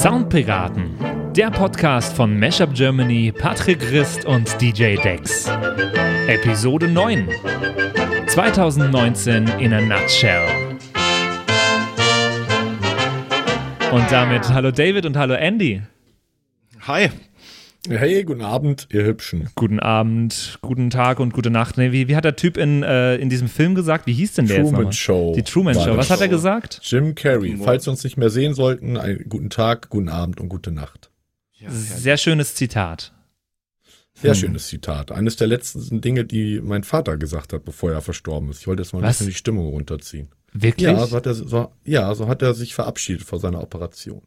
Soundpiraten, 0.00 0.94
der 1.34 1.50
Podcast 1.50 2.12
von 2.12 2.38
Mashup 2.38 2.72
Germany, 2.72 3.32
Patrick 3.36 3.80
Christ 3.80 4.24
und 4.26 4.48
DJ 4.60 4.94
Dex. 4.94 5.50
Episode 6.28 6.86
9. 6.86 7.28
2019 8.28 9.48
in 9.58 9.72
a 9.72 9.80
nutshell. 9.80 10.46
Und 13.90 14.12
damit 14.12 14.48
hallo 14.48 14.70
David 14.70 15.04
und 15.04 15.16
hallo 15.16 15.34
Andy. 15.34 15.82
Hi. 16.86 17.10
Hey, 17.90 18.22
guten 18.24 18.42
Abend, 18.42 18.88
ihr 18.92 19.04
Hübschen. 19.04 19.48
Guten 19.54 19.80
Abend, 19.80 20.58
guten 20.60 20.90
Tag 20.90 21.20
und 21.20 21.32
gute 21.32 21.48
Nacht. 21.48 21.78
Nee, 21.78 21.90
wie, 21.90 22.08
wie 22.08 22.16
hat 22.16 22.24
der 22.24 22.36
Typ 22.36 22.58
in, 22.58 22.82
äh, 22.82 23.16
in 23.16 23.30
diesem 23.30 23.48
Film 23.48 23.74
gesagt? 23.74 24.06
Wie 24.06 24.12
hieß 24.12 24.34
denn 24.34 24.46
der 24.46 24.62
Truman 24.62 24.84
jetzt 24.84 24.98
Show. 24.98 25.32
Die 25.34 25.42
Truman 25.42 25.74
Show. 25.74 25.96
Was 25.96 26.10
hat 26.10 26.20
er 26.20 26.28
gesagt? 26.28 26.80
Jim 26.82 27.14
Carrey. 27.14 27.56
Falls 27.56 27.86
wir 27.86 27.92
uns 27.92 28.04
nicht 28.04 28.18
mehr 28.18 28.30
sehen 28.30 28.54
sollten, 28.54 28.96
einen 28.96 29.24
guten 29.28 29.48
Tag, 29.48 29.88
guten 29.88 30.10
Abend 30.10 30.40
und 30.40 30.48
gute 30.48 30.70
Nacht. 30.70 31.10
Ja, 31.54 31.70
Sehr 31.70 32.18
schönes 32.18 32.54
Zitat. 32.54 33.12
Sehr 34.12 34.32
hm. 34.32 34.40
schönes 34.40 34.66
Zitat. 34.66 35.10
Eines 35.10 35.36
der 35.36 35.46
letzten 35.46 36.00
Dinge, 36.00 36.24
die 36.24 36.60
mein 36.60 36.84
Vater 36.84 37.16
gesagt 37.16 37.52
hat, 37.52 37.64
bevor 37.64 37.92
er 37.92 38.02
verstorben 38.02 38.50
ist. 38.50 38.60
Ich 38.60 38.66
wollte 38.66 38.82
jetzt 38.82 38.92
mal 38.92 39.02
ein 39.02 39.08
bisschen 39.08 39.28
die 39.28 39.34
Stimmung 39.34 39.68
runterziehen. 39.68 40.28
Wirklich? 40.52 40.88
Ja 40.88 41.06
so, 41.06 41.16
hat 41.16 41.26
er, 41.26 41.34
so, 41.34 41.72
ja, 41.84 42.14
so 42.14 42.28
hat 42.28 42.42
er 42.42 42.54
sich 42.54 42.74
verabschiedet 42.74 43.22
vor 43.22 43.38
seiner 43.38 43.62
Operation. 43.62 44.22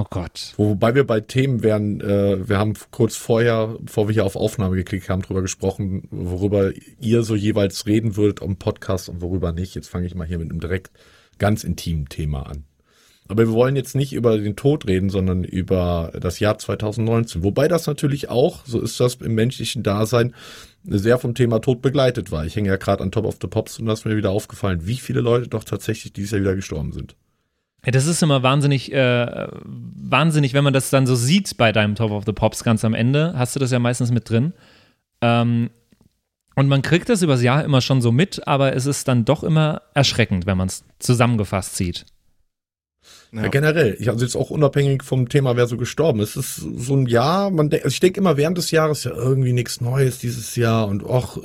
Oh 0.00 0.06
Gott. 0.08 0.54
Wobei 0.56 0.94
wir 0.94 1.04
bei 1.04 1.18
Themen 1.18 1.64
wären, 1.64 2.00
äh, 2.00 2.48
wir 2.48 2.56
haben 2.56 2.74
kurz 2.92 3.16
vorher, 3.16 3.76
bevor 3.80 4.06
wir 4.06 4.12
hier 4.12 4.24
auf 4.24 4.36
Aufnahme 4.36 4.76
geklickt 4.76 5.08
haben, 5.08 5.22
drüber 5.22 5.42
gesprochen, 5.42 6.06
worüber 6.12 6.70
ihr 7.00 7.24
so 7.24 7.34
jeweils 7.34 7.84
reden 7.84 8.14
würdet 8.14 8.40
am 8.40 8.58
Podcast 8.58 9.08
und 9.08 9.20
worüber 9.22 9.50
nicht. 9.50 9.74
Jetzt 9.74 9.88
fange 9.88 10.06
ich 10.06 10.14
mal 10.14 10.24
hier 10.24 10.38
mit 10.38 10.52
einem 10.52 10.60
direkt 10.60 10.92
ganz 11.38 11.64
intimen 11.64 12.08
Thema 12.08 12.46
an. 12.46 12.62
Aber 13.26 13.48
wir 13.48 13.52
wollen 13.52 13.74
jetzt 13.74 13.96
nicht 13.96 14.12
über 14.12 14.38
den 14.38 14.54
Tod 14.54 14.86
reden, 14.86 15.10
sondern 15.10 15.42
über 15.42 16.12
das 16.20 16.38
Jahr 16.38 16.58
2019. 16.58 17.42
Wobei 17.42 17.66
das 17.66 17.88
natürlich 17.88 18.28
auch, 18.30 18.64
so 18.66 18.80
ist 18.80 19.00
das 19.00 19.16
im 19.16 19.34
menschlichen 19.34 19.82
Dasein, 19.82 20.32
sehr 20.84 21.18
vom 21.18 21.34
Thema 21.34 21.58
Tod 21.58 21.82
begleitet 21.82 22.30
war. 22.30 22.46
Ich 22.46 22.54
hänge 22.54 22.68
ja 22.68 22.76
gerade 22.76 23.02
an 23.02 23.10
Top 23.10 23.24
of 23.24 23.38
the 23.42 23.48
Pops 23.48 23.80
und 23.80 23.86
da 23.86 23.94
ist 23.94 24.04
mir 24.04 24.16
wieder 24.16 24.30
aufgefallen, 24.30 24.86
wie 24.86 24.96
viele 24.96 25.22
Leute 25.22 25.48
doch 25.48 25.64
tatsächlich 25.64 26.12
dieses 26.12 26.30
Jahr 26.30 26.42
wieder 26.42 26.54
gestorben 26.54 26.92
sind. 26.92 27.16
Ja, 27.84 27.92
das 27.92 28.06
ist 28.06 28.22
immer 28.22 28.42
wahnsinnig, 28.42 28.92
äh, 28.92 29.48
wahnsinnig, 29.64 30.52
wenn 30.52 30.64
man 30.64 30.72
das 30.72 30.90
dann 30.90 31.06
so 31.06 31.14
sieht 31.14 31.56
bei 31.56 31.72
deinem 31.72 31.94
Top 31.94 32.10
of 32.10 32.24
the 32.26 32.32
Pops 32.32 32.64
ganz 32.64 32.84
am 32.84 32.94
Ende. 32.94 33.34
Hast 33.36 33.54
du 33.54 33.60
das 33.60 33.70
ja 33.70 33.78
meistens 33.78 34.10
mit 34.10 34.28
drin. 34.28 34.52
Ähm, 35.20 35.70
und 36.56 36.66
man 36.66 36.82
kriegt 36.82 37.08
das 37.08 37.22
übers 37.22 37.40
Jahr 37.40 37.64
immer 37.64 37.80
schon 37.80 38.02
so 38.02 38.10
mit, 38.10 38.48
aber 38.48 38.74
es 38.74 38.86
ist 38.86 39.06
dann 39.06 39.24
doch 39.24 39.44
immer 39.44 39.82
erschreckend, 39.94 40.44
wenn 40.44 40.58
man 40.58 40.66
es 40.66 40.84
zusammengefasst 40.98 41.76
sieht. 41.76 42.04
Ja. 43.32 43.42
ja. 43.42 43.48
generell. 43.48 43.96
Ich, 44.00 44.08
also 44.08 44.24
jetzt 44.24 44.36
auch 44.36 44.50
unabhängig 44.50 45.04
vom 45.04 45.28
Thema, 45.28 45.56
wer 45.56 45.68
so 45.68 45.76
gestorben 45.76 46.20
ist. 46.20 46.36
Es 46.36 46.58
ist 46.58 46.66
so 46.78 46.96
ein 46.96 47.06
Jahr, 47.06 47.50
man 47.50 47.72
also 47.72 47.86
ich 47.86 48.00
denke 48.00 48.20
immer 48.20 48.36
während 48.36 48.58
des 48.58 48.70
Jahres 48.72 49.04
ja 49.04 49.12
irgendwie 49.12 49.52
nichts 49.52 49.80
Neues 49.80 50.18
dieses 50.18 50.56
Jahr 50.56 50.88
und 50.88 51.04
ach, 51.08 51.38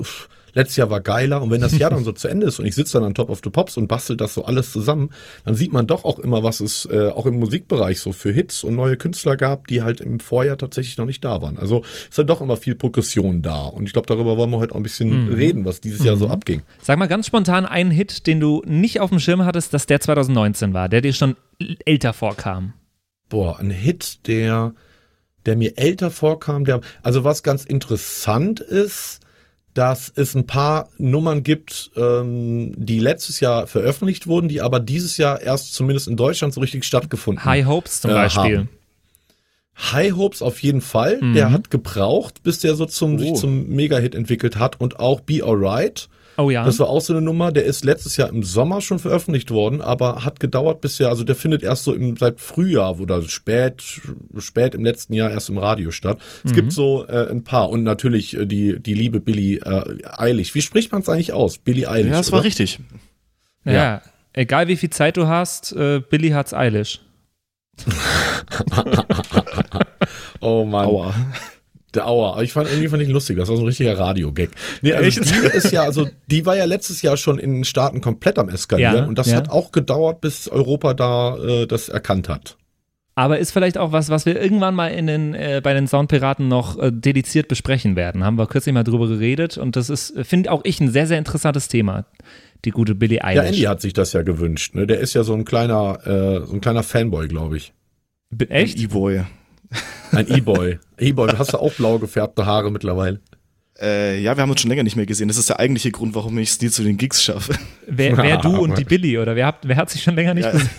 letztes 0.54 0.76
Jahr 0.76 0.90
war 0.90 1.00
geiler. 1.00 1.42
Und 1.42 1.50
wenn 1.50 1.60
das 1.60 1.76
Jahr 1.78 1.90
dann 1.94 2.04
so 2.04 2.12
zu 2.12 2.28
Ende 2.28 2.46
ist 2.46 2.58
und 2.58 2.66
ich 2.66 2.74
sitze 2.74 2.94
dann 2.94 3.04
an 3.04 3.14
Top 3.14 3.30
of 3.30 3.40
the 3.44 3.50
Pops 3.50 3.76
und 3.76 3.88
bastel 3.88 4.16
das 4.16 4.34
so 4.34 4.44
alles 4.44 4.72
zusammen, 4.72 5.10
dann 5.44 5.54
sieht 5.54 5.72
man 5.72 5.86
doch 5.86 6.04
auch 6.04 6.18
immer, 6.18 6.42
was 6.42 6.60
es 6.60 6.86
äh, 6.90 7.08
auch 7.08 7.26
im 7.26 7.38
Musikbereich 7.38 8.00
so 8.00 8.12
für 8.12 8.32
Hits 8.32 8.64
und 8.64 8.74
neue 8.74 8.96
Künstler 8.96 9.36
gab, 9.36 9.66
die 9.66 9.82
halt 9.82 10.00
im 10.00 10.20
Vorjahr 10.20 10.56
tatsächlich 10.56 10.96
noch 10.96 11.06
nicht 11.06 11.24
da 11.24 11.42
waren. 11.42 11.58
Also 11.58 11.82
ist 12.08 12.18
dann 12.18 12.26
doch 12.26 12.40
immer 12.40 12.56
viel 12.56 12.74
Progression 12.74 13.42
da. 13.42 13.64
Und 13.64 13.86
ich 13.86 13.92
glaube, 13.92 14.06
darüber 14.06 14.36
wollen 14.36 14.50
wir 14.50 14.58
heute 14.58 14.72
auch 14.72 14.78
ein 14.78 14.82
bisschen 14.82 15.26
mhm. 15.26 15.34
reden, 15.34 15.64
was 15.64 15.80
dieses 15.80 16.00
mhm. 16.00 16.06
Jahr 16.06 16.16
so 16.16 16.26
mhm. 16.26 16.32
abging. 16.32 16.62
Sag 16.82 16.98
mal 16.98 17.06
ganz 17.06 17.26
spontan 17.26 17.66
einen 17.66 17.90
Hit, 17.90 18.26
den 18.26 18.40
du 18.40 18.62
nicht 18.66 19.00
auf 19.00 19.10
dem 19.10 19.20
Schirm 19.20 19.44
hattest, 19.44 19.74
dass 19.74 19.86
der 19.86 20.00
2019 20.00 20.74
war, 20.74 20.88
der 20.88 21.00
dir 21.00 21.12
schon 21.12 21.36
älter 21.84 22.12
vorkam. 22.12 22.74
Boah, 23.28 23.58
ein 23.58 23.70
Hit, 23.70 24.26
der 24.26 24.74
der 25.46 25.56
mir 25.56 25.76
älter 25.76 26.10
vorkam, 26.10 26.64
der, 26.64 26.80
also 27.02 27.24
was 27.24 27.42
ganz 27.42 27.64
interessant 27.64 28.60
ist, 28.60 29.20
dass 29.74 30.12
es 30.14 30.34
ein 30.34 30.46
paar 30.46 30.88
Nummern 30.98 31.42
gibt, 31.42 31.90
ähm, 31.96 32.72
die 32.76 33.00
letztes 33.00 33.40
Jahr 33.40 33.66
veröffentlicht 33.66 34.26
wurden, 34.26 34.48
die 34.48 34.60
aber 34.60 34.80
dieses 34.80 35.16
Jahr 35.16 35.40
erst 35.40 35.74
zumindest 35.74 36.06
in 36.08 36.16
Deutschland 36.16 36.54
so 36.54 36.60
richtig 36.60 36.84
stattgefunden 36.84 37.44
haben. 37.44 37.50
High 37.50 37.66
Hopes 37.66 38.00
zum 38.00 38.12
äh, 38.12 38.14
Beispiel. 38.14 38.58
Haben. 38.58 38.68
High 39.76 40.12
Hopes 40.12 40.42
auf 40.42 40.62
jeden 40.62 40.80
Fall. 40.80 41.18
Mhm. 41.20 41.34
Der 41.34 41.50
hat 41.50 41.70
gebraucht, 41.70 42.42
bis 42.44 42.60
der 42.60 42.76
so 42.76 42.86
zum, 42.86 43.16
oh. 43.16 43.18
sich 43.18 43.34
zum 43.34 43.68
Mega-Hit 43.68 44.14
entwickelt 44.14 44.56
hat 44.56 44.80
und 44.80 45.00
auch 45.00 45.20
Be 45.20 45.42
Alright. 45.44 46.08
Oh 46.36 46.50
ja. 46.50 46.64
Das 46.64 46.78
war 46.78 46.88
auch 46.88 47.00
so 47.00 47.12
eine 47.12 47.22
Nummer, 47.22 47.52
der 47.52 47.64
ist 47.64 47.84
letztes 47.84 48.16
Jahr 48.16 48.28
im 48.28 48.42
Sommer 48.42 48.80
schon 48.80 48.98
veröffentlicht 48.98 49.50
worden, 49.50 49.80
aber 49.80 50.24
hat 50.24 50.40
gedauert 50.40 50.80
bisher, 50.80 51.08
also 51.08 51.22
der 51.24 51.36
findet 51.36 51.62
erst 51.62 51.84
so 51.84 51.94
im, 51.94 52.16
seit 52.16 52.40
Frühjahr 52.40 52.98
oder 52.98 53.22
spät, 53.22 53.82
spät 54.38 54.74
im 54.74 54.84
letzten 54.84 55.14
Jahr 55.14 55.30
erst 55.30 55.48
im 55.48 55.58
Radio 55.58 55.90
statt. 55.90 56.18
Es 56.44 56.50
mhm. 56.50 56.54
gibt 56.54 56.72
so 56.72 57.06
äh, 57.06 57.30
ein 57.30 57.44
paar 57.44 57.70
und 57.70 57.84
natürlich 57.84 58.36
äh, 58.36 58.46
die, 58.46 58.80
die 58.80 58.94
liebe 58.94 59.20
Billy 59.20 59.56
äh, 59.56 59.98
Eilig. 60.04 60.54
Wie 60.54 60.62
spricht 60.62 60.92
man 60.92 61.02
es 61.02 61.08
eigentlich 61.08 61.32
aus? 61.32 61.58
Billy 61.58 61.86
Eilig. 61.86 62.10
Ja, 62.10 62.18
das 62.18 62.28
oder? 62.28 62.38
war 62.38 62.44
richtig. 62.44 62.80
Ja, 63.64 63.72
ja, 63.72 64.02
egal 64.32 64.68
wie 64.68 64.76
viel 64.76 64.90
Zeit 64.90 65.16
du 65.16 65.26
hast, 65.26 65.72
äh, 65.72 66.00
Billy 66.00 66.30
hat's 66.30 66.52
eilig. 66.52 67.00
oh 70.40 70.64
Mann. 70.64 70.86
Aua. 70.86 71.14
Der 71.94 72.08
Auer. 72.08 72.42
Ich 72.42 72.52
fand 72.52 72.68
irgendwie 72.68 72.88
fand 72.88 73.02
ich 73.02 73.08
lustig. 73.08 73.36
Das 73.36 73.48
war 73.48 73.56
so 73.56 73.62
ein 73.62 73.66
richtiger 73.66 73.98
Radio-Gag. 73.98 74.50
Nee, 74.82 74.92
also 74.92 75.20
die 75.20 75.56
ist 75.56 75.70
ja, 75.70 75.82
also 75.82 76.08
die 76.26 76.44
war 76.44 76.56
ja 76.56 76.64
letztes 76.64 77.02
Jahr 77.02 77.16
schon 77.16 77.38
in 77.38 77.54
den 77.54 77.64
Staaten 77.64 78.00
komplett 78.00 78.38
am 78.38 78.48
eskalieren 78.48 78.96
ja, 78.96 79.04
und 79.04 79.18
das 79.18 79.30
ja. 79.30 79.36
hat 79.36 79.50
auch 79.50 79.72
gedauert, 79.72 80.20
bis 80.20 80.48
Europa 80.48 80.94
da 80.94 81.36
äh, 81.38 81.66
das 81.66 81.88
erkannt 81.88 82.28
hat. 82.28 82.56
Aber 83.16 83.38
ist 83.38 83.52
vielleicht 83.52 83.78
auch 83.78 83.92
was, 83.92 84.08
was 84.08 84.26
wir 84.26 84.40
irgendwann 84.40 84.74
mal 84.74 84.88
in 84.88 85.06
den, 85.06 85.34
äh, 85.34 85.60
bei 85.62 85.72
den 85.72 85.86
Soundpiraten 85.86 86.48
noch 86.48 86.78
äh, 86.78 86.90
dediziert 86.92 87.46
besprechen 87.46 87.94
werden. 87.94 88.24
Haben 88.24 88.38
wir 88.38 88.48
kürzlich 88.48 88.74
mal 88.74 88.82
drüber 88.82 89.06
geredet 89.06 89.56
und 89.56 89.76
das 89.76 89.88
ist, 89.88 90.14
finde 90.24 90.50
auch 90.50 90.62
ich, 90.64 90.80
ein 90.80 90.90
sehr, 90.90 91.06
sehr 91.06 91.18
interessantes 91.18 91.68
Thema. 91.68 92.06
Die 92.64 92.70
gute 92.70 92.94
Billie 92.94 93.22
Eilish. 93.22 93.44
Ja, 93.44 93.48
Andy 93.48 93.60
hat 93.62 93.80
sich 93.80 93.92
das 93.92 94.14
ja 94.14 94.22
gewünscht. 94.22 94.74
Ne? 94.74 94.86
Der 94.86 94.98
ist 94.98 95.14
ja 95.14 95.22
so 95.22 95.34
ein 95.34 95.44
kleiner, 95.44 95.98
äh, 96.06 96.46
so 96.46 96.54
ein 96.54 96.60
kleiner 96.60 96.82
Fanboy, 96.82 97.28
glaube 97.28 97.56
ich. 97.56 97.72
Echt? 98.48 98.80
E-Boy. 98.80 99.24
Ein 100.12 100.28
E-Boy. 100.28 100.78
E-Boy, 100.98 101.32
hast 101.36 101.52
du 101.52 101.58
auch 101.58 101.72
blau 101.74 101.98
gefärbte 101.98 102.46
Haare 102.46 102.70
mittlerweile? 102.70 103.20
Äh, 103.80 104.20
ja, 104.20 104.36
wir 104.36 104.42
haben 104.42 104.50
uns 104.50 104.60
schon 104.60 104.70
länger 104.70 104.84
nicht 104.84 104.96
mehr 104.96 105.06
gesehen. 105.06 105.28
Das 105.28 105.36
ist 105.36 105.48
der 105.48 105.58
eigentliche 105.58 105.90
Grund, 105.90 106.14
warum 106.14 106.38
ich 106.38 106.50
es 106.50 106.60
nie 106.60 106.70
zu 106.70 106.84
den 106.84 106.96
Gigs 106.96 107.22
schaffe. 107.22 107.54
Wer, 107.86 108.16
wer 108.16 108.36
du 108.42 108.56
und 108.58 108.78
die 108.78 108.84
Billy, 108.84 109.18
oder 109.18 109.34
wer, 109.34 109.46
habt, 109.46 109.66
wer 109.66 109.76
hat 109.76 109.90
sich 109.90 110.02
schon 110.02 110.14
länger 110.14 110.34
nicht 110.34 110.44
ja. 110.44 110.52
gesehen? 110.52 110.70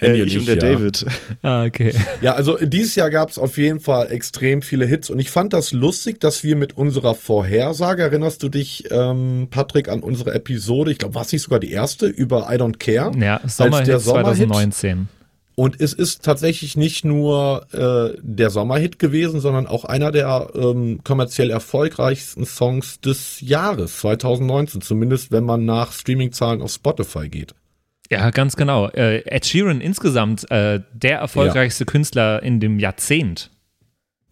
Äh, 0.00 0.22
ich 0.22 0.38
und 0.38 0.46
der 0.46 0.56
ja. 0.56 0.60
David. 0.60 1.04
Ah, 1.42 1.64
okay. 1.64 1.92
Ja, 2.20 2.34
also 2.34 2.58
dieses 2.58 2.94
Jahr 2.94 3.10
gab 3.10 3.30
es 3.30 3.38
auf 3.38 3.58
jeden 3.58 3.80
Fall 3.80 4.10
extrem 4.12 4.62
viele 4.62 4.86
Hits 4.86 5.10
und 5.10 5.18
ich 5.18 5.30
fand 5.30 5.52
das 5.52 5.72
lustig, 5.72 6.20
dass 6.20 6.44
wir 6.44 6.56
mit 6.56 6.76
unserer 6.76 7.14
Vorhersage, 7.14 8.02
erinnerst 8.02 8.42
du 8.42 8.48
dich, 8.48 8.84
ähm, 8.90 9.48
Patrick, 9.50 9.88
an 9.88 10.00
unsere 10.00 10.34
Episode, 10.34 10.92
ich 10.92 10.98
glaube, 10.98 11.14
war 11.16 11.22
es 11.22 11.32
nicht 11.32 11.42
sogar 11.42 11.58
die 11.58 11.72
erste, 11.72 12.06
über 12.06 12.48
I 12.50 12.56
Don't 12.56 12.78
Care? 12.78 13.10
Ja, 13.18 13.40
Sommerhit 13.46 14.00
2019. 14.00 15.08
Und 15.58 15.80
es 15.80 15.92
ist 15.92 16.24
tatsächlich 16.24 16.76
nicht 16.76 17.04
nur 17.04 17.66
äh, 17.72 18.16
der 18.22 18.50
Sommerhit 18.50 19.00
gewesen, 19.00 19.40
sondern 19.40 19.66
auch 19.66 19.84
einer 19.84 20.12
der 20.12 20.50
ähm, 20.54 21.00
kommerziell 21.02 21.50
erfolgreichsten 21.50 22.46
Songs 22.46 23.00
des 23.00 23.40
Jahres 23.40 23.98
2019, 23.98 24.82
zumindest 24.82 25.32
wenn 25.32 25.42
man 25.42 25.64
nach 25.64 25.90
Streamingzahlen 25.90 26.62
auf 26.62 26.70
Spotify 26.70 27.28
geht. 27.28 27.56
Ja, 28.08 28.30
ganz 28.30 28.54
genau. 28.54 28.86
Äh, 28.90 29.24
Ed 29.24 29.46
Sheeran 29.46 29.80
insgesamt 29.80 30.48
äh, 30.52 30.78
der 30.92 31.18
erfolgreichste 31.18 31.82
ja. 31.82 31.90
Künstler 31.90 32.40
in 32.40 32.60
dem 32.60 32.78
Jahrzehnt. 32.78 33.50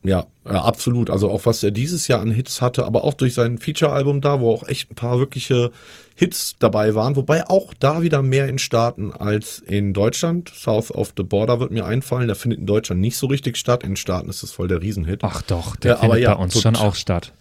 Ja, 0.06 0.26
ja, 0.44 0.62
absolut. 0.62 1.10
Also 1.10 1.28
auch 1.30 1.46
was 1.46 1.64
er 1.64 1.72
dieses 1.72 2.06
Jahr 2.06 2.20
an 2.20 2.30
Hits 2.30 2.62
hatte, 2.62 2.84
aber 2.86 3.02
auch 3.02 3.14
durch 3.14 3.34
sein 3.34 3.58
Feature-Album 3.58 4.20
da, 4.20 4.40
wo 4.40 4.52
auch 4.52 4.68
echt 4.68 4.92
ein 4.92 4.94
paar 4.94 5.18
wirkliche 5.18 5.72
Hits 6.14 6.54
dabei 6.60 6.94
waren, 6.94 7.16
wobei 7.16 7.48
auch 7.48 7.74
da 7.74 8.02
wieder 8.02 8.22
mehr 8.22 8.48
in 8.48 8.58
Staaten 8.58 9.12
als 9.12 9.58
in 9.58 9.92
Deutschland. 9.92 10.52
South 10.54 10.92
of 10.92 11.12
the 11.16 11.24
Border 11.24 11.58
wird 11.58 11.72
mir 11.72 11.86
einfallen, 11.86 12.28
der 12.28 12.36
findet 12.36 12.60
in 12.60 12.66
Deutschland 12.66 13.00
nicht 13.00 13.16
so 13.16 13.26
richtig 13.26 13.56
statt. 13.56 13.82
In 13.82 13.96
Staaten 13.96 14.30
ist 14.30 14.44
das 14.44 14.52
voll 14.52 14.68
der 14.68 14.80
Riesenhit. 14.80 15.20
Ach 15.24 15.42
doch, 15.42 15.74
der 15.74 15.94
ja, 15.94 15.96
findet 15.98 16.20
ja, 16.20 16.34
bei 16.34 16.42
uns 16.42 16.54
tot. 16.54 16.62
schon 16.62 16.76
auch 16.76 16.94
statt. 16.94 17.32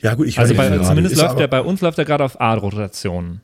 Ja 0.00 0.14
gut, 0.14 0.26
ich 0.26 0.38
also 0.38 0.56
weiß 0.56 0.78
bei, 0.78 0.84
zumindest 0.84 1.16
läuft 1.16 1.38
der 1.38 1.46
bei 1.46 1.62
uns 1.62 1.80
läuft 1.80 1.98
er 1.98 2.04
gerade 2.04 2.24
auf 2.24 2.40
A-Rotation. 2.40 3.40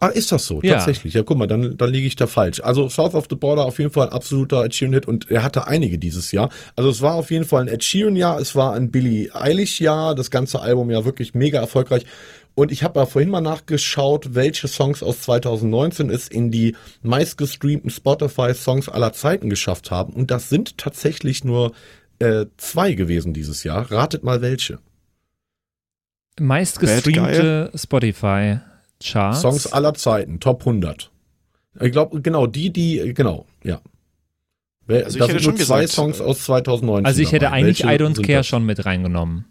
Ah, 0.00 0.08
ist 0.08 0.32
das 0.32 0.46
so? 0.46 0.60
Ja. 0.62 0.74
Tatsächlich. 0.74 1.14
Ja, 1.14 1.22
guck 1.22 1.38
mal, 1.38 1.46
dann, 1.46 1.76
dann 1.76 1.90
liege 1.90 2.06
ich 2.06 2.16
da 2.16 2.26
falsch. 2.26 2.60
Also 2.60 2.88
South 2.88 3.14
of 3.14 3.26
the 3.30 3.36
Border 3.36 3.64
auf 3.64 3.78
jeden 3.78 3.90
Fall 3.90 4.08
ein 4.08 4.12
absoluter 4.12 4.64
Ed 4.64 4.74
Sheeran-Hit 4.74 5.06
und 5.06 5.30
er 5.30 5.42
hatte 5.42 5.66
einige 5.66 5.98
dieses 5.98 6.32
Jahr. 6.32 6.50
Also 6.76 6.90
es 6.90 7.00
war 7.00 7.14
auf 7.14 7.30
jeden 7.30 7.44
Fall 7.44 7.62
ein 7.62 7.68
Ed 7.68 7.84
Sheeran-Jahr, 7.84 8.40
es 8.40 8.54
war 8.56 8.74
ein 8.74 8.90
Billie 8.90 9.34
Eilish-Jahr, 9.34 10.14
das 10.14 10.30
ganze 10.30 10.60
Album 10.60 10.90
ja 10.90 11.04
wirklich 11.04 11.34
mega 11.34 11.60
erfolgreich. 11.60 12.04
Und 12.54 12.70
ich 12.70 12.84
habe 12.84 13.00
ja 13.00 13.06
vorhin 13.06 13.30
mal 13.30 13.40
nachgeschaut, 13.40 14.34
welche 14.34 14.68
Songs 14.68 15.02
aus 15.02 15.22
2019 15.22 16.10
es 16.10 16.28
in 16.28 16.50
die 16.50 16.76
meistgestreamten 17.02 17.90
Spotify-Songs 17.90 18.88
aller 18.88 19.12
Zeiten 19.12 19.50
geschafft 19.50 19.90
haben. 19.90 20.12
Und 20.12 20.30
das 20.30 20.48
sind 20.48 20.78
tatsächlich 20.78 21.44
nur 21.44 21.72
äh, 22.20 22.46
zwei 22.56 22.94
gewesen 22.94 23.32
dieses 23.32 23.64
Jahr. 23.64 23.90
Ratet 23.90 24.22
mal 24.22 24.40
welche. 24.40 24.78
Meistgestreamte 26.38 27.72
Spotify. 27.74 28.58
Charts. 29.04 29.40
Songs 29.40 29.72
aller 29.72 29.94
Zeiten, 29.94 30.40
Top 30.40 30.60
100. 30.60 31.10
Ich 31.80 31.92
glaube, 31.92 32.20
genau, 32.20 32.46
die, 32.46 32.70
die, 32.70 33.12
genau, 33.14 33.46
ja. 33.62 33.80
Also 34.86 35.08
ich 35.08 35.16
da 35.16 35.24
hätte 35.24 35.32
sind 35.32 35.42
schon 35.42 35.54
nur 35.54 35.64
zwei 35.64 35.86
Songs 35.86 36.20
aus 36.20 36.44
2019. 36.44 37.06
Also 37.06 37.22
ich 37.22 37.32
hätte 37.32 37.46
dabei. 37.46 37.56
eigentlich 37.56 37.84
Welche 37.84 38.04
I 38.04 38.06
Don't 38.06 38.22
Care 38.22 38.38
das? 38.38 38.46
schon 38.46 38.64
mit 38.66 38.84
reingenommen. 38.84 39.46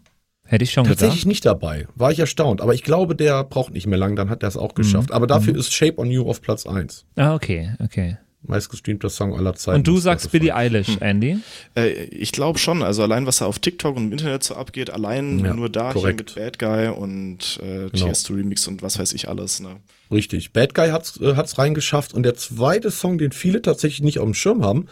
Hätte 0.45 0.63
ich 0.63 0.71
schon 0.71 0.85
Tatsächlich 0.85 1.21
gedacht. 1.21 1.27
nicht 1.27 1.45
dabei. 1.45 1.87
War 1.95 2.11
ich 2.11 2.19
erstaunt. 2.19 2.61
Aber 2.61 2.73
ich 2.73 2.83
glaube, 2.83 3.15
der 3.15 3.43
braucht 3.43 3.73
nicht 3.73 3.87
mehr 3.87 3.97
lang, 3.97 4.15
dann 4.15 4.29
hat 4.29 4.43
er 4.43 4.49
es 4.49 4.57
auch 4.57 4.75
geschafft. 4.75 5.09
Mhm. 5.09 5.15
Aber 5.15 5.25
dafür 5.25 5.53
mhm. 5.53 5.59
ist 5.59 5.73
Shape 5.73 5.97
on 5.97 6.11
You 6.11 6.29
auf 6.29 6.41
Platz 6.41 6.67
1. 6.67 7.05
Ah, 7.15 7.33
okay, 7.33 7.73
okay 7.83 8.17
meistgestreamter 8.45 9.09
Song 9.09 9.35
aller 9.35 9.55
Zeiten. 9.55 9.77
Und 9.77 9.87
du 9.87 9.97
sagst 9.97 10.31
Billie 10.31 10.55
Eilish, 10.55 10.87
hm. 10.87 10.97
Andy? 11.01 11.37
Äh, 11.75 12.05
ich 12.05 12.31
glaube 12.31 12.59
schon. 12.59 12.83
Also 12.83 13.03
allein, 13.03 13.25
was 13.25 13.37
da 13.37 13.45
auf 13.45 13.59
TikTok 13.59 13.95
und 13.95 14.05
im 14.05 14.11
Internet 14.11 14.43
so 14.43 14.55
abgeht, 14.55 14.89
allein 14.89 15.39
ja, 15.39 15.53
nur 15.53 15.69
da 15.69 15.93
korrekt. 15.93 16.33
hier 16.33 16.43
mit 16.43 16.59
Bad 16.59 16.59
Guy 16.59 16.87
und 16.89 17.59
äh, 17.61 17.89
genau. 17.89 18.07
Tiesto 18.07 18.33
Remix 18.33 18.67
und 18.67 18.81
was 18.81 18.99
weiß 18.99 19.13
ich 19.13 19.29
alles. 19.29 19.59
Ne? 19.59 19.77
Richtig. 20.11 20.53
Bad 20.53 20.73
Guy 20.75 20.89
hat's, 20.89 21.19
äh, 21.19 21.35
hat's 21.35 21.57
reingeschafft. 21.57 22.13
Und 22.13 22.23
der 22.23 22.35
zweite 22.35 22.91
Song, 22.91 23.17
den 23.17 23.31
viele 23.31 23.61
tatsächlich 23.61 24.01
nicht 24.01 24.19
auf 24.19 24.25
dem 24.25 24.33
Schirm 24.33 24.63
haben, 24.63 24.87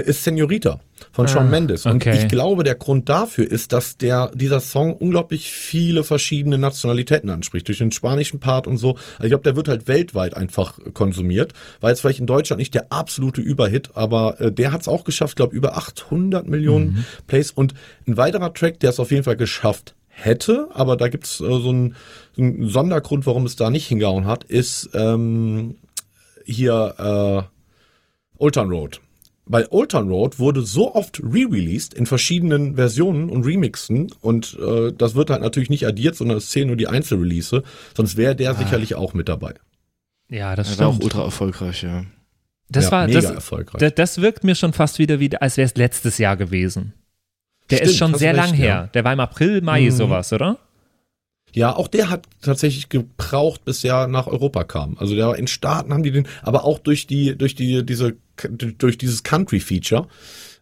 ist 0.00 0.24
Senorita 0.24 0.80
von 1.12 1.26
ah, 1.26 1.28
Shawn 1.28 1.50
Mendes. 1.50 1.86
Und 1.86 1.96
okay. 1.96 2.18
ich 2.18 2.28
glaube, 2.28 2.64
der 2.64 2.74
Grund 2.74 3.08
dafür 3.08 3.50
ist, 3.50 3.72
dass 3.72 3.96
der, 3.96 4.30
dieser 4.34 4.60
Song 4.60 4.94
unglaublich 4.94 5.50
viele 5.50 6.04
verschiedene 6.04 6.58
Nationalitäten 6.58 7.30
anspricht. 7.30 7.68
Durch 7.68 7.78
den 7.78 7.92
spanischen 7.92 8.40
Part 8.40 8.66
und 8.66 8.76
so. 8.76 8.90
Also 9.16 9.24
ich 9.24 9.28
glaube, 9.28 9.44
der 9.44 9.56
wird 9.56 9.68
halt 9.68 9.88
weltweit 9.88 10.36
einfach 10.36 10.78
konsumiert. 10.94 11.52
War 11.80 11.90
jetzt 11.90 12.00
vielleicht 12.00 12.20
in 12.20 12.26
Deutschland 12.26 12.58
nicht 12.58 12.74
der 12.74 12.92
absolute 12.92 13.40
Überhit, 13.40 13.90
aber 13.94 14.40
äh, 14.40 14.52
der 14.52 14.72
hat's 14.72 14.88
auch 14.88 15.04
geschafft. 15.04 15.32
Ich 15.32 15.36
glaube, 15.36 15.54
über 15.54 15.76
800 15.76 16.48
Millionen 16.48 16.86
mhm. 16.86 17.04
Plays. 17.26 17.50
Und 17.50 17.74
ein 18.06 18.16
weiterer 18.16 18.52
Track, 18.52 18.80
der 18.80 18.90
es 18.90 19.00
auf 19.00 19.10
jeden 19.10 19.24
Fall 19.24 19.36
geschafft 19.36 19.94
hätte, 20.08 20.68
aber 20.72 20.96
da 20.96 21.08
gibt's 21.08 21.40
äh, 21.40 21.44
so, 21.44 21.70
einen, 21.70 21.96
so 22.34 22.42
einen 22.42 22.68
Sondergrund, 22.68 23.26
warum 23.26 23.46
es 23.46 23.56
da 23.56 23.70
nicht 23.70 23.86
hingehauen 23.86 24.26
hat, 24.26 24.44
ist 24.44 24.90
ähm, 24.94 25.76
hier 26.44 26.94
äh, 26.98 28.38
Old 28.38 28.54
Town 28.54 28.70
Road. 28.70 29.00
Weil 29.46 29.66
Old 29.70 29.90
Town 29.90 30.08
Road 30.08 30.38
wurde 30.38 30.62
so 30.62 30.94
oft 30.94 31.20
re-released 31.20 31.92
in 31.92 32.06
verschiedenen 32.06 32.76
Versionen 32.76 33.28
und 33.28 33.44
Remixen 33.44 34.10
und 34.22 34.58
äh, 34.58 34.92
das 34.96 35.14
wird 35.14 35.30
halt 35.30 35.42
natürlich 35.42 35.68
nicht 35.68 35.86
addiert, 35.86 36.16
sondern 36.16 36.38
es 36.38 36.48
zählen 36.48 36.68
nur 36.68 36.76
die 36.76 36.88
Einzelrelease, 36.88 37.62
sonst 37.94 38.16
wäre 38.16 38.34
der 38.34 38.52
ah. 38.52 38.54
sicherlich 38.54 38.94
auch 38.94 39.12
mit 39.12 39.28
dabei. 39.28 39.54
Ja, 40.30 40.56
das 40.56 40.68
stimmt. 40.68 40.80
war 40.80 40.88
auch 40.88 41.00
ultra 41.00 41.24
erfolgreich, 41.24 41.82
ja. 41.82 42.04
Das 42.70 42.86
ja, 42.86 42.92
war 42.92 43.06
mega 43.06 43.20
das, 43.20 43.30
erfolgreich. 43.30 43.80
Das, 43.80 43.94
das 43.94 44.20
wirkt 44.20 44.44
mir 44.44 44.54
schon 44.54 44.72
fast 44.72 44.98
wieder 44.98 45.20
wie, 45.20 45.36
als 45.36 45.56
wäre 45.56 45.66
es 45.66 45.76
letztes 45.76 46.18
Jahr 46.18 46.36
gewesen. 46.36 46.94
Der 47.70 47.76
Stimmt, 47.76 47.90
ist 47.90 47.96
schon 47.98 48.14
sehr 48.14 48.34
recht, 48.34 48.46
lang 48.46 48.54
her. 48.54 48.66
Ja. 48.66 48.86
Der 48.88 49.04
war 49.04 49.12
im 49.12 49.20
April, 49.20 49.60
Mai 49.60 49.82
mhm. 49.82 49.90
sowas, 49.90 50.32
oder? 50.32 50.58
Ja, 51.52 51.74
auch 51.74 51.86
der 51.86 52.10
hat 52.10 52.26
tatsächlich 52.42 52.88
gebraucht, 52.88 53.64
bis 53.64 53.84
er 53.84 54.08
nach 54.08 54.26
Europa 54.26 54.64
kam. 54.64 54.96
Also 54.98 55.14
der 55.14 55.36
in 55.36 55.46
Staaten 55.46 55.92
haben 55.92 56.02
die 56.02 56.10
den, 56.10 56.26
aber 56.42 56.64
auch 56.64 56.80
durch 56.80 57.06
die, 57.06 57.38
durch 57.38 57.54
die, 57.54 57.86
diese, 57.86 58.16
durch 58.36 58.98
dieses 58.98 59.22
Country-Feature 59.22 60.08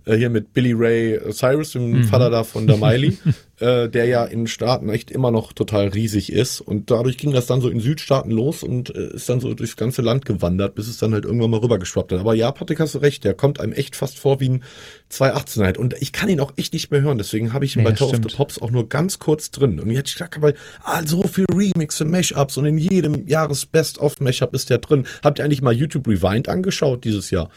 äh, 0.04 0.16
hier 0.16 0.31
mit 0.31 0.52
Billy 0.52 0.72
Ray 0.72 1.20
Cyrus, 1.32 1.72
dem 1.72 1.90
mhm. 1.90 2.04
Vater 2.04 2.31
da 2.31 2.44
von 2.44 2.66
der 2.66 2.76
Miley, 2.76 3.19
äh, 3.60 3.88
der 3.88 4.06
ja 4.06 4.25
in 4.25 4.46
Staaten 4.46 4.88
echt 4.88 5.10
immer 5.10 5.31
noch 5.31 5.52
total 5.52 5.88
riesig 5.88 6.32
ist. 6.32 6.60
Und 6.60 6.90
dadurch 6.90 7.19
ging 7.19 7.32
das 7.32 7.46
dann 7.46 7.60
so 7.60 7.69
in 7.69 7.81
Südstaaten 7.81 8.31
los 8.31 8.62
und 8.62 8.94
äh, 8.94 9.14
ist 9.14 9.28
dann 9.28 9.40
so 9.40 9.52
durchs 9.54 9.76
ganze 9.76 10.02
Land 10.02 10.25
gewandert, 10.25 10.75
bis 10.75 10.88
es 10.88 10.99
dann 10.99 11.12
halt 11.12 11.25
irgendwann 11.25 11.50
mal 11.50 11.60
rübergeschwappt 11.60 12.12
hat. 12.12 12.20
Aber 12.20 12.34
ja, 12.34 12.50
Patrick, 12.50 12.81
hast 12.81 12.94
du 12.94 12.99
recht, 12.99 13.25
der 13.25 13.34
kommt 13.34 13.60
einem 13.60 13.72
echt 13.72 13.96
fast 13.96 14.19
vor 14.19 14.40
wie 14.40 14.49
ein 14.49 14.64
218 15.08 15.62
halt. 15.62 15.78
Und 15.78 15.94
ich 16.00 16.12
kann 16.12 16.28
ihn 16.28 16.40
auch 16.40 16.52
echt 16.56 16.72
nicht 16.72 16.90
mehr 16.90 17.02
hören, 17.02 17.19
deswegen 17.19 17.52
habe 17.52 17.64
ich 17.64 17.76
ihn 17.76 17.82
nee, 17.82 17.90
bei 17.90 17.94
Top 17.94 18.12
of 18.12 18.20
the 18.22 18.34
Pops 18.34 18.60
auch 18.60 18.70
nur 18.70 18.88
ganz 18.88 19.19
kurz 19.19 19.50
drin. 19.50 19.78
Und 19.78 19.90
jetzt 19.90 20.12
gesagt, 20.12 20.40
weil 20.40 20.54
ah, 20.82 21.02
so 21.04 21.22
viel 21.25 21.46
Remixe, 21.52 22.04
Mashups 22.04 22.56
und 22.56 22.66
in 22.66 22.78
jedem 22.78 23.26
Jahres 23.26 23.66
Best-of-Mashup 23.66 24.54
ist 24.54 24.70
der 24.70 24.78
drin. 24.78 25.06
Habt 25.22 25.38
ihr 25.38 25.44
eigentlich 25.44 25.62
mal 25.62 25.72
YouTube 25.72 26.06
Rewind 26.08 26.49
angeschaut 26.49 27.04
dieses 27.04 27.31
Jahr? 27.31 27.50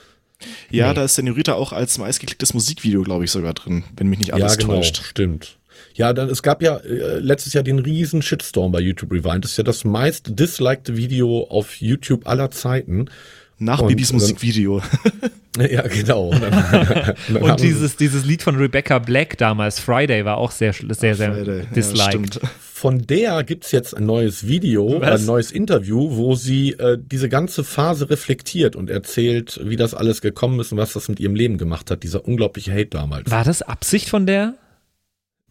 Ja, 0.70 0.90
nee. 0.90 0.96
da 0.96 1.04
ist 1.04 1.16
Senorita 1.16 1.54
auch 1.54 1.72
als 1.72 1.98
meistgeklicktes 1.98 2.54
Musikvideo, 2.54 3.04
glaube 3.04 3.26
ich, 3.26 3.32
sogar 3.32 3.54
drin, 3.54 3.84
wenn 3.96 4.08
mich 4.08 4.20
nicht 4.20 4.34
alles 4.34 4.54
ja, 4.54 4.62
genau, 4.62 4.76
täuscht. 4.76 5.02
Stimmt. 5.04 5.58
Ja, 5.94 6.14
dann 6.14 6.30
es 6.30 6.44
gab 6.44 6.62
ja 6.62 6.78
äh, 6.78 7.20
letztes 7.20 7.54
Jahr 7.54 7.64
den 7.64 7.80
riesen 7.80 8.22
Shitstorm 8.22 8.72
bei 8.72 8.80
YouTube 8.80 9.12
Rewind. 9.12 9.44
Das 9.44 9.52
ist 9.52 9.58
ja 9.58 9.64
das 9.64 9.86
meist 9.86 10.40
disliked 10.40 10.96
Video 10.96 11.46
auf 11.50 11.80
YouTube 11.80 12.28
aller 12.28 12.52
Zeiten. 12.52 13.10
Nach 13.58 13.80
und, 13.80 13.88
Bibis 13.88 14.12
Musikvideo. 14.12 14.82
ja, 15.58 15.82
genau. 15.88 16.30
Und, 16.34 16.42
dann, 16.42 17.16
und 17.42 17.60
dieses, 17.62 17.96
dieses 17.96 18.26
Lied 18.26 18.44
von 18.44 18.58
Rebecca 18.58 19.00
Black 19.00 19.38
damals, 19.38 19.80
Friday, 19.80 20.26
war 20.26 20.38
auch 20.38 20.52
sehr, 20.52 20.74
sehr, 20.74 21.16
sehr 21.16 21.34
Friday. 21.34 21.64
disliked. 21.74 22.36
Ja, 22.42 22.50
von 22.60 23.08
der 23.08 23.44
gibt's 23.44 23.72
jetzt 23.72 23.96
ein 23.96 24.06
neues 24.06 24.48
Video, 24.48 25.00
Was? 25.00 25.22
ein 25.22 25.26
neues 25.26 25.54
Interview, 25.54 26.18
wo 26.18 26.36
sie 26.36 26.72
äh, 26.74 26.98
diese 27.00 27.30
ganze 27.30 27.64
Phase 27.64 28.10
reflektiert 28.10 28.76
und 28.76 28.90
erzählt, 28.90 29.62
wie 29.64 29.78
das 29.78 29.94
alles 29.94 30.20
gekommen 30.22 30.60
ist 30.60 30.74
und 30.74 30.78
was 30.78 30.92
das 30.92 31.08
mit 31.08 31.22
ihrem 31.22 31.36
Leben 31.36 31.58
gemacht 31.58 31.90
hat, 31.90 32.04
dieser 32.04 32.26
unglaubliche 32.26 32.74
Hate 32.74 32.88
damals. 32.90 33.32
War 33.32 33.46
das 33.46 33.62
Absicht 33.62 34.10
von 34.10 34.26
der? 34.26 34.56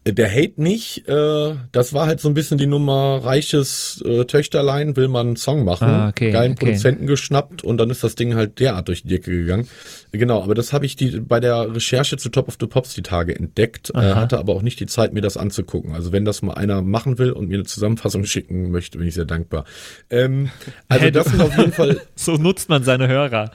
Der 0.07 0.31
Hate 0.31 0.61
nicht, 0.61 1.07
äh, 1.07 1.55
das 1.71 1.93
war 1.93 2.05
halt 2.05 2.19
so 2.19 2.27
ein 2.27 2.35
bisschen 2.35 2.59
die 2.59 2.67
Nummer 2.67 3.21
reiches 3.23 4.03
äh, 4.05 4.25
Töchterlein, 4.25 4.95
will 4.95 5.07
man 5.07 5.27
einen 5.27 5.35
Song 5.35 5.65
machen, 5.65 5.87
ah, 5.87 6.09
okay, 6.09 6.29
geilen 6.29 6.51
okay. 6.51 6.65
Produzenten 6.65 7.07
geschnappt 7.07 7.63
und 7.63 7.79
dann 7.79 7.89
ist 7.89 8.03
das 8.03 8.13
Ding 8.13 8.35
halt 8.35 8.59
derart 8.59 8.87
durch 8.87 9.01
die 9.01 9.07
Decke 9.07 9.31
gegangen. 9.31 9.67
Genau, 10.11 10.43
aber 10.43 10.53
das 10.53 10.73
habe 10.73 10.85
ich 10.85 10.95
die 10.95 11.19
bei 11.21 11.39
der 11.39 11.73
Recherche 11.73 12.17
zu 12.17 12.29
Top 12.29 12.47
of 12.47 12.57
the 12.59 12.67
Pops 12.67 12.93
die 12.93 13.01
Tage 13.01 13.35
entdeckt, 13.35 13.91
äh, 13.95 14.13
hatte 14.13 14.37
aber 14.37 14.53
auch 14.53 14.61
nicht 14.61 14.79
die 14.79 14.85
Zeit, 14.85 15.11
mir 15.11 15.21
das 15.21 15.37
anzugucken. 15.37 15.95
Also 15.95 16.11
wenn 16.11 16.23
das 16.23 16.43
mal 16.43 16.53
einer 16.53 16.83
machen 16.83 17.17
will 17.17 17.31
und 17.31 17.47
mir 17.49 17.55
eine 17.55 17.63
Zusammenfassung 17.63 18.25
schicken 18.25 18.69
möchte, 18.69 18.99
bin 18.99 19.07
ich 19.07 19.15
sehr 19.15 19.25
dankbar. 19.25 19.65
Ähm, 20.11 20.51
also 20.87 21.03
hey, 21.03 21.11
das 21.11 21.25
sind 21.27 21.41
auf 21.41 21.57
jeden 21.57 21.71
Fall. 21.73 21.99
so 22.15 22.35
nutzt 22.35 22.69
man 22.69 22.83
seine 22.83 23.07
Hörer. 23.07 23.49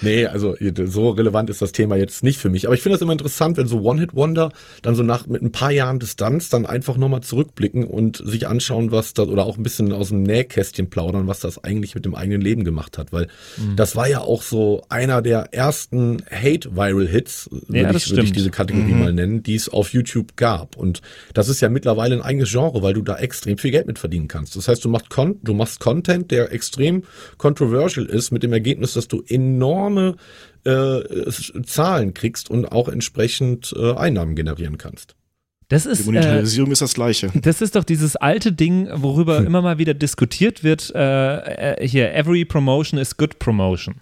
Nee, 0.00 0.26
also 0.26 0.56
so 0.86 1.10
relevant 1.10 1.50
ist 1.50 1.62
das 1.62 1.72
Thema 1.72 1.96
jetzt 1.96 2.22
nicht 2.22 2.38
für 2.38 2.50
mich. 2.50 2.66
Aber 2.66 2.74
ich 2.74 2.82
finde 2.82 2.94
das 2.94 3.02
immer 3.02 3.12
interessant, 3.12 3.56
wenn 3.56 3.66
so 3.66 3.80
One-Hit-Wonder 3.80 4.52
dann 4.82 4.94
so 4.94 5.02
nach 5.02 5.26
mit 5.26 5.42
ein 5.42 5.52
paar 5.52 5.70
Jahren 5.70 5.98
Distanz 5.98 6.48
dann 6.48 6.66
einfach 6.66 6.96
nochmal 6.96 7.22
zurückblicken 7.22 7.84
und 7.84 8.22
sich 8.24 8.46
anschauen, 8.46 8.92
was 8.92 9.14
das, 9.14 9.28
oder 9.28 9.46
auch 9.46 9.56
ein 9.56 9.62
bisschen 9.62 9.92
aus 9.92 10.08
dem 10.08 10.22
Nähkästchen 10.22 10.90
plaudern, 10.90 11.26
was 11.26 11.40
das 11.40 11.62
eigentlich 11.62 11.94
mit 11.94 12.04
dem 12.04 12.14
eigenen 12.14 12.40
Leben 12.40 12.64
gemacht 12.64 12.98
hat. 12.98 13.12
Weil 13.12 13.28
mhm. 13.56 13.76
das 13.76 13.96
war 13.96 14.08
ja 14.08 14.20
auch 14.20 14.42
so 14.42 14.82
einer 14.88 15.22
der 15.22 15.52
ersten 15.52 16.22
Hate-Viral-Hits, 16.30 17.48
würde 17.50 17.82
ja, 17.82 17.90
ich, 17.94 18.10
würd 18.10 18.24
ich 18.24 18.32
diese 18.32 18.50
Kategorie 18.50 18.92
mhm. 18.92 18.98
mal 19.00 19.12
nennen, 19.12 19.42
die 19.42 19.54
es 19.54 19.68
auf 19.68 19.92
YouTube 19.92 20.36
gab. 20.36 20.76
Und 20.76 21.02
das 21.34 21.48
ist 21.48 21.60
ja 21.60 21.68
mittlerweile 21.68 22.14
ein 22.16 22.22
eigenes 22.22 22.50
Genre, 22.50 22.82
weil 22.82 22.94
du 22.94 23.02
da 23.02 23.16
extrem 23.16 23.58
viel 23.58 23.70
Geld 23.70 23.86
mit 23.86 23.98
verdienen 23.98 24.28
kannst. 24.28 24.56
Das 24.56 24.68
heißt, 24.68 24.84
du 24.84 24.88
machst, 24.88 25.10
Con 25.10 25.36
du 25.42 25.54
machst 25.54 25.80
Content, 25.80 26.30
der 26.30 26.52
extrem 26.52 27.04
controversial 27.38 28.06
ist, 28.06 28.30
mit 28.30 28.42
dem 28.42 28.52
Ergebnis, 28.52 28.94
dass 28.94 29.08
du 29.08 29.22
enorm 29.26 29.61
enorme 29.62 30.16
äh, 30.64 31.30
Zahlen 31.64 32.14
kriegst 32.14 32.50
und 32.50 32.66
auch 32.72 32.88
entsprechend 32.88 33.74
äh, 33.76 33.94
Einnahmen 33.94 34.34
generieren 34.34 34.78
kannst. 34.78 35.14
Das 35.68 35.86
ist, 35.86 36.00
Die 36.00 36.04
Monetarisierung 36.04 36.70
äh, 36.70 36.72
ist 36.72 36.82
das 36.82 36.94
Gleiche. 36.94 37.30
Das 37.40 37.62
ist 37.62 37.76
doch 37.76 37.84
dieses 37.84 38.16
alte 38.16 38.52
Ding, 38.52 38.88
worüber 38.92 39.38
hm. 39.38 39.46
immer 39.46 39.62
mal 39.62 39.78
wieder 39.78 39.94
diskutiert 39.94 40.62
wird. 40.62 40.92
Äh, 40.94 41.76
äh, 41.76 41.88
hier, 41.88 42.12
every 42.14 42.44
promotion 42.44 43.00
is 43.00 43.16
good 43.16 43.38
promotion. 43.38 43.96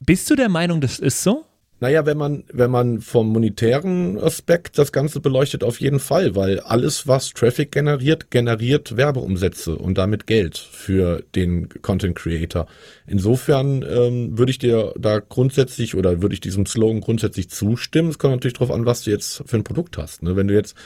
Bist 0.00 0.30
du 0.30 0.36
der 0.36 0.48
Meinung, 0.48 0.80
das 0.80 0.98
ist 0.98 1.22
so? 1.22 1.44
Naja, 1.80 2.06
wenn 2.06 2.18
man, 2.18 2.44
wenn 2.52 2.70
man 2.70 3.00
vom 3.00 3.28
monetären 3.28 4.18
Aspekt 4.18 4.78
das 4.78 4.90
Ganze 4.90 5.20
beleuchtet, 5.20 5.62
auf 5.62 5.80
jeden 5.80 6.00
Fall, 6.00 6.34
weil 6.34 6.58
alles, 6.60 7.06
was 7.06 7.30
Traffic 7.30 7.70
generiert, 7.70 8.30
generiert 8.30 8.96
Werbeumsätze 8.96 9.76
und 9.76 9.96
damit 9.96 10.26
Geld 10.26 10.58
für 10.58 11.22
den 11.36 11.68
Content 11.82 12.16
Creator. 12.16 12.66
Insofern 13.06 13.84
ähm, 13.88 14.36
würde 14.36 14.50
ich 14.50 14.58
dir 14.58 14.92
da 14.98 15.20
grundsätzlich 15.20 15.94
oder 15.94 16.20
würde 16.20 16.34
ich 16.34 16.40
diesem 16.40 16.66
Slogan 16.66 17.00
grundsätzlich 17.00 17.48
zustimmen. 17.48 18.10
Es 18.10 18.18
kommt 18.18 18.34
natürlich 18.34 18.54
darauf 18.54 18.70
an, 18.70 18.84
was 18.84 19.04
du 19.04 19.10
jetzt 19.10 19.42
für 19.46 19.56
ein 19.56 19.64
Produkt 19.64 19.96
hast. 19.98 20.22
Ne? 20.22 20.36
Wenn 20.36 20.48
du 20.48 20.54
jetzt 20.54 20.76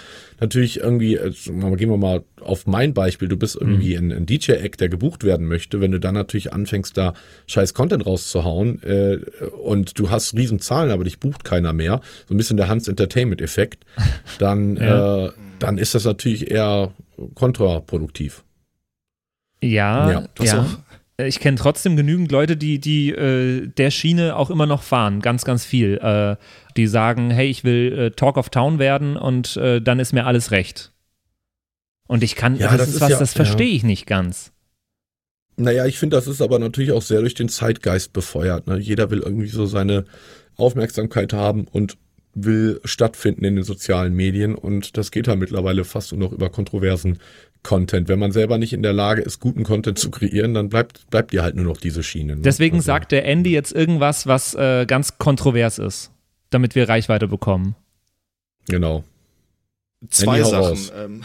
natürlich 0.41 0.81
irgendwie, 0.81 1.15
jetzt, 1.15 1.47
gehen 1.47 1.91
wir 1.91 1.97
mal 1.97 2.23
auf 2.41 2.67
mein 2.67 2.95
Beispiel, 2.95 3.29
du 3.29 3.37
bist 3.37 3.57
irgendwie 3.57 3.97
mhm. 3.97 4.11
ein, 4.11 4.19
ein 4.19 4.27
DJ-Act, 4.27 4.81
der 4.81 4.89
gebucht 4.89 5.25
werden 5.25 5.47
möchte, 5.47 5.81
wenn 5.81 5.93
du 5.93 6.01
dann 6.01 6.15
natürlich 6.15 6.53
anfängst, 6.53 6.97
da 6.97 7.15
scheiß 7.47 7.75
Content 7.75 8.07
rauszuhauen 8.07 8.83
äh, 8.83 9.19
und 9.63 9.99
du 9.99 10.11
hast 10.11 10.35
riesen 10.35 10.61
Zahlen, 10.61 10.82
aber 10.91 11.05
dich 11.05 11.21
bucht 11.21 11.45
keiner 11.45 11.73
mehr, 11.73 12.01
so 12.29 12.35
ein 12.35 12.37
bisschen 12.37 12.57
der 12.57 12.69
Hans 12.69 12.89
Entertainment-Effekt, 12.89 13.85
dann, 14.39 14.77
ja. 14.81 15.27
äh, 15.27 15.33
dann 15.59 15.79
ist 15.79 15.95
das 15.95 16.05
natürlich 16.05 16.51
eher 16.51 16.93
kontraproduktiv. 17.35 18.45
Ja, 19.63 20.11
ja. 20.11 20.25
ja. 20.41 20.67
Ich 21.19 21.41
kenne 21.41 21.57
trotzdem 21.57 21.97
genügend 21.97 22.33
Leute, 22.33 22.57
die, 22.57 22.81
die 22.81 23.11
äh, 23.11 23.69
der 23.69 23.91
Schiene 23.91 24.35
auch 24.35 24.51
immer 24.51 24.67
noch 24.67 24.83
fahren, 24.83 25.21
ganz, 25.21 25.45
ganz 25.45 25.65
viel. 25.65 25.99
Äh, 25.99 26.37
die 26.77 26.87
sagen, 26.87 27.31
hey, 27.31 27.49
ich 27.49 27.65
will 27.65 27.93
äh, 27.99 28.11
Talk 28.11 28.39
of 28.39 28.51
Town 28.51 28.79
werden 28.79 29.17
und 29.17 29.57
äh, 29.57 29.81
dann 29.81 30.01
ist 30.01 30.13
mir 30.13 30.27
alles 30.27 30.51
recht. 30.51 30.93
Und 32.09 32.25
ich 32.25 32.35
kann, 32.35 32.57
ja, 32.57 32.69
das, 32.69 32.79
das, 32.79 32.89
ist 32.89 33.01
was, 33.01 33.11
ja, 33.11 33.19
das 33.19 33.33
verstehe 33.35 33.69
ja. 33.69 33.77
ich 33.77 33.85
nicht 33.85 34.07
ganz. 34.07 34.53
Naja, 35.57 35.87
ich 35.87 35.99
finde, 35.99 36.17
das 36.17 36.27
ist 36.27 36.41
aber 36.41 36.59
natürlich 36.59 36.93
auch 36.93 37.03
sehr 37.03 37.21
durch 37.21 37.35
den 37.35 37.49
Zeitgeist 37.49 38.13
befeuert. 38.13 38.67
Ne? 38.67 38.79
Jeder 38.79 39.11
will 39.11 39.21
irgendwie 39.21 39.49
so 39.49 39.67
seine 39.67 40.05
Aufmerksamkeit 40.57 41.33
haben 41.33 41.67
und 41.71 41.97
will 42.35 42.81
stattfinden 42.85 43.45
in 43.45 43.57
den 43.57 43.65
sozialen 43.65 44.15
Medien 44.15 44.55
und 44.55 44.97
das 44.97 45.11
geht 45.11 45.29
halt 45.29 45.39
mittlerweile 45.39 45.85
fast 45.85 46.13
nur 46.13 46.21
noch 46.21 46.33
über 46.33 46.49
kontroversen 46.51 47.19
Content. 47.63 48.09
Wenn 48.09 48.19
man 48.19 48.33
selber 48.33 48.59
nicht 48.59 48.73
in 48.73 48.83
der 48.83 48.93
Lage 48.93 49.23
ist, 49.23 49.39
guten 49.39 49.63
Content 49.63 49.99
zu 49.99 50.11
kreieren, 50.11 50.55
dann 50.55 50.69
bleibt, 50.69 51.09
bleibt 51.11 51.33
dir 51.33 51.43
halt 51.43 51.55
nur 51.55 51.65
noch 51.65 51.77
diese 51.77 52.03
Schiene. 52.03 52.37
Ne? 52.37 52.43
Deswegen 52.43 52.77
also. 52.77 52.87
sagt 52.87 53.13
der 53.13 53.25
Andy 53.25 53.51
jetzt 53.53 53.73
irgendwas, 53.73 54.27
was 54.27 54.55
äh, 54.55 54.87
ganz 54.87 55.19
kontrovers 55.19 55.79
ist, 55.79 56.11
damit 56.51 56.75
wir 56.75 56.89
Reichweite 56.89 57.29
bekommen. 57.29 57.77
Genau. 58.69 59.05
Zwei 60.11 60.39
Andy 60.39 60.51
Sachen. 60.51 60.91
Ähm, 60.97 61.23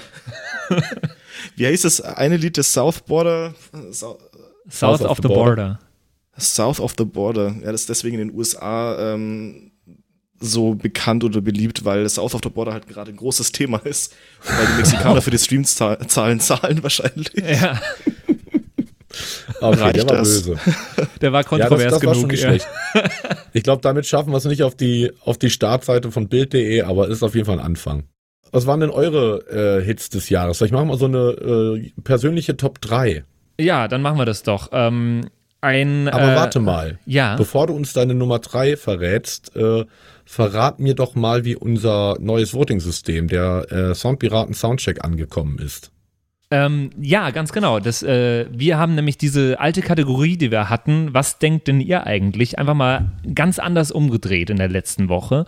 wie 1.55 1.65
heißt 1.65 1.85
das 1.85 2.01
eine 2.01 2.37
Lied 2.37 2.57
des 2.57 2.71
South 2.71 3.01
Border? 3.01 3.55
South, 3.91 4.19
South 4.69 5.01
of, 5.01 5.11
of, 5.11 5.17
the, 5.17 5.23
the 5.23 5.27
border. 5.29 5.55
border. 5.55 5.79
South 6.39 6.79
of 6.79 6.95
the 6.97 7.05
Border. 7.05 7.55
Ja, 7.61 7.71
das 7.71 7.81
ist 7.81 7.89
deswegen 7.89 8.19
in 8.19 8.29
den 8.29 8.37
USA 8.37 9.13
ähm, 9.13 9.71
so 10.39 10.75
bekannt 10.75 11.23
oder 11.23 11.41
beliebt, 11.41 11.83
weil 11.85 12.07
South 12.09 12.35
of 12.35 12.41
the 12.43 12.49
Border 12.49 12.73
halt 12.73 12.87
gerade 12.87 13.11
ein 13.11 13.17
großes 13.17 13.51
Thema 13.51 13.77
ist. 13.79 14.15
Weil 14.43 14.67
die 14.67 14.73
Mexikaner 14.73 15.21
für 15.21 15.31
die 15.31 15.39
Streamzahlen 15.39 16.39
zahlen 16.39 16.83
wahrscheinlich. 16.83 17.31
Ja. 17.35 17.79
Okay, 19.61 19.93
der 19.93 20.07
war 20.07 20.17
das? 20.17 20.43
böse. 20.43 20.59
Der 21.21 21.33
war 21.33 21.43
kontrovers 21.43 21.81
ja, 21.81 21.89
das, 21.89 21.99
das 22.01 22.13
genug. 22.13 22.33
Ja. 22.33 22.53
Ich 23.53 23.63
glaube, 23.63 23.81
damit 23.81 24.05
schaffen 24.05 24.31
wir 24.31 24.37
es 24.37 24.45
nicht 24.45 24.61
auf 24.61 24.75
die, 24.75 25.11
auf 25.23 25.39
die 25.39 25.49
Startseite 25.49 26.11
von 26.11 26.27
Bild.de, 26.27 26.81
aber 26.83 27.07
ist 27.07 27.23
auf 27.23 27.33
jeden 27.33 27.47
Fall 27.47 27.57
ein 27.57 27.65
Anfang. 27.65 28.03
Was 28.51 28.67
waren 28.67 28.79
denn 28.79 28.91
eure 28.91 29.79
äh, 29.79 29.83
Hits 29.83 30.09
des 30.09 30.29
Jahres? 30.29 30.57
Vielleicht 30.57 30.73
machen 30.73 30.89
wir 30.89 30.97
so 30.97 31.05
eine 31.05 31.17
äh, 31.17 31.91
persönliche 32.03 32.55
Top 32.57 32.79
3. 32.81 33.23
Ja, 33.59 33.87
dann 33.87 34.01
machen 34.01 34.19
wir 34.19 34.25
das 34.25 34.43
doch. 34.43 34.69
Ähm, 34.71 35.29
ein, 35.61 36.07
aber 36.07 36.33
äh, 36.33 36.35
warte 36.35 36.59
mal. 36.59 36.99
Ja. 37.05 37.35
Bevor 37.35 37.67
du 37.67 37.73
uns 37.73 37.93
deine 37.93 38.13
Nummer 38.13 38.39
3 38.39 38.77
verrätst, 38.77 39.55
äh, 39.55 39.85
verrat 40.25 40.79
mir 40.79 40.93
doch 40.93 41.15
mal, 41.15 41.45
wie 41.45 41.55
unser 41.55 42.17
neues 42.19 42.53
Voting-System, 42.53 43.27
der 43.27 43.71
äh, 43.71 43.95
Soundpiraten 43.95 44.53
Soundcheck, 44.53 45.03
angekommen 45.03 45.59
ist. 45.59 45.91
Ähm, 46.49 46.91
ja, 47.01 47.31
ganz 47.31 47.51
genau. 47.51 47.79
Das, 47.79 48.03
äh, 48.03 48.45
wir 48.51 48.77
haben 48.77 48.95
nämlich 48.95 49.17
diese 49.17 49.59
alte 49.59 49.81
Kategorie, 49.81 50.37
die 50.37 50.49
wir 50.49 50.69
hatten, 50.69 51.13
was 51.13 51.39
denkt 51.39 51.67
denn 51.67 51.81
ihr 51.81 52.05
eigentlich, 52.05 52.57
einfach 52.57 52.73
mal 52.73 53.11
ganz 53.35 53.59
anders 53.59 53.91
umgedreht 53.91 54.49
in 54.49 54.57
der 54.57 54.69
letzten 54.69 55.09
Woche. 55.09 55.45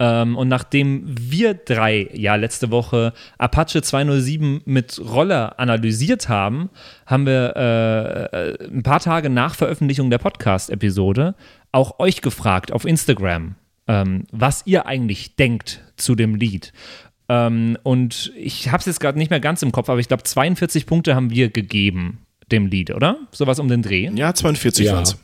Ähm, 0.00 0.36
und 0.36 0.48
nachdem 0.48 1.02
wir 1.06 1.54
drei 1.54 2.08
ja 2.12 2.36
letzte 2.36 2.70
Woche 2.70 3.12
Apache 3.36 3.82
207 3.82 4.62
mit 4.64 5.00
Roller 5.04 5.58
analysiert 5.58 6.28
haben, 6.28 6.70
haben 7.06 7.26
wir 7.26 7.56
äh, 7.56 8.50
äh, 8.50 8.68
ein 8.68 8.82
paar 8.82 9.00
Tage 9.00 9.28
nach 9.28 9.54
Veröffentlichung 9.56 10.10
der 10.10 10.18
Podcast-Episode 10.18 11.34
auch 11.72 11.98
euch 11.98 12.22
gefragt 12.22 12.72
auf 12.72 12.84
Instagram, 12.84 13.56
ähm, 13.88 14.24
was 14.30 14.62
ihr 14.66 14.86
eigentlich 14.86 15.36
denkt 15.36 15.82
zu 15.96 16.14
dem 16.14 16.36
Lied. 16.36 16.72
Ähm, 17.28 17.76
und 17.82 18.32
ich 18.36 18.68
habe 18.68 18.78
es 18.78 18.86
jetzt 18.86 19.00
gerade 19.00 19.18
nicht 19.18 19.30
mehr 19.30 19.40
ganz 19.40 19.62
im 19.62 19.72
Kopf, 19.72 19.88
aber 19.88 20.00
ich 20.00 20.08
glaube 20.08 20.22
42 20.22 20.86
Punkte 20.86 21.16
haben 21.16 21.30
wir 21.30 21.50
gegeben 21.50 22.20
dem 22.52 22.66
Lied, 22.66 22.90
oder? 22.92 23.18
Sowas 23.32 23.58
um 23.58 23.68
den 23.68 23.82
Dreh. 23.82 24.10
Ja, 24.14 24.32
42 24.32 24.86
ja. 24.86 25.00
es. 25.00 25.18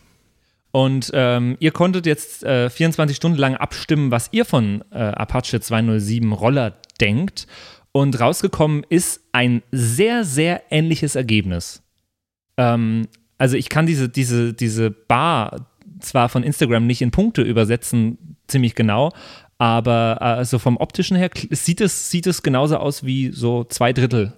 Und 0.75 1.13
ähm, 1.15 1.57
ihr 1.61 1.71
konntet 1.71 2.05
jetzt 2.05 2.43
äh, 2.43 2.69
24 2.69 3.17
Stunden 3.17 3.39
lang 3.39 3.55
abstimmen, 3.55 4.11
was 4.11 4.31
ihr 4.33 4.45
von 4.45 4.83
äh, 4.91 4.97
Apache 4.97 5.61
207 5.61 6.33
Roller 6.33 6.75
denkt. 7.01 7.47
Und 7.93 8.19
rausgekommen 8.19 8.85
ist 8.89 9.21
ein 9.31 9.63
sehr, 9.71 10.25
sehr 10.25 10.63
ähnliches 10.71 11.15
Ergebnis. 11.15 11.85
Ähm, 12.57 13.07
also 13.39 13.57
ich 13.57 13.69
kann 13.69 13.87
diese, 13.87 14.09
diese, 14.09 14.53
diese 14.53 14.91
Bar 14.91 15.69
zwar 16.01 16.29
von 16.29 16.43
Instagram 16.43 16.89
nicht 16.89 17.03
in 17.03 17.13
Punkte 17.13 17.43
übersetzen, 17.43 18.37
ziemlich 18.49 18.75
genau, 18.75 19.13
aber 19.59 20.21
also 20.23 20.59
vom 20.59 20.77
optischen 20.77 21.17
her 21.17 21.31
sieht 21.51 21.81
es, 21.81 22.11
sieht 22.11 22.27
es 22.27 22.43
genauso 22.43 22.79
aus 22.79 23.05
wie 23.05 23.31
so 23.31 23.63
zwei 23.63 23.93
Drittel 23.93 24.37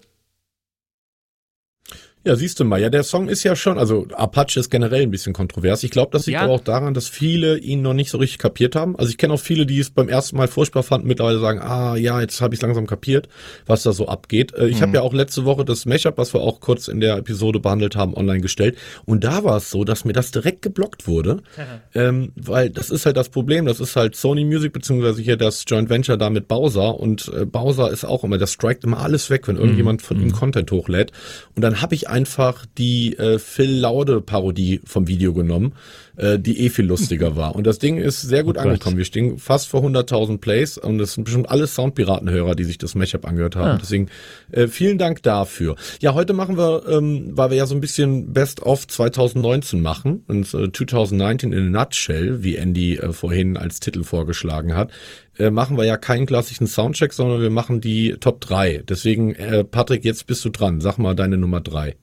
ja, 2.26 2.34
siehst 2.34 2.58
du 2.58 2.64
mal, 2.64 2.80
ja, 2.80 2.90
der 2.90 3.04
Song 3.04 3.28
ist 3.28 3.44
ja 3.44 3.54
schon, 3.54 3.78
also 3.78 4.08
Apache 4.12 4.58
ist 4.58 4.68
generell 4.68 5.02
ein 5.02 5.12
bisschen 5.12 5.32
kontrovers. 5.32 5.84
Ich 5.84 5.92
glaube, 5.92 6.10
das 6.10 6.26
liegt 6.26 6.34
ja. 6.34 6.42
aber 6.42 6.54
auch 6.54 6.60
daran, 6.60 6.92
dass 6.92 7.08
viele 7.08 7.56
ihn 7.58 7.82
noch 7.82 7.94
nicht 7.94 8.10
so 8.10 8.18
richtig 8.18 8.38
kapiert 8.38 8.74
haben. 8.74 8.96
Also 8.98 9.10
ich 9.10 9.16
kenne 9.16 9.32
auch 9.34 9.40
viele, 9.40 9.64
die 9.64 9.78
es 9.78 9.90
beim 9.90 10.08
ersten 10.08 10.36
Mal 10.36 10.48
furchtbar 10.48 10.82
fanden, 10.82 11.06
mittlerweile 11.06 11.38
sagen, 11.38 11.60
ah 11.60 11.94
ja, 11.94 12.20
jetzt 12.20 12.40
habe 12.40 12.52
ich 12.52 12.60
langsam 12.60 12.88
kapiert, 12.88 13.28
was 13.66 13.84
da 13.84 13.92
so 13.92 14.08
abgeht. 14.08 14.52
Äh, 14.54 14.66
ich 14.66 14.78
mhm. 14.78 14.82
habe 14.82 14.92
ja 14.94 15.02
auch 15.02 15.12
letzte 15.12 15.44
Woche 15.44 15.64
das 15.64 15.86
Mashup, 15.86 16.18
was 16.18 16.34
wir 16.34 16.40
auch 16.40 16.58
kurz 16.58 16.88
in 16.88 16.98
der 16.98 17.16
Episode 17.16 17.60
behandelt 17.60 17.94
haben, 17.94 18.14
online 18.14 18.40
gestellt. 18.40 18.76
Und 19.04 19.22
da 19.22 19.44
war 19.44 19.58
es 19.58 19.70
so, 19.70 19.84
dass 19.84 20.04
mir 20.04 20.12
das 20.12 20.32
direkt 20.32 20.62
geblockt 20.62 21.06
wurde. 21.06 21.42
ähm, 21.94 22.32
weil 22.34 22.70
das 22.70 22.90
ist 22.90 23.06
halt 23.06 23.16
das 23.16 23.28
Problem, 23.28 23.66
das 23.66 23.78
ist 23.78 23.94
halt 23.94 24.16
Sony 24.16 24.44
Music, 24.44 24.72
beziehungsweise 24.72 25.22
hier 25.22 25.36
das 25.36 25.64
Joint 25.64 25.90
Venture 25.90 26.16
da 26.16 26.28
mit 26.28 26.48
Bowser. 26.48 26.98
Und 26.98 27.30
äh, 27.32 27.44
Bowser 27.44 27.88
ist 27.92 28.04
auch 28.04 28.24
immer, 28.24 28.36
der 28.36 28.48
strikt 28.48 28.82
immer 28.82 28.98
alles 28.98 29.30
weg, 29.30 29.46
wenn 29.46 29.56
irgendjemand 29.56 30.02
mhm. 30.02 30.04
von 30.04 30.20
ihm 30.20 30.28
mhm. 30.28 30.32
Content 30.32 30.72
hochlädt. 30.72 31.12
Und 31.54 31.62
dann 31.62 31.80
habe 31.82 31.94
ich 31.94 32.08
einfach 32.16 32.64
die 32.78 33.16
äh, 33.18 33.38
Phil 33.38 33.78
Laude 33.78 34.22
Parodie 34.22 34.80
vom 34.86 35.06
Video 35.06 35.34
genommen, 35.34 35.74
äh, 36.16 36.38
die 36.38 36.60
eh 36.60 36.70
viel 36.70 36.86
lustiger 36.86 37.36
war. 37.36 37.54
Und 37.54 37.66
das 37.66 37.78
Ding 37.78 37.98
ist 37.98 38.22
sehr 38.22 38.42
gut 38.42 38.56
oh 38.56 38.60
angekommen. 38.60 38.96
Wir 38.96 39.04
stehen 39.04 39.36
fast 39.38 39.68
vor 39.68 39.82
100.000 39.82 40.38
Plays 40.38 40.78
und 40.78 40.96
das 40.96 41.12
sind 41.12 41.24
bestimmt 41.24 41.50
alle 41.50 41.66
Soundpiratenhörer, 41.66 42.54
die 42.54 42.64
sich 42.64 42.78
das 42.78 42.94
Mashup 42.94 43.26
angehört 43.26 43.56
haben. 43.56 43.72
Ah. 43.72 43.78
Deswegen 43.78 44.08
äh, 44.50 44.66
vielen 44.66 44.96
Dank 44.96 45.22
dafür. 45.22 45.76
Ja, 46.00 46.14
heute 46.14 46.32
machen 46.32 46.56
wir, 46.56 46.84
ähm, 46.88 47.32
weil 47.32 47.50
wir 47.50 47.58
ja 47.58 47.66
so 47.66 47.74
ein 47.74 47.82
bisschen 47.82 48.32
Best 48.32 48.62
of 48.62 48.86
2019 48.86 49.82
machen 49.82 50.24
und 50.26 50.46
äh, 50.54 50.72
2019 50.72 51.52
in 51.52 51.76
a 51.76 51.80
Nutshell, 51.80 52.42
wie 52.42 52.56
Andy 52.56 52.96
äh, 52.96 53.12
vorhin 53.12 53.58
als 53.58 53.80
Titel 53.80 54.04
vorgeschlagen 54.04 54.74
hat, 54.74 54.90
äh, 55.38 55.50
machen 55.50 55.76
wir 55.76 55.84
ja 55.84 55.96
keinen 55.96 56.26
klassischen 56.26 56.66
Soundcheck, 56.66 57.12
sondern 57.12 57.42
wir 57.42 57.50
machen 57.50 57.80
die 57.80 58.16
Top 58.20 58.40
3. 58.40 58.84
Deswegen, 58.88 59.34
äh, 59.34 59.64
Patrick, 59.64 60.04
jetzt 60.04 60.26
bist 60.26 60.44
du 60.44 60.50
dran. 60.50 60.80
Sag 60.80 60.98
mal 60.98 61.14
deine 61.14 61.36
Nummer 61.36 61.60
3. 61.60 61.94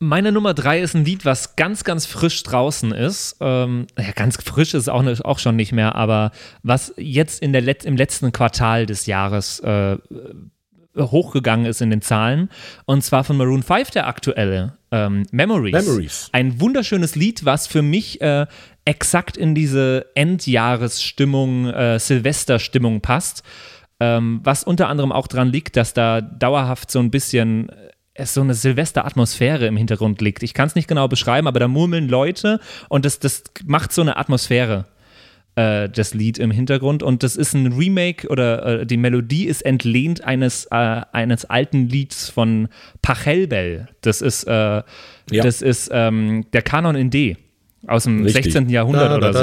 Meine 0.00 0.30
Nummer 0.30 0.54
3 0.54 0.80
ist 0.80 0.94
ein 0.94 1.04
Lied, 1.04 1.24
was 1.24 1.56
ganz, 1.56 1.82
ganz 1.82 2.06
frisch 2.06 2.42
draußen 2.44 2.92
ist. 2.92 3.36
Ähm, 3.40 3.88
ja, 3.98 4.12
ganz 4.12 4.36
frisch 4.36 4.74
ist 4.74 4.88
auch, 4.88 5.02
nicht, 5.02 5.24
auch 5.24 5.40
schon 5.40 5.56
nicht 5.56 5.72
mehr, 5.72 5.96
aber 5.96 6.30
was 6.62 6.94
jetzt 6.96 7.42
in 7.42 7.52
der 7.52 7.62
Let 7.62 7.84
im 7.84 7.96
letzten 7.96 8.30
Quartal 8.30 8.86
des 8.86 9.06
Jahres 9.06 9.58
äh, 9.60 9.96
hochgegangen 10.96 11.66
ist 11.66 11.80
in 11.80 11.90
den 11.90 12.00
Zahlen. 12.00 12.48
Und 12.84 13.02
zwar 13.02 13.24
von 13.24 13.36
Maroon 13.36 13.62
5, 13.62 13.90
der 13.90 14.06
aktuelle 14.06 14.78
ähm, 14.92 15.26
Memories. 15.32 15.72
Memories. 15.72 16.28
Ein 16.32 16.60
wunderschönes 16.60 17.16
Lied, 17.16 17.44
was 17.44 17.66
für 17.66 17.82
mich 17.82 18.20
äh, 18.20 18.46
exakt 18.84 19.36
in 19.36 19.54
diese 19.54 20.06
Endjahresstimmung, 20.14 21.66
äh, 21.66 21.98
Silvesterstimmung 21.98 23.00
passt. 23.00 23.42
Ähm, 24.00 24.40
was 24.44 24.62
unter 24.62 24.88
anderem 24.88 25.10
auch 25.10 25.26
daran 25.26 25.48
liegt, 25.48 25.76
dass 25.76 25.92
da 25.92 26.20
dauerhaft 26.20 26.90
so 26.90 27.00
ein 27.00 27.10
bisschen 27.10 27.72
es 28.18 28.34
so 28.34 28.40
eine 28.40 28.54
Silvesteratmosphäre 28.54 29.66
im 29.66 29.76
Hintergrund 29.76 30.20
liegt. 30.20 30.42
Ich 30.42 30.54
kann 30.54 30.66
es 30.66 30.74
nicht 30.74 30.88
genau 30.88 31.08
beschreiben, 31.08 31.46
aber 31.46 31.60
da 31.60 31.68
murmeln 31.68 32.08
Leute 32.08 32.60
und 32.88 33.04
das, 33.04 33.18
das 33.18 33.42
macht 33.64 33.92
so 33.92 34.02
eine 34.02 34.16
Atmosphäre 34.16 34.86
äh, 35.54 35.88
das 35.88 36.14
Lied 36.14 36.38
im 36.38 36.50
Hintergrund 36.50 37.02
und 37.02 37.22
das 37.22 37.36
ist 37.36 37.54
ein 37.54 37.72
Remake 37.72 38.28
oder 38.28 38.80
äh, 38.80 38.86
die 38.86 38.96
Melodie 38.96 39.46
ist 39.46 39.62
entlehnt 39.62 40.24
eines, 40.24 40.66
äh, 40.66 41.00
eines 41.12 41.44
alten 41.44 41.88
Lieds 41.88 42.30
von 42.30 42.68
Pachelbel. 43.02 43.88
Das 44.00 44.20
ist, 44.20 44.44
äh, 44.44 44.52
ja. 44.52 44.84
das 45.30 45.62
ist 45.62 45.90
ähm, 45.92 46.46
der 46.52 46.62
Kanon 46.62 46.96
in 46.96 47.10
D 47.10 47.36
aus 47.86 48.04
dem 48.04 48.24
Richtig. 48.24 48.52
16. 48.52 48.70
Jahrhundert 48.70 49.16
oder 49.16 49.32
so. 49.32 49.38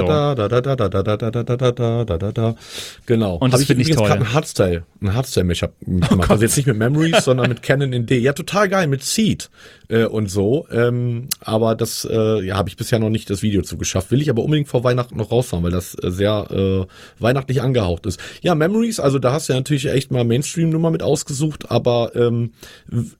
Genau. 3.05 3.37
Und 3.37 3.53
das 3.53 3.63
finde 3.63 3.83
ich 3.83 3.95
toll. 3.95 4.11
Ein 4.11 4.33
Hardstyle, 4.33 4.83
ein 5.01 5.13
Hardstyle-Mashup 5.13 5.71
gemacht. 5.79 6.11
Oh 6.11 6.31
also 6.31 6.43
jetzt 6.43 6.57
nicht 6.57 6.67
mit 6.67 6.77
Memories, 6.77 7.23
sondern 7.23 7.47
mit 7.47 7.63
Canon 7.63 7.93
in 7.93 8.05
D. 8.05 8.19
Ja, 8.19 8.33
total 8.33 8.67
geil, 8.67 8.87
mit 8.87 9.03
Seed 9.03 9.49
äh, 9.87 10.03
und 10.03 10.29
so. 10.29 10.67
Ähm, 10.69 11.29
aber 11.39 11.75
das 11.75 12.05
äh, 12.09 12.45
ja, 12.45 12.57
habe 12.57 12.67
ich 12.67 12.75
bisher 12.75 12.99
noch 12.99 13.09
nicht 13.09 13.29
das 13.29 13.41
Video 13.41 13.61
zugeschafft. 13.61 14.11
Will 14.11 14.21
ich 14.21 14.29
aber 14.29 14.43
unbedingt 14.43 14.67
vor 14.67 14.83
Weihnachten 14.83 15.15
noch 15.15 15.31
raushauen, 15.31 15.63
weil 15.63 15.71
das 15.71 15.95
äh, 15.95 16.11
sehr 16.11 16.47
äh, 16.51 17.23
weihnachtlich 17.23 17.61
angehaucht 17.61 18.05
ist. 18.05 18.19
Ja, 18.41 18.53
Memories, 18.53 18.99
also 18.99 19.17
da 19.17 19.31
hast 19.31 19.47
du 19.47 19.53
ja 19.53 19.59
natürlich 19.59 19.85
echt 19.85 20.11
mal 20.11 20.25
Mainstream-Nummer 20.25 20.91
mit 20.91 21.03
ausgesucht, 21.03 21.71
aber 21.71 22.11
ähm, 22.15 22.51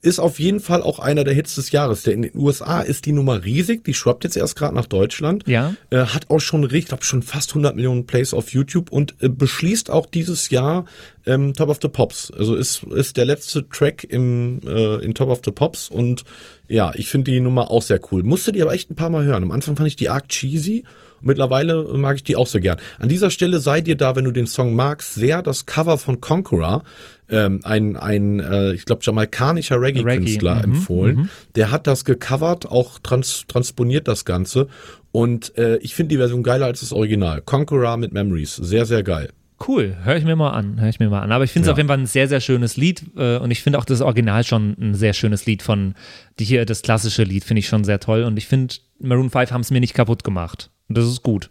ist 0.02 0.18
auf 0.18 0.38
jeden 0.38 0.60
Fall 0.60 0.82
auch 0.82 0.98
einer 0.98 1.24
der 1.24 1.32
Hits 1.32 1.54
des 1.54 1.70
Jahres. 1.70 2.02
Der 2.02 2.12
in 2.12 2.22
den 2.22 2.32
USA 2.34 2.80
ist 2.80 3.06
die 3.06 3.12
Nummer 3.12 3.44
riesig, 3.44 3.82
die 3.84 3.94
schwappt 3.94 4.24
jetzt 4.24 4.36
erst 4.36 4.56
gerade 4.56 4.74
nach 4.74 4.86
Deutschland. 4.86 5.05
Deutschland. 5.06 5.44
Ja. 5.46 5.74
Äh, 5.90 5.98
hat 5.98 6.30
auch 6.30 6.40
schon, 6.40 6.68
ich 6.72 6.86
glaube, 6.86 7.04
schon 7.04 7.22
fast 7.22 7.50
100 7.50 7.76
Millionen 7.76 8.06
Plays 8.06 8.34
auf 8.34 8.52
YouTube 8.52 8.90
und 8.90 9.14
äh, 9.20 9.28
beschließt 9.28 9.90
auch 9.90 10.06
dieses 10.06 10.50
Jahr 10.50 10.84
ähm, 11.26 11.54
Top 11.54 11.68
of 11.68 11.78
the 11.80 11.88
Pops. 11.88 12.32
Also 12.36 12.56
ist, 12.56 12.82
ist 12.82 13.16
der 13.16 13.24
letzte 13.24 13.68
Track 13.68 14.04
im, 14.04 14.60
äh, 14.66 14.96
in 15.04 15.14
Top 15.14 15.28
of 15.28 15.42
the 15.44 15.52
Pops 15.52 15.88
und 15.88 16.24
ja, 16.68 16.92
ich 16.96 17.08
finde 17.08 17.30
die 17.30 17.40
Nummer 17.40 17.70
auch 17.70 17.82
sehr 17.82 18.00
cool. 18.10 18.24
Musste 18.24 18.50
die 18.50 18.62
aber 18.62 18.72
echt 18.72 18.90
ein 18.90 18.96
paar 18.96 19.10
Mal 19.10 19.24
hören. 19.24 19.44
Am 19.44 19.52
Anfang 19.52 19.76
fand 19.76 19.86
ich 19.86 19.96
die 19.96 20.08
arg 20.08 20.28
cheesy. 20.28 20.84
Mittlerweile 21.20 21.84
mag 21.94 22.16
ich 22.16 22.24
die 22.24 22.36
auch 22.36 22.46
sehr 22.46 22.60
gern. 22.60 22.78
An 22.98 23.08
dieser 23.08 23.30
Stelle 23.30 23.60
sei 23.60 23.80
dir 23.80 23.96
da, 23.96 24.16
wenn 24.16 24.24
du 24.24 24.32
den 24.32 24.46
Song 24.46 24.74
magst, 24.74 25.14
sehr 25.14 25.42
das 25.42 25.64
Cover 25.64 25.96
von 25.96 26.20
Conqueror 26.20 26.82
ähm, 27.28 27.60
ein, 27.64 27.96
ein 27.96 28.40
äh, 28.40 28.72
ich 28.72 28.84
glaube, 28.84 29.02
jamaikanischer 29.04 29.80
Reggae-Künstler 29.80 30.56
Reggae. 30.56 30.66
Mhm. 30.66 30.74
empfohlen. 30.74 31.16
Mhm. 31.16 31.28
Der 31.56 31.70
hat 31.70 31.86
das 31.86 32.04
gecovert, 32.04 32.66
auch 32.66 32.98
trans 32.98 33.44
transponiert 33.48 34.08
das 34.08 34.24
Ganze. 34.24 34.68
Und 35.12 35.56
äh, 35.58 35.76
ich 35.78 35.94
finde 35.94 36.10
die 36.10 36.18
Version 36.18 36.42
geiler 36.42 36.66
als 36.66 36.80
das 36.80 36.92
Original. 36.92 37.40
Conqueror 37.42 37.96
mit 37.96 38.12
Memories. 38.12 38.56
Sehr, 38.56 38.84
sehr 38.86 39.02
geil. 39.02 39.30
Cool, 39.66 39.96
höre 40.02 40.16
ich 40.16 40.24
mir 40.24 40.36
mal 40.36 40.50
an, 40.50 40.78
höre 40.78 40.90
ich 40.90 40.98
mir 41.00 41.08
mal 41.08 41.22
an. 41.22 41.32
Aber 41.32 41.42
ich 41.42 41.50
finde 41.50 41.64
es 41.64 41.68
Ja. 41.68 41.72
auf 41.72 41.78
jeden 41.78 41.88
Fall 41.88 41.96
ein 41.98 42.04
sehr, 42.06 42.28
sehr 42.28 42.40
schönes 42.40 42.76
Lied 42.76 43.04
äh, 43.16 43.38
und 43.38 43.50
ich 43.50 43.62
finde 43.62 43.78
auch 43.78 43.86
das 43.86 44.02
Original 44.02 44.44
schon 44.44 44.76
ein 44.78 44.94
sehr 44.94 45.14
schönes 45.14 45.46
Lied 45.46 45.62
von, 45.62 45.94
die 46.38 46.44
hier, 46.44 46.66
das 46.66 46.82
klassische 46.82 47.22
Lied 47.22 47.42
finde 47.42 47.60
ich 47.60 47.66
schon 47.68 47.82
sehr 47.82 47.98
toll 47.98 48.24
und 48.24 48.36
ich 48.36 48.46
finde, 48.46 48.74
Maroon 49.00 49.30
5 49.30 49.50
haben 49.52 49.62
es 49.62 49.70
mir 49.70 49.80
nicht 49.80 49.94
kaputt 49.94 50.24
gemacht. 50.24 50.70
Und 50.90 50.98
das 50.98 51.06
ist 51.06 51.22
gut. 51.22 51.48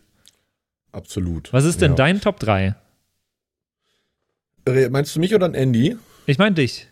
Absolut. 0.91 1.51
Was 1.51 1.65
ist 1.65 1.81
denn 1.81 1.93
ja. 1.93 1.95
dein 1.95 2.21
Top 2.21 2.39
3? 2.39 2.75
Meinst 4.89 5.15
du 5.15 5.19
mich 5.19 5.33
oder 5.35 5.45
ein 5.45 5.53
Andy? 5.53 5.95
Ich 6.25 6.37
meine 6.37 6.55
dich. 6.55 6.87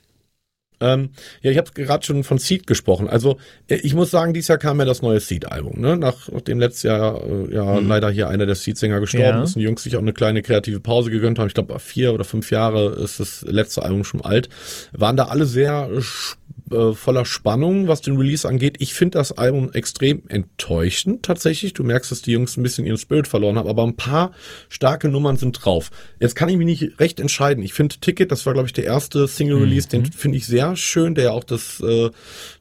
Ähm, 0.79 1.11
ja, 1.41 1.49
ich 1.51 1.57
habe 1.57 1.71
gerade 1.71 2.05
schon 2.05 2.23
von 2.25 2.39
Seed 2.39 2.67
gesprochen. 2.67 3.07
Also 3.07 3.37
äh, 3.69 3.75
ich 3.75 3.93
muss 3.93 4.11
sagen, 4.11 4.33
dieses 4.33 4.49
Jahr 4.49 4.57
kam 4.57 4.79
ja 4.79 4.85
das 4.85 5.01
neue 5.01 5.19
Seed-Album. 5.19 5.79
Ne? 5.79 5.95
Nach, 5.95 6.27
nachdem 6.29 6.59
letztes 6.59 6.83
Jahr 6.83 7.23
äh, 7.23 7.53
ja 7.53 7.79
Mhm. 7.79 7.87
leider 7.87 8.09
hier 8.11 8.27
einer 8.27 8.45
der 8.45 8.55
Seed-Sänger 8.55 8.99
gestorben 8.99 9.25
Ja. 9.37 9.43
ist 9.43 9.55
und 9.55 9.59
die 9.61 9.65
Jungs 9.65 9.83
sich 9.83 9.95
auch 9.95 10.01
eine 10.01 10.11
kleine 10.13 10.41
kreative 10.41 10.81
Pause 10.81 11.09
gegönnt 11.09 11.39
haben. 11.39 11.47
Ich 11.47 11.53
glaube, 11.53 11.79
vier 11.79 12.13
oder 12.13 12.25
fünf 12.25 12.51
Jahre 12.51 12.95
ist 12.95 13.19
das 13.21 13.43
letzte 13.43 13.83
Album 13.83 14.03
schon 14.03 14.21
alt. 14.21 14.49
Waren 14.91 15.15
da 15.15 15.25
alle 15.25 15.45
sehr 15.45 15.87
sch- 15.99 16.35
äh, 16.73 16.93
voller 16.93 17.25
Spannung, 17.25 17.87
was 17.87 18.01
den 18.01 18.17
Release 18.17 18.47
angeht. 18.47 18.77
Ich 18.79 18.93
finde 18.93 19.17
das 19.17 19.31
Album 19.31 19.71
extrem 19.73 20.23
enttäuschend 20.27 21.23
tatsächlich. 21.23 21.73
Du 21.73 21.83
merkst, 21.83 22.11
dass 22.11 22.21
die 22.21 22.31
Jungs 22.31 22.57
ein 22.57 22.63
bisschen 22.63 22.85
ihren 22.85 22.97
Spirit 22.97 23.27
verloren 23.27 23.57
haben, 23.57 23.69
aber 23.69 23.83
ein 23.83 23.95
paar 23.95 24.31
starke 24.69 25.09
Nummern 25.09 25.37
sind 25.37 25.53
drauf. 25.53 25.91
Jetzt 26.19 26.35
kann 26.35 26.49
ich 26.49 26.57
mich 26.57 26.65
nicht 26.65 26.99
recht 26.99 27.19
entscheiden. 27.19 27.63
Ich 27.63 27.73
finde 27.73 27.95
Ticket, 27.99 28.31
das 28.31 28.45
war 28.45 28.53
glaube 28.53 28.67
ich 28.67 28.73
der 28.73 28.85
erste 28.85 29.27
Single-Release, 29.27 29.87
den 29.87 30.05
finde 30.05 30.37
ich 30.37 30.45
sehr 30.45 30.75
schön, 30.75 31.15
der 31.15 31.25
ja 31.25 31.31
auch 31.31 31.43
das 31.43 31.79
äh, 31.81 32.09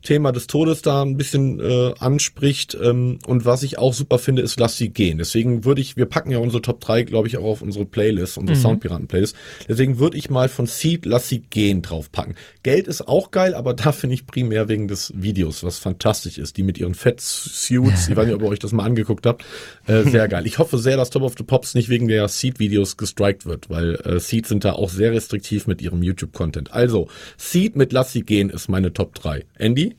Thema 0.03 0.33
des 0.33 0.47
Todes 0.47 0.83
da 0.83 1.03
ein 1.03 1.17
bisschen 1.17 1.61
äh, 1.61 1.95
anspricht. 1.99 2.77
Ähm, 2.81 3.19
und 3.27 3.45
was 3.45 3.63
ich 3.63 3.79
auch 3.79 3.95
super 3.95 4.19
finde, 4.19 4.43
ist 4.43 4.61
Lass 4.61 4.77
sie 4.77 4.91
gehen. 4.91 5.19
Deswegen 5.19 5.65
würde 5.65 5.81
ich, 5.81 5.97
wir 5.97 6.07
packen 6.07 6.31
ja 6.31 6.39
unsere 6.39 6.63
Top 6.63 6.81
3, 6.81 7.03
glaube 7.05 7.29
ich, 7.29 7.37
auch 7.37 7.45
auf 7.45 7.63
unsere 7.63 7.85
Playlist, 7.85 8.39
unsere 8.39 8.59
Soundpiraten-Playlist. 8.59 9.35
Deswegen 9.69 9.99
würde 9.99 10.17
ich 10.17 10.31
mal 10.31 10.49
von 10.49 10.67
Seed 10.67 11.07
Lass 11.07 11.29
sie 11.29 11.41
gehen 11.41 11.83
draufpacken. 11.83 12.35
Geld 12.63 12.89
ist 12.89 13.09
auch 13.09 13.31
geil, 13.31 13.55
aber 13.55 13.75
da 13.83 13.93
finde 14.03 14.15
ich 14.15 14.27
primär 14.27 14.69
wegen 14.69 14.89
des 14.89 15.13
Videos, 15.15 15.63
was 15.63 15.79
fantastisch 15.79 16.37
ist. 16.37 16.57
Die 16.57 16.65
mit 16.65 16.77
ihren 16.77 16.97
Fettsuits, 16.97 18.09
ich 18.09 18.17
weiß 18.17 18.27
nicht, 18.27 18.35
ob 18.35 18.43
ihr 18.43 18.49
euch 18.49 18.59
das 18.59 18.73
mal 18.73 18.85
angeguckt 18.85 19.27
habt, 19.27 19.45
äh, 19.87 20.03
sehr 20.03 20.27
geil. 20.27 20.45
Ich 20.45 20.59
hoffe 20.59 20.77
sehr, 20.79 20.97
dass 20.97 21.11
Top 21.11 21.23
of 21.23 21.35
the 21.39 21.45
Pops 21.45 21.77
nicht 21.77 21.89
wegen 21.89 22.09
der 22.09 22.27
Seed-Videos 22.27 22.97
gestrikt 22.97 23.47
wird, 23.47 23.71
weil 23.71 23.95
äh, 24.05 24.19
Seed 24.19 24.49
sind 24.49 24.65
da 24.65 24.73
auch 24.73 24.91
sehr 24.91 25.13
restriktiv 25.13 25.69
mit 25.69 25.81
ihrem 25.81 26.03
YouTube-Content. 26.03 26.73
Also, 26.73 27.07
Seed 27.37 27.77
mit 27.77 27.93
Lass 27.93 28.11
sie 28.11 28.23
gehen 28.23 28.51
ist 28.51 28.69
meine 28.69 28.93
Top 28.93 29.15
3. 29.15 29.45
Andy? 29.57 29.95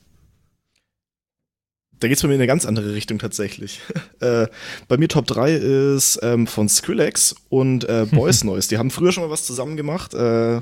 Da 2.02 2.10
geht's 2.10 2.22
bei 2.22 2.28
mir 2.28 2.34
in 2.34 2.42
eine 2.42 2.48
ganz 2.48 2.66
andere 2.66 2.94
Richtung 2.94 3.20
tatsächlich. 3.20 3.80
äh, 4.20 4.48
bei 4.90 4.98
mir 4.98 5.08
Top 5.08 5.28
3 5.28 5.54
ist 5.96 6.20
ähm, 6.24 6.46
von 6.46 6.68
Skrillex 6.68 7.36
und 7.48 7.86
äh, 7.86 8.06
Boys 8.12 8.44
Noise. 8.44 8.68
Die 8.68 8.78
haben 8.78 8.92
früher 8.92 9.14
schon 9.14 9.24
mal 9.24 9.30
was 9.30 9.46
zusammen 9.46 9.78
gemacht, 9.78 10.14
äh, 10.14 10.60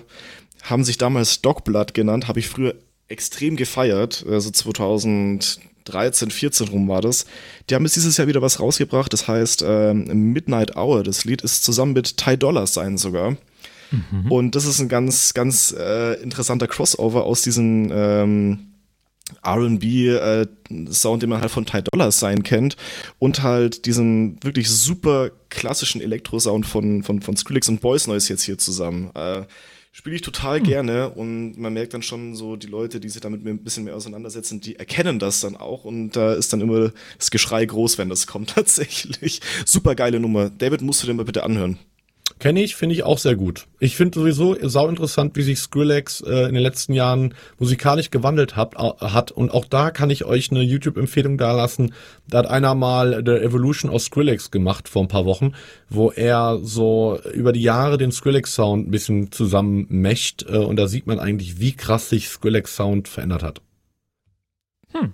haben 0.61 0.83
sich 0.83 0.99
damals 0.99 1.41
Dogblood 1.41 1.95
genannt, 1.95 2.27
habe 2.27 2.37
ich 2.37 2.47
früher 2.47 2.75
extrem 3.11 3.55
gefeiert, 3.55 4.25
also 4.27 4.49
2013, 4.49 6.31
14 6.31 6.67
rum 6.69 6.87
war 6.87 7.01
das. 7.01 7.25
Die 7.69 7.75
haben 7.75 7.83
jetzt 7.83 7.95
dieses 7.95 8.17
Jahr 8.17 8.27
wieder 8.27 8.41
was 8.41 8.59
rausgebracht, 8.59 9.11
das 9.13 9.27
heißt 9.27 9.63
ähm, 9.67 10.05
Midnight 10.33 10.75
Hour. 10.75 11.03
Das 11.03 11.25
Lied 11.25 11.41
ist 11.41 11.63
zusammen 11.63 11.93
mit 11.93 12.17
Ty 12.17 12.37
Dolla 12.37 12.65
Sign 12.65 12.97
sogar. 12.97 13.37
Und 14.29 14.55
das 14.55 14.65
ist 14.65 14.79
ein 14.79 14.87
ganz, 14.87 15.33
ganz 15.33 15.75
äh, 15.77 16.13
interessanter 16.21 16.67
Crossover 16.67 17.25
aus 17.25 17.41
diesen 17.41 17.91
ähm, 17.93 18.59
RB-Sound, 19.45 21.21
den 21.23 21.29
man 21.29 21.41
halt 21.41 21.51
von 21.51 21.65
Ty 21.65 21.81
Dolla 21.83 22.11
Sign 22.11 22.43
kennt, 22.43 22.77
und 23.19 23.43
halt 23.43 23.85
diesen 23.85 24.41
wirklich 24.43 24.69
super 24.69 25.31
klassischen 25.49 26.01
Elektro-Sound 26.01 26.65
von, 26.65 27.03
von, 27.03 27.21
von 27.21 27.35
Skrillex 27.35 27.67
und 27.69 27.81
Boys 27.81 28.07
Noise 28.07 28.29
jetzt 28.29 28.43
hier 28.43 28.57
zusammen. 28.57 29.11
Äh, 29.13 29.43
Spiele 29.93 30.15
ich 30.15 30.21
total 30.21 30.61
gerne 30.61 31.09
und 31.09 31.57
man 31.57 31.73
merkt 31.73 31.93
dann 31.93 32.01
schon 32.01 32.33
so, 32.33 32.55
die 32.55 32.67
Leute, 32.67 33.01
die 33.01 33.09
sich 33.09 33.19
damit 33.19 33.45
ein 33.45 33.61
bisschen 33.61 33.83
mehr 33.83 33.95
auseinandersetzen, 33.95 34.61
die 34.61 34.77
erkennen 34.77 35.19
das 35.19 35.41
dann 35.41 35.57
auch 35.57 35.83
und 35.83 36.11
da 36.11 36.31
ist 36.31 36.53
dann 36.53 36.61
immer 36.61 36.93
das 37.17 37.29
Geschrei 37.29 37.65
groß, 37.65 37.97
wenn 37.97 38.07
das 38.07 38.25
kommt 38.25 38.49
tatsächlich. 38.55 39.41
Super 39.65 39.95
geile 39.95 40.21
Nummer. 40.21 40.49
David, 40.49 40.81
musst 40.81 41.03
du 41.03 41.07
den 41.07 41.17
mal 41.17 41.25
bitte 41.25 41.43
anhören. 41.43 41.77
Kenne 42.41 42.63
ich, 42.63 42.75
finde 42.75 42.95
ich 42.95 43.03
auch 43.03 43.19
sehr 43.19 43.35
gut. 43.35 43.67
Ich 43.79 43.95
finde 43.95 44.17
sowieso 44.17 44.57
sau 44.67 44.87
interessant, 44.87 45.35
wie 45.35 45.43
sich 45.43 45.59
Skrillex 45.59 46.21
äh, 46.21 46.47
in 46.47 46.55
den 46.55 46.63
letzten 46.63 46.93
Jahren 46.93 47.35
musikalisch 47.59 48.09
gewandelt 48.09 48.55
hat, 48.55 48.73
hat. 48.75 49.29
Und 49.29 49.51
auch 49.51 49.65
da 49.65 49.91
kann 49.91 50.09
ich 50.09 50.25
euch 50.25 50.49
eine 50.49 50.63
YouTube-Empfehlung 50.63 51.37
dalassen. 51.37 51.93
Da 52.27 52.39
hat 52.39 52.47
einer 52.47 52.73
mal 52.73 53.21
The 53.23 53.33
Evolution 53.33 53.91
of 53.91 54.01
Skrillex 54.01 54.49
gemacht 54.49 54.89
vor 54.89 55.03
ein 55.03 55.07
paar 55.07 55.25
Wochen, 55.25 55.53
wo 55.87 56.09
er 56.09 56.57
so 56.63 57.19
über 57.31 57.51
die 57.51 57.61
Jahre 57.61 57.99
den 57.99 58.11
Skrillex-Sound 58.11 58.87
ein 58.87 58.91
bisschen 58.91 59.31
zusammenmescht. 59.31 60.43
Äh, 60.49 60.57
und 60.57 60.77
da 60.77 60.87
sieht 60.87 61.05
man 61.05 61.19
eigentlich, 61.19 61.59
wie 61.59 61.73
krass 61.73 62.09
sich 62.09 62.27
Skrillex-Sound 62.27 63.07
verändert 63.07 63.43
hat. 63.43 63.61
Hm. 64.93 65.13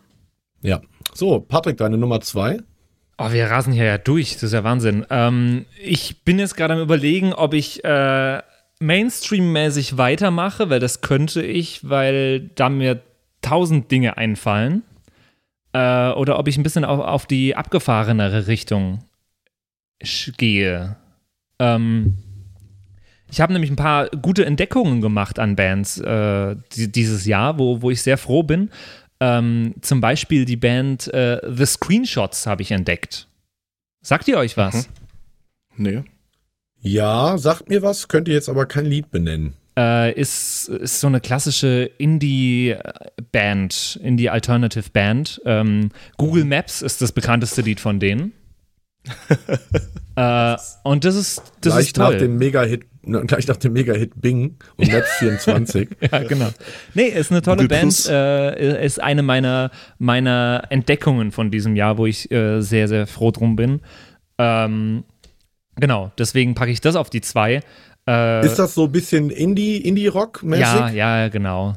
Ja. 0.61 0.79
So, 1.13 1.41
Patrick, 1.41 1.75
deine 1.75 1.97
Nummer 1.97 2.21
zwei? 2.21 2.61
Oh, 3.17 3.31
wir 3.31 3.49
rasen 3.49 3.73
hier 3.73 3.85
ja 3.85 3.97
durch, 3.97 4.33
das 4.33 4.43
ist 4.43 4.53
ja 4.53 4.63
Wahnsinn. 4.63 5.05
Ähm, 5.09 5.65
ich 5.81 6.23
bin 6.23 6.37
jetzt 6.37 6.55
gerade 6.55 6.75
am 6.75 6.79
überlegen, 6.79 7.33
ob 7.33 7.55
ich 7.55 7.83
äh, 7.83 8.41
Mainstream-mäßig 8.79 9.97
weitermache, 9.97 10.69
weil 10.69 10.79
das 10.79 11.01
könnte 11.01 11.41
ich, 11.41 11.89
weil 11.89 12.49
da 12.55 12.69
mir 12.69 13.01
tausend 13.41 13.89
Dinge 13.89 14.17
einfallen. 14.17 14.83
Äh, 15.73 16.11
oder 16.11 16.37
ob 16.37 16.47
ich 16.47 16.57
ein 16.57 16.63
bisschen 16.63 16.85
auf, 16.85 16.99
auf 16.99 17.25
die 17.25 17.55
abgefahrenere 17.55 18.45
Richtung 18.47 18.99
gehe. 20.37 20.95
Ähm, 21.59 22.17
ich 23.31 23.41
habe 23.41 23.51
nämlich 23.51 23.71
ein 23.71 23.77
paar 23.77 24.09
gute 24.09 24.45
Entdeckungen 24.45 25.01
gemacht 25.01 25.39
an 25.39 25.55
Bands 25.55 25.97
äh, 25.97 26.55
die, 26.75 26.91
dieses 26.91 27.25
Jahr, 27.25 27.57
wo, 27.57 27.81
wo 27.81 27.89
ich 27.89 28.01
sehr 28.01 28.17
froh 28.17 28.43
bin. 28.43 28.69
Ähm, 29.19 29.73
zum 29.81 29.99
Beispiel 30.01 30.45
die 30.45 30.57
Band 30.57 31.11
äh, 31.13 31.39
The 31.47 31.65
Screenshots 31.65 32.45
habe 32.45 32.61
ich 32.61 32.71
entdeckt. 32.71 33.27
Sagt 34.01 34.27
ihr 34.27 34.37
euch 34.37 34.57
was? 34.57 34.87
Nee. 35.75 36.03
Ja, 36.81 37.37
sagt 37.37 37.69
mir 37.69 37.81
was, 37.81 38.07
könnt 38.07 38.27
ihr 38.27 38.35
jetzt 38.35 38.49
aber 38.49 38.65
kein 38.65 38.85
Lied 38.85 39.09
benennen. 39.11 39.53
Äh, 39.77 40.13
ist, 40.19 40.69
ist 40.69 40.99
so 40.99 41.07
eine 41.07 41.21
klassische 41.21 41.91
Indie-Band, 41.97 42.79
Indie-Alternative-Band. 44.01 45.41
Ähm, 45.45 45.89
Google 46.17 46.45
Maps 46.45 46.81
ist 46.81 47.01
das 47.01 47.11
bekannteste 47.11 47.61
Lied 47.61 47.79
von 47.79 47.99
denen. 47.99 48.33
äh, 50.15 50.55
und 50.83 51.05
das 51.05 51.15
ist, 51.15 51.43
das 51.61 51.73
gleich 51.73 51.87
ist 51.87 51.95
toll. 51.95 52.13
nach 52.13 52.19
dem 52.19 52.37
Mega-Hit, 52.37 52.85
gleich 53.27 53.47
nach 53.47 53.57
dem 53.57 53.73
Mega-Hit 53.73 54.19
Bing 54.21 54.57
und 54.75 54.87
Netz 54.87 55.07
24. 55.19 55.89
ja, 56.11 56.19
genau. 56.23 56.49
Nee, 56.93 57.07
ist 57.07 57.31
eine 57.31 57.41
tolle 57.41 57.63
Google 57.63 57.79
Band, 57.79 58.05
äh, 58.09 58.85
ist 58.85 59.01
eine 59.01 59.23
meiner, 59.23 59.71
meiner 59.97 60.63
Entdeckungen 60.69 61.31
von 61.31 61.51
diesem 61.51 61.75
Jahr, 61.75 61.97
wo 61.97 62.05
ich 62.05 62.31
äh, 62.31 62.61
sehr, 62.61 62.87
sehr 62.87 63.07
froh 63.07 63.31
drum 63.31 63.55
bin. 63.55 63.81
Ähm, 64.37 65.03
genau, 65.75 66.11
deswegen 66.17 66.55
packe 66.55 66.71
ich 66.71 66.81
das 66.81 66.95
auf 66.95 67.09
die 67.09 67.21
zwei. 67.21 67.61
Äh, 68.07 68.45
Ist 68.45 68.57
das 68.59 68.73
so 68.73 68.85
ein 68.85 68.91
bisschen 68.91 69.29
Indie, 69.29 69.77
Indie-Rock-mäßig? 69.77 70.63
ja, 70.63 70.89
ja, 70.89 71.27
genau. 71.27 71.73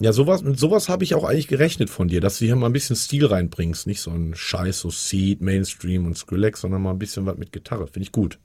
Ja, 0.00 0.12
sowas, 0.12 0.42
mit 0.42 0.58
sowas 0.58 0.88
habe 0.88 1.02
ich 1.02 1.14
auch 1.14 1.24
eigentlich 1.24 1.48
gerechnet 1.48 1.90
von 1.90 2.06
dir, 2.06 2.20
dass 2.20 2.38
du 2.38 2.44
hier 2.44 2.54
mal 2.54 2.66
ein 2.66 2.72
bisschen 2.72 2.94
Stil 2.94 3.26
reinbringst. 3.26 3.88
Nicht 3.88 4.00
so 4.00 4.12
ein 4.12 4.34
Scheiß, 4.34 4.78
so 4.80 4.90
Seed, 4.90 5.40
Mainstream 5.40 6.06
und 6.06 6.16
Skrillex, 6.16 6.60
sondern 6.60 6.82
mal 6.82 6.90
ein 6.90 6.98
bisschen 7.00 7.26
was 7.26 7.36
mit 7.36 7.50
Gitarre. 7.50 7.88
Finde 7.88 8.04
ich 8.04 8.12
gut. 8.12 8.38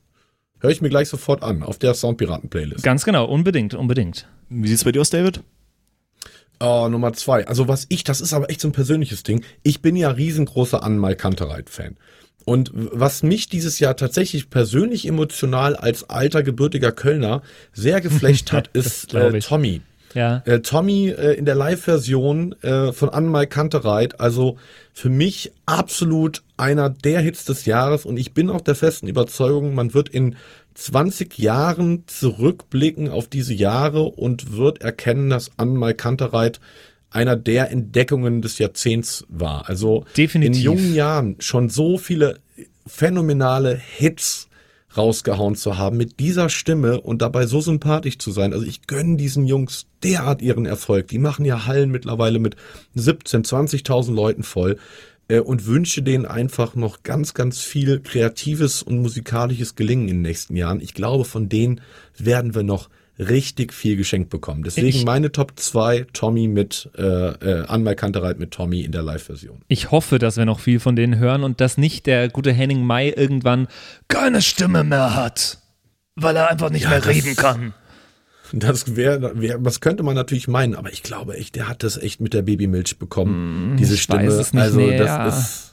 Höre 0.63 0.71
ich 0.71 0.81
mir 0.81 0.87
gleich 0.87 1.09
sofort 1.09 1.43
an, 1.43 1.61
auf 1.61 1.77
der 1.77 1.93
Soundpiraten-Playlist. 1.93 2.83
Ganz 2.83 3.03
genau, 3.03 3.25
unbedingt, 3.25 3.73
unbedingt. 3.73 4.29
Wie 4.47 4.69
sieht's 4.69 4.85
bei 4.85 4.93
dir 4.93 5.01
aus, 5.01 5.09
David? 5.09 5.41
Oh, 6.61 6.87
Nummer 6.89 7.11
zwei. 7.11 7.45
Also 7.45 7.67
was 7.67 7.85
ich, 7.89 8.05
das 8.05 8.21
ist 8.21 8.31
aber 8.31 8.49
echt 8.49 8.61
so 8.61 8.69
ein 8.69 8.71
persönliches 8.71 9.23
Ding. 9.23 9.43
Ich 9.63 9.81
bin 9.81 9.97
ja 9.97 10.09
riesengroßer 10.09 10.81
Anmal 10.81 11.17
Kantereit-Fan. 11.17 11.97
Und 12.45 12.71
was 12.73 13.23
mich 13.23 13.49
dieses 13.49 13.79
Jahr 13.79 13.97
tatsächlich 13.97 14.49
persönlich 14.49 15.05
emotional 15.05 15.75
als 15.75 16.09
alter 16.09 16.43
gebürtiger 16.43 16.93
Kölner 16.93 17.41
sehr 17.73 17.99
geflecht 17.99 18.53
hat, 18.53 18.67
ist 18.73 19.13
äh. 19.13 19.39
Tommy. 19.41 19.81
Ja. 20.13 20.41
Äh, 20.45 20.59
Tommy 20.59 21.09
äh, 21.09 21.33
in 21.33 21.45
der 21.45 21.55
Live-Version 21.55 22.55
äh, 22.61 22.91
von 22.91 23.09
Anmal 23.09 23.47
Kantereit, 23.47 24.19
also 24.19 24.57
für 24.93 25.09
mich 25.09 25.51
absolut 25.65 26.43
einer 26.57 26.89
der 26.89 27.21
Hits 27.21 27.45
des 27.45 27.65
Jahres 27.65 28.05
und 28.05 28.17
ich 28.17 28.33
bin 28.33 28.49
auch 28.49 28.61
der 28.61 28.75
festen 28.75 29.07
Überzeugung, 29.07 29.73
man 29.73 29.93
wird 29.93 30.09
in 30.09 30.35
20 30.75 31.37
Jahren 31.37 32.03
zurückblicken 32.07 33.09
auf 33.09 33.27
diese 33.27 33.53
Jahre 33.53 34.03
und 34.03 34.55
wird 34.57 34.81
erkennen, 34.81 35.29
dass 35.29 35.51
Anmal 35.57 35.93
Kantereit 35.93 36.59
einer 37.09 37.35
der 37.35 37.71
Entdeckungen 37.71 38.41
des 38.41 38.57
Jahrzehnts 38.57 39.25
war. 39.29 39.69
Also 39.69 40.05
Definitiv. 40.17 40.57
in 40.57 40.63
jungen 40.63 40.95
Jahren 40.95 41.35
schon 41.39 41.69
so 41.69 41.97
viele 41.97 42.39
phänomenale 42.87 43.75
Hits 43.75 44.47
rausgehauen 44.97 45.55
zu 45.55 45.77
haben 45.77 45.97
mit 45.97 46.19
dieser 46.19 46.49
Stimme 46.49 47.01
und 47.01 47.21
dabei 47.21 47.45
so 47.45 47.61
sympathisch 47.61 48.17
zu 48.17 48.31
sein. 48.31 48.53
Also 48.53 48.65
ich 48.65 48.87
gönne 48.87 49.17
diesen 49.17 49.45
Jungs 49.45 49.87
derart 50.03 50.41
ihren 50.41 50.65
Erfolg. 50.65 51.07
Die 51.07 51.19
machen 51.19 51.45
ja 51.45 51.65
Hallen 51.65 51.91
mittlerweile 51.91 52.39
mit 52.39 52.55
17, 52.95 53.43
20.000 53.43 54.13
Leuten 54.13 54.43
voll. 54.43 54.77
äh, 55.27 55.39
und 55.39 55.65
wünsche 55.65 56.01
denen 56.01 56.25
einfach 56.25 56.75
noch 56.75 57.03
ganz, 57.03 57.33
ganz 57.33 57.59
viel 57.59 57.99
kreatives 57.99 58.83
und 58.83 59.01
musikalisches 59.01 59.75
Gelingen 59.75 60.07
in 60.07 60.17
den 60.17 60.21
nächsten 60.21 60.55
Jahren. 60.55 60.81
Ich 60.81 60.93
glaube, 60.93 61.25
von 61.25 61.49
denen 61.49 61.81
werden 62.17 62.55
wir 62.55 62.63
noch 62.63 62.89
richtig 63.29 63.73
viel 63.73 63.95
geschenkt 63.95 64.29
bekommen. 64.29 64.63
Deswegen 64.63 64.87
Ich- 64.87 65.05
meine 65.05 65.31
Top 65.31 65.53
2, 65.55 66.05
Tommy 66.13 66.47
mit, 66.47 66.89
äh, 66.97 67.01
äh, 67.01 67.65
Anmal 67.67 67.95
Kantereit 67.95 68.39
mit 68.39 68.51
Tommy 68.51 68.81
in 68.81 68.91
der 68.91 69.01
Live-Version. 69.03 69.61
Ich 69.67 69.91
hoffe, 69.91 70.19
dass 70.19 70.37
wir 70.37 70.45
noch 70.45 70.59
viel 70.59 70.79
von 70.79 70.95
denen 70.95 71.17
hören 71.17 71.43
und 71.43 71.61
dass 71.61 71.77
nicht 71.77 72.05
der 72.05 72.29
gute 72.29 72.51
Henning 72.53 72.85
May 72.85 73.09
irgendwann 73.09 73.67
keine 74.07 74.41
Stimme 74.41 74.83
mehr 74.83 75.15
hat, 75.15 75.59
weil 76.15 76.35
er 76.35 76.49
einfach 76.51 76.69
nicht 76.69 76.87
mehr 76.89 76.99
das- 76.99 77.07
reden 77.07 77.35
kann. 77.35 77.73
Das 78.55 78.95
wäre, 78.95 79.41
wär, 79.41 79.57
das 79.57 79.81
könnte 79.81 80.03
man 80.03 80.13
natürlich 80.13 80.47
meinen, 80.47 80.75
aber 80.75 80.93
ich 80.93 81.01
glaube 81.01 81.35
echt, 81.37 81.55
der 81.55 81.67
hat 81.67 81.81
das 81.81 81.97
echt 81.97 82.21
mit 82.21 82.35
der 82.35 82.43
Babymilch 82.43 82.99
bekommen, 82.99 83.77
diese 83.77 83.89
Hm, 83.91 83.95
ich 83.95 84.01
Stimme. 84.03 84.61
also 84.61 84.77
nee, 84.79 84.95
das 84.95 85.07
ja. 85.07 85.27
ist. 85.27 85.72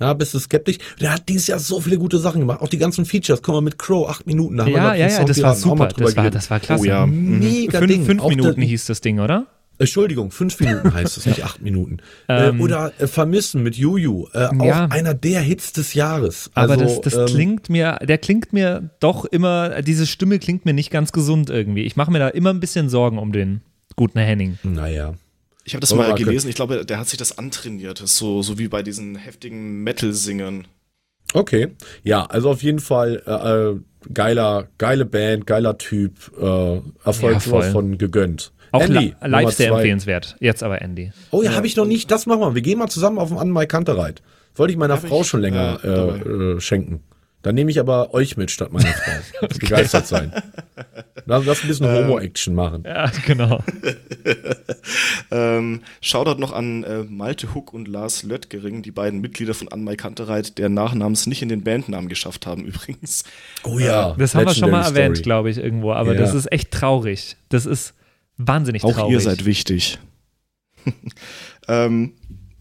Ja, 0.00 0.12
bist 0.12 0.34
du 0.34 0.38
skeptisch? 0.38 0.78
Der 1.00 1.12
hat 1.12 1.28
dieses 1.28 1.46
Jahr 1.46 1.58
so 1.60 1.80
viele 1.80 1.98
gute 1.98 2.18
Sachen 2.18 2.40
gemacht. 2.40 2.60
Auch 2.60 2.68
die 2.68 2.78
ganzen 2.78 3.04
Features. 3.04 3.42
Guck 3.42 3.54
mal, 3.54 3.60
mit 3.60 3.78
Crow, 3.78 4.08
acht 4.08 4.26
Minuten. 4.26 4.56
Da 4.56 4.64
haben 4.64 4.72
wir 4.72 4.78
Ja, 4.78 4.94
ja, 4.94 5.08
ja, 5.08 5.24
das 5.24 5.40
war 5.42 5.54
super. 5.54 5.88
Das 5.88 6.16
war, 6.16 6.30
das 6.30 6.50
war 6.50 6.60
klasse. 6.60 6.82
Oh 6.82 6.84
ja. 6.84 7.06
Mega 7.06 7.78
Fünf, 7.78 7.92
Ding. 7.92 8.04
fünf 8.04 8.22
Auch 8.22 8.28
Minuten 8.28 8.60
der, 8.60 8.68
hieß 8.68 8.86
das 8.86 9.00
Ding, 9.00 9.20
oder? 9.20 9.46
Entschuldigung, 9.78 10.30
fünf 10.30 10.58
Minuten 10.60 10.92
heißt 10.94 11.16
es, 11.16 11.26
nicht 11.26 11.44
acht 11.44 11.60
Minuten. 11.60 11.98
Ähm, 12.28 12.58
äh, 12.58 12.62
oder 12.62 12.92
äh, 12.98 13.06
Vermissen 13.06 13.62
mit 13.62 13.76
Juju. 13.76 14.28
Äh, 14.32 14.46
auch 14.46 14.64
Ja. 14.64 14.86
einer 14.86 15.14
der 15.14 15.40
Hits 15.40 15.72
des 15.72 15.94
Jahres. 15.94 16.50
Aber 16.54 16.74
also, 16.74 16.84
das, 16.84 17.00
das 17.00 17.14
ähm, 17.14 17.26
klingt 17.34 17.70
mir, 17.70 17.98
der 18.02 18.18
klingt 18.18 18.52
mir 18.52 18.90
doch 19.00 19.24
immer, 19.24 19.82
diese 19.82 20.06
Stimme 20.06 20.38
klingt 20.38 20.64
mir 20.64 20.74
nicht 20.74 20.90
ganz 20.90 21.12
gesund 21.12 21.50
irgendwie. 21.50 21.82
Ich 21.82 21.96
mache 21.96 22.10
mir 22.12 22.18
da 22.20 22.28
immer 22.28 22.50
ein 22.50 22.60
bisschen 22.60 22.88
Sorgen 22.88 23.18
um 23.18 23.32
den 23.32 23.62
guten 23.96 24.18
Henning. 24.18 24.58
Naja. 24.62 25.14
Ich 25.64 25.74
habe 25.74 25.80
das 25.80 25.92
Aber 25.92 26.02
mal 26.02 26.12
okay. 26.12 26.24
gelesen, 26.24 26.48
ich 26.48 26.56
glaube, 26.56 26.84
der 26.84 26.98
hat 26.98 27.08
sich 27.08 27.18
das 27.18 27.38
antrainiert. 27.38 28.00
Das 28.00 28.16
so, 28.18 28.42
so 28.42 28.58
wie 28.58 28.68
bei 28.68 28.82
diesen 28.82 29.16
heftigen 29.16 29.82
Metal-Singern. 29.82 30.66
Okay. 31.32 31.68
Ja, 32.02 32.26
also 32.26 32.50
auf 32.50 32.62
jeden 32.62 32.78
Fall 32.80 33.22
äh, 33.26 33.30
äh, 33.32 33.80
geiler, 34.12 34.68
geile 34.78 35.06
Band, 35.06 35.46
geiler 35.46 35.78
Typ. 35.78 36.32
Äh, 36.38 36.80
Erfolg 37.04 37.46
Ja, 37.46 37.62
von 37.62 37.98
gegönnt. 37.98 38.52
Auch 38.72 38.82
Andy, 38.82 38.98
li 38.98 39.14
live 39.22 39.52
sehr 39.52 39.70
zwei. 39.70 39.76
empfehlenswert. 39.76 40.36
Jetzt 40.40 40.62
aber 40.62 40.82
Andy. 40.82 41.12
Oh 41.30 41.42
ja, 41.42 41.54
habe 41.54 41.66
ich 41.66 41.76
noch 41.76 41.86
nicht. 41.86 42.10
Das 42.10 42.26
machen 42.26 42.40
wir. 42.40 42.54
Wir 42.54 42.62
gehen 42.62 42.78
mal 42.78 42.88
zusammen 42.88 43.18
auf 43.18 43.28
den 43.28 43.38
Anmai 43.38 43.66
Kantereit. 43.66 44.20
Wollte 44.56 44.72
ich 44.72 44.78
meiner 44.78 44.94
Hab 44.94 45.06
Frau 45.06 45.22
ich, 45.22 45.28
schon 45.28 45.40
länger 45.40 45.78
äh, 45.82 45.88
äh, 45.88 46.56
äh, 46.56 46.60
schenken. 46.60 47.00
Dann 47.44 47.54
nehme 47.54 47.70
ich 47.70 47.78
aber 47.78 48.12
euch 48.14 48.36
mit 48.36 48.50
statt 48.50 48.72
meiner 48.72 48.86
Frau. 49.40 49.46
Begeistert 49.46 50.06
sein. 50.06 50.32
Lass, 51.26 51.44
lass 51.44 51.62
ein 51.62 51.68
bisschen 51.68 51.86
Homo-Action 51.86 52.54
machen. 52.54 52.82
Ja, 52.84 53.10
genau. 53.26 53.62
Ähm, 55.30 55.80
Shoutout 56.00 56.38
noch 56.40 56.52
an 56.52 56.84
äh, 56.84 57.02
Malte 57.04 57.54
Huck 57.54 57.72
und 57.72 57.88
Lars 57.88 58.22
Löttgering, 58.22 58.82
die 58.82 58.90
beiden 58.90 59.20
Mitglieder 59.20 59.54
von 59.54 59.68
Anmai 59.68 59.96
Kantereit, 59.96 60.58
deren 60.58 60.74
Nachnamens 60.74 61.26
nicht 61.26 61.42
in 61.42 61.48
den 61.48 61.64
Bandnamen 61.64 62.08
geschafft 62.08 62.46
haben 62.46 62.64
übrigens. 62.66 63.24
Oh 63.64 63.78
ja. 63.78 64.14
Das 64.18 64.34
haben 64.34 64.46
wir 64.46 64.54
schon 64.54 64.70
mal 64.70 64.84
erwähnt, 64.84 65.22
glaube 65.22 65.50
ich, 65.50 65.58
irgendwo. 65.58 65.92
Aber 65.92 66.14
Ja. 66.14 66.20
das 66.20 66.34
ist 66.34 66.50
echt 66.52 66.70
traurig. 66.70 67.36
Das 67.48 67.66
ist 67.66 67.94
wahnsinnig 68.36 68.84
Auch 68.84 68.92
traurig. 68.92 69.12
ihr 69.14 69.20
seid 69.20 69.44
wichtig. 69.44 69.98
ähm, 71.68 72.12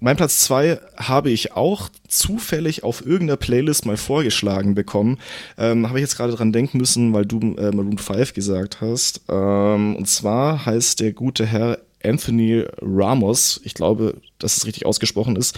mein 0.03 0.17
Platz 0.17 0.39
zwei 0.39 0.81
habe 0.97 1.31
ich 1.31 1.53
auch 1.53 1.87
zufällig 2.09 2.83
auf 2.83 3.05
irgendeiner 3.05 3.37
Playlist 3.37 3.85
mal 3.85 3.95
vorgeschlagen 3.95 4.75
bekommen. 4.75 5.17
Ähm, 5.57 5.87
habe 5.87 5.99
ich 5.99 6.03
jetzt 6.03 6.17
gerade 6.17 6.33
dran 6.33 6.51
denken 6.51 6.77
müssen, 6.77 7.13
weil 7.13 7.25
du 7.25 7.55
äh, 7.55 7.71
Maroon 7.71 7.97
5 7.97 8.33
gesagt 8.33 8.81
hast. 8.81 9.21
Ähm, 9.29 9.95
und 9.95 10.09
zwar 10.09 10.65
heißt 10.65 10.99
der 10.99 11.13
gute 11.13 11.45
Herr 11.45 11.79
Anthony 12.03 12.65
Ramos, 12.81 13.61
ich 13.63 13.75
glaube, 13.75 14.15
dass 14.39 14.57
es 14.57 14.65
richtig 14.65 14.85
ausgesprochen 14.85 15.37
ist. 15.37 15.57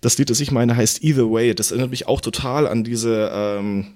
Das 0.00 0.18
Lied, 0.18 0.28
das 0.28 0.40
ich 0.40 0.50
meine, 0.50 0.74
heißt 0.74 1.04
Either 1.04 1.30
Way. 1.30 1.54
Das 1.54 1.70
erinnert 1.70 1.90
mich 1.90 2.08
auch 2.08 2.20
total 2.20 2.66
an 2.66 2.82
diese 2.82 3.30
ähm, 3.32 3.94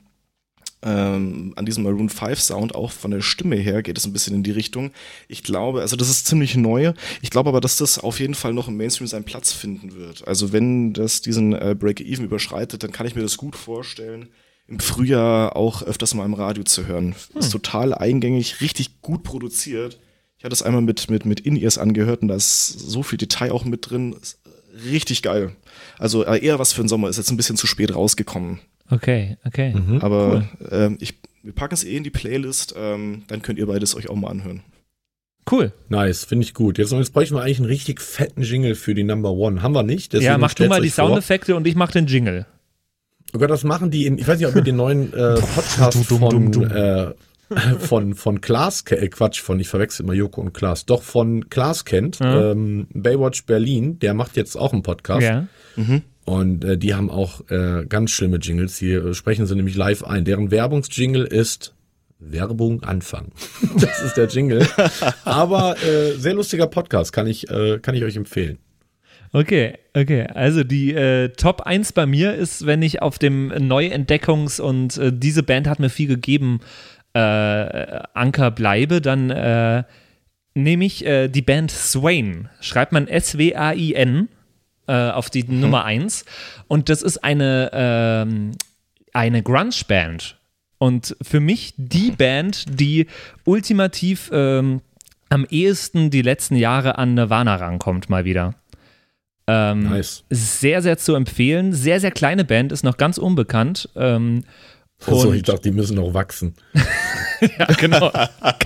ähm, 0.82 1.52
an 1.56 1.66
diesem 1.66 1.84
Maroon 1.84 2.08
5 2.08 2.40
Sound, 2.40 2.74
auch 2.74 2.92
von 2.92 3.10
der 3.10 3.20
Stimme 3.20 3.56
her, 3.56 3.82
geht 3.82 3.98
es 3.98 4.06
ein 4.06 4.12
bisschen 4.12 4.34
in 4.34 4.42
die 4.42 4.50
Richtung. 4.50 4.92
Ich 5.26 5.42
glaube, 5.42 5.80
also 5.80 5.96
das 5.96 6.08
ist 6.08 6.26
ziemlich 6.26 6.56
neu. 6.56 6.92
Ich 7.22 7.30
glaube 7.30 7.48
aber, 7.48 7.60
dass 7.60 7.76
das 7.76 7.98
auf 7.98 8.20
jeden 8.20 8.34
Fall 8.34 8.54
noch 8.54 8.68
im 8.68 8.76
Mainstream 8.76 9.06
seinen 9.06 9.24
Platz 9.24 9.52
finden 9.52 9.94
wird. 9.94 10.26
Also 10.26 10.52
wenn 10.52 10.92
das 10.92 11.20
diesen 11.20 11.52
äh, 11.52 11.74
Break-Even 11.78 12.24
überschreitet, 12.24 12.82
dann 12.82 12.92
kann 12.92 13.06
ich 13.06 13.14
mir 13.14 13.22
das 13.22 13.36
gut 13.36 13.56
vorstellen, 13.56 14.28
im 14.68 14.80
Frühjahr 14.80 15.56
auch 15.56 15.82
öfters 15.82 16.14
mal 16.14 16.26
im 16.26 16.34
Radio 16.34 16.62
zu 16.62 16.86
hören. 16.86 17.14
Ist 17.34 17.50
total 17.50 17.94
eingängig, 17.94 18.60
richtig 18.60 19.00
gut 19.00 19.22
produziert. 19.22 19.98
Ich 20.36 20.44
hatte 20.44 20.52
es 20.52 20.62
einmal 20.62 20.82
mit, 20.82 21.10
mit, 21.10 21.24
mit 21.24 21.40
In-Ears 21.40 21.78
angehört 21.78 22.22
und 22.22 22.28
da 22.28 22.36
ist 22.36 22.68
so 22.68 23.02
viel 23.02 23.18
Detail 23.18 23.50
auch 23.50 23.64
mit 23.64 23.90
drin. 23.90 24.14
Ist 24.20 24.38
richtig 24.84 25.22
geil. 25.22 25.56
Also 25.98 26.24
äh, 26.24 26.44
eher 26.44 26.58
was 26.58 26.72
für 26.72 26.82
den 26.82 26.88
Sommer, 26.88 27.08
ist 27.08 27.16
jetzt 27.16 27.30
ein 27.30 27.36
bisschen 27.36 27.56
zu 27.56 27.66
spät 27.66 27.94
rausgekommen. 27.94 28.60
Okay, 28.90 29.36
okay. 29.44 29.74
Mhm. 29.74 29.98
Aber 30.00 30.44
ähm, 30.70 30.98
ich, 31.00 31.14
wir 31.42 31.52
packen 31.52 31.74
es 31.74 31.84
eh 31.84 31.96
in 31.96 32.04
die 32.04 32.10
Playlist, 32.10 32.74
ähm, 32.76 33.24
dann 33.28 33.42
könnt 33.42 33.58
ihr 33.58 33.66
beides 33.66 33.94
euch 33.94 34.08
auch 34.08 34.16
mal 34.16 34.28
anhören. 34.30 34.62
Cool. 35.50 35.72
Nice, 35.88 36.24
finde 36.24 36.44
ich 36.44 36.54
gut. 36.54 36.78
Jetzt, 36.78 36.92
jetzt 36.92 37.12
bräuchten 37.12 37.34
wir 37.34 37.42
eigentlich 37.42 37.58
einen 37.58 37.68
richtig 37.68 38.00
fetten 38.00 38.42
Jingle 38.42 38.74
für 38.74 38.94
die 38.94 39.04
Number 39.04 39.30
One. 39.30 39.62
Haben 39.62 39.74
wir 39.74 39.82
nicht. 39.82 40.12
Deswegen 40.12 40.26
ja, 40.26 40.38
mach 40.38 40.54
du 40.54 40.66
mal 40.66 40.82
die. 40.82 40.90
Soundeffekte 40.90 41.56
und 41.56 41.66
ich 41.66 41.74
mach 41.74 41.90
den 41.90 42.06
Jingle. 42.06 42.46
Oh 43.34 43.38
Gott, 43.38 43.50
das 43.50 43.64
machen 43.64 43.90
die 43.90 44.06
in, 44.06 44.18
ich 44.18 44.26
weiß 44.26 44.38
nicht, 44.38 44.48
ob 44.48 44.56
ihr 44.56 44.62
den 44.62 44.76
neuen 44.76 45.12
äh, 45.12 45.34
Podcast 45.54 46.04
von, 46.04 46.62
äh, 46.70 47.12
von, 47.78 48.14
von 48.14 48.40
Klaas, 48.40 48.84
äh, 48.90 49.08
Quatsch, 49.08 49.40
von, 49.40 49.60
ich 49.60 49.68
verwechsel 49.68 50.04
immer 50.04 50.14
Joko 50.14 50.40
und 50.40 50.54
Klaas, 50.54 50.86
doch 50.86 51.02
von 51.02 51.48
Klaas 51.50 51.84
kennt, 51.84 52.18
ähm, 52.22 52.86
Baywatch 52.92 53.44
Berlin, 53.44 53.98
der 53.98 54.14
macht 54.14 54.36
jetzt 54.36 54.56
auch 54.56 54.72
einen 54.72 54.82
Podcast. 54.82 55.22
Ja. 55.22 55.46
Und 56.28 56.62
äh, 56.62 56.76
die 56.76 56.94
haben 56.94 57.08
auch 57.08 57.40
äh, 57.50 57.86
ganz 57.88 58.10
schlimme 58.10 58.36
Jingles. 58.36 58.76
Hier 58.76 59.02
äh, 59.02 59.14
sprechen 59.14 59.46
sie 59.46 59.56
nämlich 59.56 59.76
live 59.76 60.04
ein. 60.04 60.26
Deren 60.26 60.50
Werbungsjingle 60.50 61.24
ist 61.24 61.74
Werbung 62.18 62.82
Anfang. 62.82 63.32
das 63.80 64.02
ist 64.02 64.18
der 64.18 64.26
Jingle. 64.26 64.68
Aber 65.24 65.76
äh, 65.82 66.18
sehr 66.18 66.34
lustiger 66.34 66.66
Podcast, 66.66 67.14
kann 67.14 67.26
ich, 67.26 67.48
äh, 67.48 67.78
kann 67.78 67.94
ich 67.94 68.04
euch 68.04 68.16
empfehlen. 68.16 68.58
Okay, 69.32 69.78
okay. 69.94 70.26
Also 70.34 70.64
die 70.64 70.92
äh, 70.92 71.30
Top 71.30 71.62
1 71.62 71.94
bei 71.94 72.04
mir 72.04 72.34
ist, 72.34 72.66
wenn 72.66 72.82
ich 72.82 73.00
auf 73.00 73.18
dem 73.18 73.50
Neuentdeckungs- 73.50 74.60
und 74.60 74.98
äh, 74.98 75.10
diese 75.14 75.42
Band 75.42 75.66
hat 75.66 75.80
mir 75.80 75.88
viel 75.88 76.08
gegeben, 76.08 76.60
äh, 77.14 77.20
Anker 78.12 78.50
bleibe, 78.50 79.00
dann 79.00 79.30
äh, 79.30 79.82
nehme 80.52 80.84
ich 80.84 81.06
äh, 81.06 81.28
die 81.28 81.40
Band 81.40 81.70
Swain. 81.70 82.50
Schreibt 82.60 82.92
man 82.92 83.08
S-W-A-I-N 83.08 84.28
äh, 84.88 85.10
auf 85.10 85.30
die 85.30 85.44
Nummer 85.44 85.84
1. 85.84 86.24
Und 86.66 86.88
das 86.88 87.02
ist 87.02 87.22
eine, 87.22 87.70
ähm, 87.72 88.52
eine 89.12 89.42
Grunge-Band. 89.42 90.36
Und 90.78 91.16
für 91.22 91.40
mich 91.40 91.74
die 91.76 92.10
Band, 92.12 92.64
die 92.68 93.06
ultimativ 93.44 94.30
ähm, 94.32 94.80
am 95.28 95.44
ehesten 95.50 96.10
die 96.10 96.22
letzten 96.22 96.56
Jahre 96.56 96.98
an 96.98 97.14
Nirvana 97.14 97.56
rankommt, 97.56 98.08
mal 98.10 98.24
wieder. 98.24 98.54
Ähm, 99.46 99.90
Nice. 99.90 100.24
Sehr, 100.30 100.82
sehr 100.82 100.98
zu 100.98 101.14
empfehlen. 101.14 101.72
Sehr, 101.72 102.00
sehr 102.00 102.10
kleine 102.10 102.44
Band, 102.44 102.70
ist 102.72 102.84
noch 102.84 102.96
ganz 102.96 103.18
unbekannt. 103.18 103.88
Ähm, 103.96 104.44
Also, 105.06 105.28
und- 105.28 105.36
ich 105.36 105.42
dachte, 105.42 105.62
die 105.62 105.70
müssen 105.72 105.96
noch 105.96 106.12
wachsen. 106.14 106.54
ja, 107.58 107.66
genau. 107.78 108.10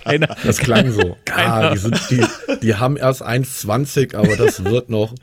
Keiner. 0.04 0.36
Das 0.44 0.58
klang 0.58 0.90
so. 0.90 1.16
ah, 1.34 1.70
die, 1.70 1.78
sind, 1.78 2.00
die, 2.10 2.24
die 2.62 2.74
haben 2.74 2.96
erst 2.96 3.22
1,20, 3.24 4.14
aber 4.16 4.36
das 4.36 4.64
wird 4.64 4.88
noch. 4.90 5.14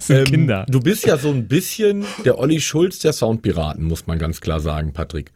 Sind 0.00 0.16
Ähm, 0.18 0.24
Kinder. 0.24 0.66
Du 0.68 0.80
bist 0.80 1.06
ja 1.06 1.16
so 1.16 1.30
ein 1.30 1.46
bisschen 1.48 2.04
der 2.24 2.38
Olli 2.38 2.60
Schulz 2.60 2.98
der 2.98 3.12
Soundpiraten, 3.12 3.84
muss 3.84 4.06
man 4.06 4.18
ganz 4.18 4.40
klar 4.40 4.60
sagen, 4.60 4.92
Patrick. 4.92 5.32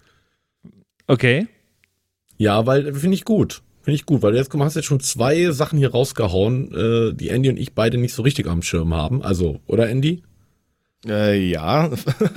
Okay. 1.07 1.47
Ja, 2.37 2.67
weil 2.67 2.95
finde 2.95 3.15
ich 3.15 3.25
gut. 3.25 3.63
Finde 3.83 3.97
ich 3.97 4.07
gut, 4.07 4.23
weil 4.23 4.33
du 4.33 4.39
jetzt 4.39 4.53
hast 4.55 4.77
jetzt 4.77 4.87
schon 4.87 5.01
zwei 5.01 5.51
Sachen 5.51 5.79
hier 5.79 5.91
rausgehauen, 5.91 6.73
äh, 6.75 7.15
die 7.15 7.29
Andy 7.29 7.51
und 7.51 7.59
ich 7.59 7.75
beide 7.75 7.99
nicht 7.99 8.15
so 8.15 8.23
richtig 8.23 8.47
am 8.47 8.63
Schirm 8.63 8.95
haben. 8.95 9.23
Also, 9.23 9.61
oder 9.67 9.89
Andy? 9.91 10.23
Äh, 11.07 11.39
ja, 11.51 11.91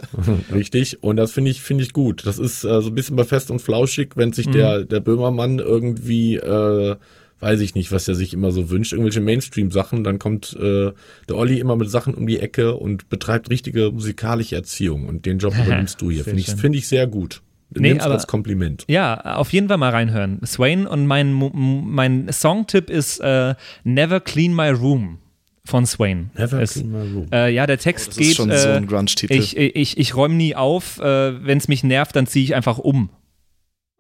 Richtig. 0.53 1.01
Und 1.01 1.15
das 1.15 1.31
finde 1.31 1.51
ich, 1.51 1.61
finde 1.61 1.85
ich 1.85 1.93
gut. 1.93 2.25
Das 2.25 2.37
ist 2.37 2.65
äh, 2.65 2.81
so 2.81 2.89
ein 2.89 2.95
bisschen 2.95 3.15
bei 3.15 3.23
Fest 3.23 3.49
und 3.49 3.61
Flauschig, 3.61 4.17
wenn 4.17 4.29
Mhm. 4.29 4.33
sich 4.33 4.49
der, 4.49 4.83
der 4.83 4.99
Böhmermann 4.99 5.59
irgendwie, 5.59 6.35
äh, 6.35 6.97
weiß 7.39 7.59
ich 7.61 7.75
nicht, 7.75 7.91
was 7.91 8.07
er 8.07 8.15
sich 8.15 8.33
immer 8.33 8.51
so 8.51 8.69
wünscht, 8.69 8.93
irgendwelche 8.93 9.21
Mainstream-Sachen, 9.21 10.03
dann 10.03 10.17
kommt 10.19 10.55
äh, 10.59 10.91
der 11.29 11.35
Olli 11.35 11.59
immer 11.59 11.75
mit 11.75 11.89
Sachen 11.89 12.13
um 12.15 12.25
die 12.27 12.39
Ecke 12.39 12.75
und 12.75 13.09
betreibt 13.09 13.49
richtige 13.49 13.91
musikalische 13.91 14.55
Erziehung. 14.55 15.07
Und 15.07 15.25
den 15.25 15.37
Job 15.39 15.53
übernimmst 15.65 16.01
du 16.01 16.09
hier. 16.11 16.23
Finde 16.23 16.39
ich, 16.39 16.47
finde 16.47 16.77
ich 16.77 16.87
sehr 16.87 17.07
gut. 17.07 17.41
Du 17.69 17.81
Nee, 17.81 17.89
nimmst 17.89 18.05
aber- 18.05 18.13
als 18.15 18.27
Kompliment. 18.27 18.85
Ja, 18.87 19.19
auf 19.35 19.51
jeden 19.53 19.67
Fall 19.67 19.77
mal 19.77 19.89
reinhören. 19.91 20.39
Swain 20.45 20.87
und 20.87 21.05
mein, 21.05 21.33
mein 21.33 22.31
Songtipp 22.31 22.89
ist 22.89 23.19
äh, 23.19 23.55
Never 23.83 24.19
Clean 24.21 24.55
My 24.55 24.69
Room 24.69 25.19
von 25.65 25.85
Swain. 25.85 26.31
Never 26.37 26.61
es, 26.61 26.75
clean 26.75 26.91
my 26.91 27.13
room. 27.13 27.27
Äh, 27.31 27.53
ja, 27.53 27.67
der 27.67 27.77
Text 27.77 28.07
das 28.07 28.15
geht. 28.15 28.27
ist 28.29 28.35
schon 28.37 28.49
äh, 28.49 28.57
so 28.57 28.69
ein 28.69 28.87
Grunge-Titel. 28.87 29.33
Ich, 29.33 29.57
ich, 29.57 29.97
ich 29.97 30.15
räume 30.15 30.35
nie 30.35 30.55
auf. 30.55 30.97
Äh, 31.01 31.45
Wenn 31.45 31.57
es 31.57 31.67
mich 31.67 31.83
nervt, 31.83 32.15
dann 32.15 32.25
ziehe 32.25 32.45
ich 32.45 32.55
einfach 32.55 32.77
um. 32.77 33.09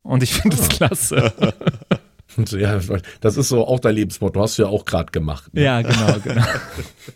Und 0.01 0.23
ich 0.23 0.31
finde 0.33 0.55
das 0.55 0.69
klasse. 0.77 1.33
Ja, 2.51 2.79
das 3.21 3.37
ist 3.37 3.49
so 3.49 3.65
auch 3.65 3.79
dein 3.79 3.95
Lebensmotto, 3.95 4.39
hast 4.41 4.57
du 4.57 4.63
ja 4.63 4.67
auch 4.69 4.85
gerade 4.85 5.11
gemacht. 5.11 5.53
Ne? 5.53 5.63
Ja, 5.63 5.81
genau, 5.81 6.15
genau. 6.23 6.43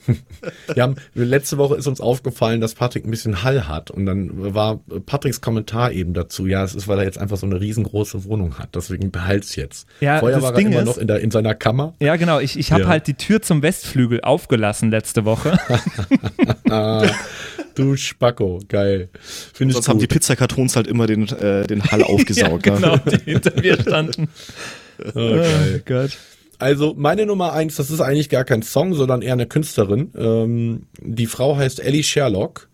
Wir 0.73 0.84
haben, 0.84 0.95
letzte 1.13 1.57
Woche 1.57 1.75
ist 1.75 1.88
uns 1.88 2.01
aufgefallen, 2.01 2.60
dass 2.62 2.73
Patrick 2.73 3.05
ein 3.05 3.12
bisschen 3.12 3.43
Hall 3.43 3.67
hat 3.67 3.91
und 3.91 4.05
dann 4.05 4.53
war 4.55 4.79
Patricks 5.05 5.41
Kommentar 5.41 5.91
eben 5.91 6.13
dazu, 6.13 6.47
ja, 6.47 6.63
es 6.63 6.73
ist, 6.73 6.88
weil 6.88 6.97
er 6.99 7.05
jetzt 7.05 7.17
einfach 7.19 7.38
so 7.38 7.45
eine 7.45 7.60
riesengroße 7.62 8.23
Wohnung 8.25 8.57
hat, 8.57 8.73
deswegen 8.75 9.12
behalt's 9.12 9.55
jetzt. 9.55 9.88
Ja, 9.99 10.19
Vorher 10.19 10.38
das 10.39 10.43
war 10.45 10.53
Ding 10.53 10.67
er 10.71 10.71
immer 10.81 10.81
ist- 10.81 10.95
noch 10.95 10.97
in, 10.97 11.07
der, 11.07 11.19
in 11.19 11.29
seiner 11.31 11.53
Kammer. 11.53 11.93
Ja, 11.99 12.15
genau. 12.15 12.39
Ich, 12.39 12.57
ich 12.57 12.71
habe 12.71 12.84
Ja. 12.84 12.88
halt 12.88 13.05
die 13.07 13.13
Tür 13.13 13.41
zum 13.41 13.62
Westflügel 13.62 14.21
aufgelassen 14.21 14.89
letzte 14.91 15.25
Woche. 15.25 15.60
Du 17.75 17.95
Spacko, 17.95 18.60
geil. 18.67 19.10
Finde 19.53 19.71
ich 19.71 19.75
Sonst 19.75 19.88
haben 19.88 19.99
die. 19.99 20.07
Pizzakartons 20.07 20.75
halt 20.75 20.88
immer 20.88 21.07
den, 21.07 21.27
äh, 21.29 21.65
den 21.65 21.81
Hall 21.84 22.03
aufgesaugt. 22.03 22.65
ja, 22.65 22.75
genau, 22.75 22.95
ne? 22.95 23.01
die 23.25 23.31
hinter 23.31 23.60
mir 23.62 23.79
standen. 23.79 24.27
Geil. 25.13 25.84
Gott. 25.86 26.17
Also 26.62 26.93
meine 26.95 27.25
Nummer 27.25 27.54
eins, 27.54 27.75
das 27.75 27.89
ist 27.89 28.01
eigentlich 28.01 28.30
gar 28.30 28.43
kein 28.43 28.62
Song, 28.62 28.93
sondern 28.93 29.23
eher 29.23 29.34
eine 29.34 29.47
Künstlerin. 29.47 30.12
Ähm, 30.15 30.88
die 30.99 31.25
Frau 31.25 31.58
heißt 31.58 31.80
Ellie 31.80 32.04
Sherlock. 32.04 32.69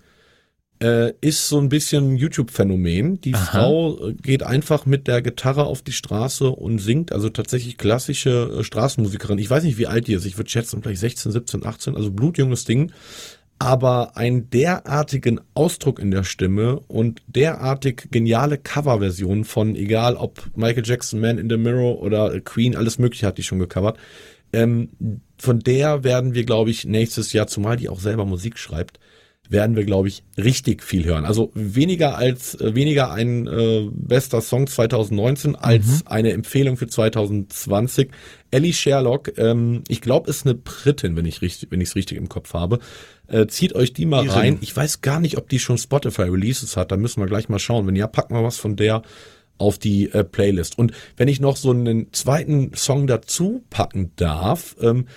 Äh, 0.80 1.13
ist 1.21 1.47
so 1.47 1.58
ein 1.58 1.69
bisschen 1.69 2.13
ein 2.13 2.17
YouTube-Phänomen. 2.17 3.19
Die 3.21 3.34
Aha. 3.34 3.45
Frau 3.45 4.12
geht 4.21 4.43
einfach 4.43 4.86
mit 4.86 5.08
der 5.08 5.23
Gitarre 5.23 5.65
auf 5.65 5.82
die 5.82 5.93
Straße 5.93 6.49
und 6.49 6.77
singt, 6.77 7.12
also 7.12 7.30
tatsächlich 7.30 7.77
klassische 7.77 8.60
äh, 8.60 8.63
Straßenmusikerin. 8.63 9.39
Ich 9.39 9.49
weiß 9.49 9.63
nicht, 9.63 9.80
wie 9.80 9.88
alt 9.88 10.08
die 10.08 10.13
ist. 10.13 10.25
Ich 10.25 10.38
würde 10.38 10.51
schätzen, 10.51 10.84
vielleicht 10.84 10.99
16, 10.99 11.32
17, 11.32 11.65
18, 11.65 11.95
also 11.95 12.12
blutjunges 12.12 12.65
Ding. 12.65 12.91
Aber 13.60 14.15
einen 14.15 14.50
derartigen 14.52 15.41
Ausdruck 15.56 16.00
in 16.00 16.12
der 16.12 16.24
Stimme 16.24 16.80
und 16.88 17.22
derartig 17.28 18.10
geniale 18.12 18.58
Coverversionen 18.58 19.46
von, 19.46 19.76
egal 19.76 20.15
ob 20.15 20.52
Michael 20.56 20.86
Jackson, 20.86 21.20
Man 21.20 21.39
in 21.39 21.50
the 21.50 21.58
Mirror 21.58 22.02
oder 22.02 22.39
Queen, 22.41 22.76
alles 22.76 23.00
mögliche 23.00 23.26
hat 23.26 23.38
die 23.38 23.43
schon 23.43 23.60
gecovert. 23.60 23.98
Ähm, 24.54 24.89
von 25.38 25.60
der 25.60 26.04
werden 26.04 26.34
wir, 26.34 26.46
glaube 26.46 26.70
ich, 26.70 26.86
nächstes 26.86 27.34
Jahr, 27.34 27.48
zumal 27.48 27.78
die 27.78 27.89
auch 27.89 28.00
selber 28.00 28.26
Musik 28.26 28.58
schreibt, 28.58 29.00
werden 29.49 29.75
wir, 29.75 29.86
glaube 29.86 30.07
ich, 30.07 30.23
richtig 30.38 30.83
viel 30.83 31.05
hören. 31.05 31.25
Also 31.25 31.51
weniger 31.53 32.17
als 32.17 32.55
äh, 32.55 32.75
weniger 32.75 33.12
ein 33.12 33.47
äh, 33.47 33.88
bester 33.91 34.41
Song 34.41 34.67
2019 34.67 35.55
als 35.55 36.05
eine 36.05 36.31
Empfehlung 36.31 36.77
für 36.77 36.88
2020. 36.88 38.10
Ellie 38.51 38.73
Sherlock, 38.73 39.38
ähm, 39.38 39.83
ich 39.88 40.01
glaube, 40.01 40.29
ist 40.29 40.45
eine 40.45 40.55
Britin, 40.55 41.15
wenn 41.15 41.25
ich 41.25 41.41
richtig, 41.41 41.71
wenn 41.71 41.81
ich 41.81 41.89
es 41.89 41.95
richtig 41.95 42.17
im 42.17 42.29
Kopf 42.29 42.53
habe. 42.53 42.79
Äh, 43.27 43.47
zieht 43.47 43.73
euch 43.73 43.93
die 43.93 44.05
mal 44.05 44.25
Irin. 44.25 44.38
rein. 44.38 44.57
Ich 44.62 44.75
weiß 44.75 45.01
gar 45.01 45.19
nicht, 45.19 45.38
ob 45.38 45.49
die 45.49 45.60
schon 45.60 45.77
Spotify 45.77 46.23
Releases 46.23 46.77
hat. 46.77 46.91
Da 46.91 46.97
müssen 46.97 47.21
wir 47.21 47.27
gleich 47.27 47.49
mal 47.49 47.60
schauen. 47.60 47.88
Wenn 47.88 47.95
ja, 47.95 48.07
packen 48.07 48.36
wir 48.36 48.43
was 48.43 48.57
von 48.57 48.75
der 48.75 49.01
auf 49.57 49.77
die 49.77 50.12
äh, 50.12 50.23
Playlist. 50.23 50.77
Und 50.77 50.91
wenn 51.15 51.27
ich 51.27 51.39
noch 51.39 51.57
so 51.57 51.71
einen 51.71 52.13
zweiten 52.13 52.73
Song 52.75 53.07
dazu 53.07 53.63
packen 53.69 54.12
darf, 54.15 54.75
ähm, 54.81 55.07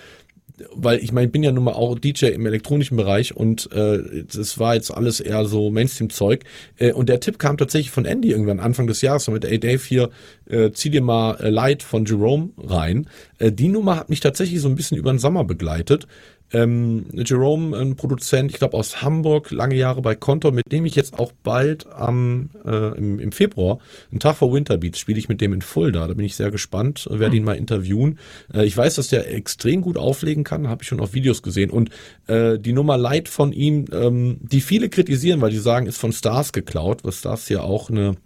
weil 0.73 0.99
ich 0.99 1.13
meine, 1.13 1.27
ich 1.27 1.33
bin 1.33 1.43
ja 1.43 1.53
nun 1.53 1.65
mal 1.65 1.73
auch 1.73 1.99
DJ 1.99 2.27
im 2.27 2.47
elektronischen 2.47 2.97
Bereich 2.97 3.37
und 3.37 3.71
äh, 3.73 4.25
das 4.33 4.59
war 4.59 4.75
jetzt 4.75 4.91
alles 4.91 5.21
eher 5.21 5.45
so 5.45 5.71
Mainstream-Zeug. 5.71 6.45
Äh, 6.79 6.93
und 6.93 7.09
der 7.09 7.21
Tipp 7.21 7.39
kam 7.39 7.57
tatsächlich 7.57 7.91
von 7.91 8.05
Andy 8.05 8.31
irgendwann 8.31 8.61
Anfang 8.61 8.87
des 8.87 9.03
Jahres 9.03 9.29
mit, 9.29 9.45
ey 9.45 9.59
Dave, 9.59 9.83
hier, 9.83 10.11
äh, 10.49 10.71
zieh 10.73 10.91
dir 10.91 11.03
mal 11.03 11.35
äh, 11.41 11.51
Light 11.51 11.83
von 11.83 12.05
Jerome 12.05 12.51
rein. 12.59 13.09
Äh, 13.39 13.53
die 13.53 13.69
Nummer 13.69 13.97
hat 13.97 14.11
mich 14.11 14.21
tatsächlich 14.21 14.61
so 14.61 14.69
ein 14.69 14.77
bisschen 14.77 14.99
über 14.99 15.13
den 15.13 15.19
Sommer 15.19 15.45
begleitet. 15.45 16.07
Ähm, 16.53 17.07
Jerome, 17.13 17.77
ein 17.77 17.97
Produzent, 17.97 18.51
ich 18.51 18.59
glaube 18.59 18.77
aus 18.77 19.03
Hamburg, 19.03 19.51
lange 19.51 19.77
Jahre 19.77 20.03
bei 20.03 20.15
Konto, 20.15 20.51
mit 20.51 20.71
dem 20.73 20.85
ich 20.85 20.97
jetzt 20.97 21.19
auch 21.19 21.33
bald 21.43 21.87
am 21.93 22.51
äh, 22.65 22.97
im, 22.99 23.21
im 23.21 23.33
Februar, 23.33 23.79
einen 24.11 24.21
Tag 24.21 24.37
vor 24.37 24.53
Winterbeats, 24.53 24.99
spiele 24.99 25.19
ich 25.19 25.29
mit 25.29 25.41
dem 25.41 25.53
in 25.53 25.63
Fulda. 25.63 26.09
Da 26.09 26.15
bin 26.15 26.25
ich 26.25 26.37
sehr 26.37 26.51
gespannt, 26.51 27.09
äh, 27.11 27.19
werde 27.19 27.37
ihn 27.37 27.45
mal 27.45 27.57
interviewen. 27.57 28.19
Äh, 28.53 28.65
ich 28.65 28.77
weiß, 28.77 28.97
dass 28.97 29.09
der 29.09 29.33
extrem 29.33 29.81
gut 29.81 29.97
auflegen 29.97 30.45
kann, 30.45 30.69
habe 30.69 30.83
ich 30.83 30.89
schon 30.89 31.01
auf 31.01 31.15
Videos 31.15 31.43
gesehen. 31.43 31.71
Und 31.71 31.91
äh, 32.27 32.59
die 32.59 32.73
Nummer 32.73 32.99
Light 32.99 33.29
von 33.29 33.53
ihm, 33.53 33.87
ähm, 33.93 34.39
die 34.41 34.61
viele 34.61 34.89
kritisieren, 34.89 35.41
weil 35.41 35.51
die 35.51 35.59
sagen, 35.59 35.87
ist 35.87 35.99
von 35.99 36.13
Stars 36.13 36.53
geklaut, 36.53 37.05
was 37.05 37.19
Stars 37.19 37.49
ja 37.49 37.63
auch 37.63 37.91
eine 37.91 38.17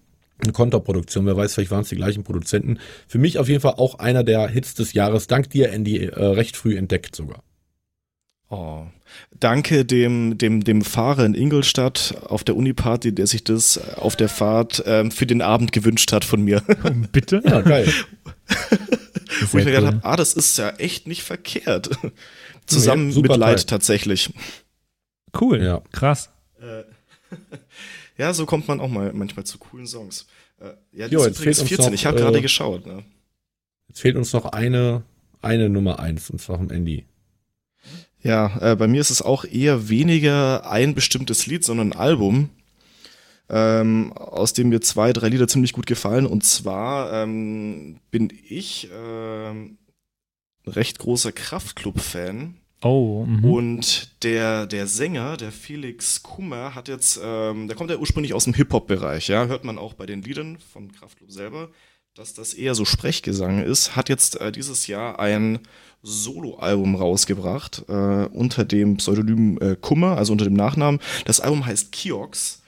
eine 0.43 0.53
Konterproduktion, 0.53 1.27
wer 1.27 1.37
weiß, 1.37 1.55
vielleicht 1.55 1.71
waren 1.71 1.83
es 1.83 1.89
die 1.89 1.97
gleichen 1.97 2.25
Produzenten. 2.25 2.81
Für 3.07 3.19
mich 3.19 3.39
auf 3.39 3.49
jeden 3.49 3.61
Fall 3.61 3.75
auch 3.77 4.01
einer 4.01 4.25
der 4.25 4.49
Hits 4.49 4.75
des 4.75 4.93
Jahres, 4.93 5.29
dank 5.29 5.49
dir, 5.51 5.71
Andy, 5.71 6.07
äh, 6.07 6.25
recht 6.25 6.57
früh 6.57 6.77
entdeckt 6.77 7.15
sogar. 7.15 7.44
Oh. 8.51 8.85
Danke 9.41 9.85
dem, 9.85 10.39
dem, 10.39 10.63
dem 10.65 10.83
Fahrer 10.83 11.25
in 11.25 11.35
Ingolstadt 11.35 12.15
auf 12.29 12.45
der 12.45 12.57
Uniparty, 12.57 13.15
der 13.15 13.27
sich 13.27 13.43
das 13.45 13.79
auf 13.97 14.17
der 14.17 14.29
Fahrt 14.29 14.83
ähm, 14.87 15.11
für 15.11 15.27
den 15.27 15.43
Abend 15.43 15.73
gewünscht 15.73 16.13
hat 16.13 16.25
von 16.25 16.43
mir. 16.43 16.61
Bitte? 17.13 17.43
Ja, 17.45 17.61
geil. 17.63 17.89
Wo 19.51 19.59
ich 19.59 19.65
mir 19.65 19.73
gedacht 19.73 19.83
cool. 19.83 19.87
habe, 19.87 20.05
ah, 20.05 20.17
das 20.17 20.35
ist 20.35 20.57
ja 20.59 20.71
echt 20.71 21.07
nicht 21.09 21.23
verkehrt. 21.23 21.91
Zusammen 22.67 23.13
super 23.13 23.33
mit 23.33 23.41
Light 23.41 23.59
Teil. 23.61 23.67
tatsächlich. 23.67 24.33
Cool, 25.39 25.63
Ja. 25.63 25.83
krass. 25.93 26.31
Ja, 28.17 28.33
so 28.33 28.47
kommt 28.47 28.69
man 28.69 28.81
auch 28.81 28.89
mal 28.89 29.13
manchmal 29.13 29.45
zu 29.45 29.59
coolen 29.59 29.87
Songs. 29.87 30.27
Äh, 30.61 30.71
ja, 30.93 31.09
die 31.09 31.15
Jo, 31.15 31.21
ist 31.21 31.27
jetzt 31.27 31.39
übrigens 31.41 31.59
fehlt 31.59 31.61
uns 31.61 31.69
14. 31.69 31.85
noch, 31.87 31.93
ich 31.95 32.07
habe 32.07 32.19
äh, 32.19 32.21
gerade 32.21 32.41
geschaut. 32.43 32.87
Ne? 32.87 33.05
Jetzt 33.89 34.01
fehlt 34.01 34.17
uns 34.17 34.33
noch 34.33 34.47
eine, 34.47 35.03
eine 35.43 35.69
Nummer 35.69 35.99
eins, 35.99 36.31
und 36.31 36.41
zwar 36.41 36.59
vom 36.59 36.71
Andy. 36.71 37.05
Ja, 38.25 38.73
äh, 38.73 38.75
bei 38.75 38.89
mir 38.89 39.03
ist 39.03 39.11
es 39.11 39.23
auch 39.23 39.45
eher 39.45 39.91
weniger 39.91 40.69
ein 40.69 40.95
bestimmtes 40.95 41.47
Lied, 41.47 41.63
sondern 41.63 41.93
ein 41.93 41.99
Album, 41.99 42.49
ähm, 43.51 44.15
aus 44.15 44.55
dem 44.55 44.71
mir 44.71 44.81
zwei, 44.81 45.13
drei 45.13 45.29
Lieder 45.29 45.47
ziemlich 45.47 45.75
gut 45.75 45.87
gefallen. 45.87 46.25
Und 46.25 46.43
zwar 46.43 47.13
ähm, 47.13 47.99
bin 48.11 48.33
ich 48.49 48.89
ähm, 48.93 49.77
ein 50.67 50.73
recht 50.73 50.99
großer 50.99 51.33
Kraftklub-Fan. 51.33 52.57
Oh, 52.83 53.27
mhm. 53.27 53.45
Und 53.45 54.23
der, 54.25 54.67
der 54.67 54.87
Sänger, 54.87 55.37
der 55.37 55.53
Felix 55.53 56.23
Kummer, 56.23 56.75
hat 56.75 56.89
jetzt, 56.89 57.21
ähm, 57.23 57.69
der 57.69 57.77
kommt 57.77 57.91
ja 57.91 57.97
ursprünglich 57.97 58.33
aus 58.33 58.45
dem 58.45 58.55
Hip-Hop-Bereich, 58.55 59.29
ja, 59.29 59.47
hört 59.47 59.65
man 59.65 59.79
auch 59.79 59.95
bei 59.95 60.05
den 60.07 60.23
Liedern 60.23 60.59
von 60.73 60.93
Kraftklub 60.93 61.31
selber, 61.31 61.71
dass 62.15 62.35
das 62.35 62.53
eher 62.53 62.75
so 62.75 62.85
Sprechgesang 62.85 63.63
ist, 63.63 63.97
hat 63.97 64.11
jetzt 64.11 64.39
äh, 64.41 64.53
dieses 64.53 64.87
Jahr 64.87 65.19
ein 65.19 65.61
Soloalbum 66.05 66.95
rausgebracht, 66.95 67.85
äh, 67.89 68.27
unter 68.27 68.65
dem 68.65 68.99
Pseudonym 68.99 69.59
äh, 69.61 69.75
Kummer, 69.81 70.17
also 70.17 70.33
unter 70.33 70.45
dem 70.45 70.55
Nachnamen. 70.55 71.01
Das 71.25 71.41
Album 71.41 71.67
heißt 71.67 71.91
Kiox. 71.93 72.61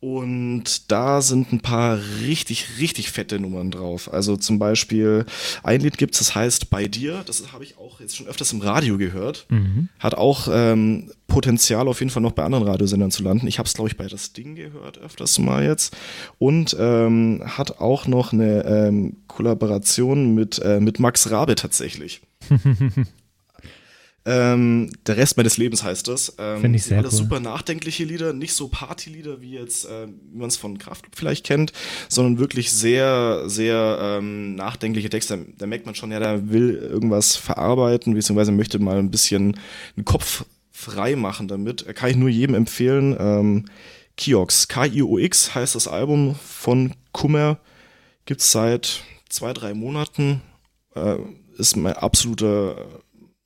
Und 0.00 0.92
da 0.92 1.20
sind 1.22 1.52
ein 1.52 1.60
paar 1.60 1.98
richtig, 2.22 2.78
richtig 2.78 3.10
fette 3.10 3.40
Nummern 3.40 3.72
drauf. 3.72 4.12
Also 4.12 4.36
zum 4.36 4.60
Beispiel 4.60 5.26
ein 5.64 5.80
Lied 5.80 5.98
gibt's, 5.98 6.18
das 6.18 6.36
heißt 6.36 6.70
Bei 6.70 6.86
dir. 6.86 7.24
Das 7.26 7.52
habe 7.52 7.64
ich 7.64 7.78
auch 7.78 7.98
jetzt 7.98 8.16
schon 8.16 8.28
öfters 8.28 8.52
im 8.52 8.60
Radio 8.60 8.96
gehört. 8.96 9.46
Mhm. 9.48 9.88
Hat 9.98 10.14
auch 10.14 10.46
ähm, 10.52 11.10
Potenzial 11.26 11.88
auf 11.88 11.98
jeden 11.98 12.10
Fall 12.10 12.22
noch 12.22 12.30
bei 12.30 12.44
anderen 12.44 12.68
Radiosendern 12.68 13.10
zu 13.10 13.24
landen. 13.24 13.48
Ich 13.48 13.58
habe 13.58 13.66
es, 13.66 13.74
glaube 13.74 13.90
ich, 13.90 13.96
bei 13.96 14.06
Das 14.06 14.32
Ding 14.32 14.54
gehört 14.54 14.98
öfters 14.98 15.36
mal 15.40 15.64
jetzt. 15.64 15.96
Und 16.38 16.76
ähm, 16.78 17.42
hat 17.44 17.80
auch 17.80 18.06
noch 18.06 18.32
eine 18.32 18.64
ähm, 18.66 19.16
Kollaboration 19.26 20.32
mit, 20.32 20.60
äh, 20.60 20.78
mit 20.78 21.00
Max 21.00 21.28
Rabe 21.32 21.56
tatsächlich. 21.56 22.20
ähm, 24.24 24.90
der 25.06 25.16
Rest 25.16 25.36
meines 25.36 25.56
Lebens 25.56 25.82
heißt 25.82 26.08
das. 26.08 26.34
Ähm, 26.38 26.60
Finde 26.60 26.76
ich 26.76 26.84
sehr 26.84 26.98
alles 26.98 27.14
cool. 27.14 27.18
super 27.20 27.40
nachdenkliche 27.40 28.04
Lieder, 28.04 28.32
nicht 28.32 28.52
so 28.52 28.68
Partylieder 28.68 29.40
wie 29.40 29.52
jetzt, 29.52 29.86
äh, 29.86 30.06
wie 30.06 30.38
man 30.38 30.48
es 30.48 30.56
von 30.56 30.78
Kraftklub 30.78 31.16
vielleicht 31.16 31.44
kennt, 31.44 31.72
sondern 32.08 32.38
wirklich 32.38 32.70
sehr, 32.70 33.44
sehr 33.46 33.98
ähm, 34.00 34.54
nachdenkliche 34.54 35.10
Texte. 35.10 35.46
Da 35.56 35.66
merkt 35.66 35.86
man 35.86 35.94
schon, 35.94 36.10
ja, 36.10 36.18
der 36.20 36.50
will 36.50 36.74
irgendwas 36.74 37.36
verarbeiten, 37.36 38.14
beziehungsweise 38.14 38.52
möchte 38.52 38.78
mal 38.78 38.98
ein 38.98 39.10
bisschen 39.10 39.58
den 39.96 40.04
Kopf 40.04 40.44
frei 40.70 41.16
machen 41.16 41.48
damit. 41.48 41.86
Äh, 41.86 41.94
Kann 41.94 42.10
ich 42.10 42.16
nur 42.16 42.28
jedem 42.28 42.54
empfehlen. 42.54 43.16
Ähm, 43.18 43.64
Kiox, 44.16 44.68
K-I-O-X 44.68 45.54
heißt 45.54 45.74
das 45.74 45.88
Album 45.88 46.34
von 46.34 46.94
Kummer. 47.12 47.58
Gibt's 48.26 48.52
seit 48.52 49.02
zwei, 49.28 49.52
drei 49.52 49.74
Monaten. 49.74 50.42
Äh, 50.94 51.16
ist 51.58 51.76
mein 51.76 51.94
absoluter, 51.94 52.76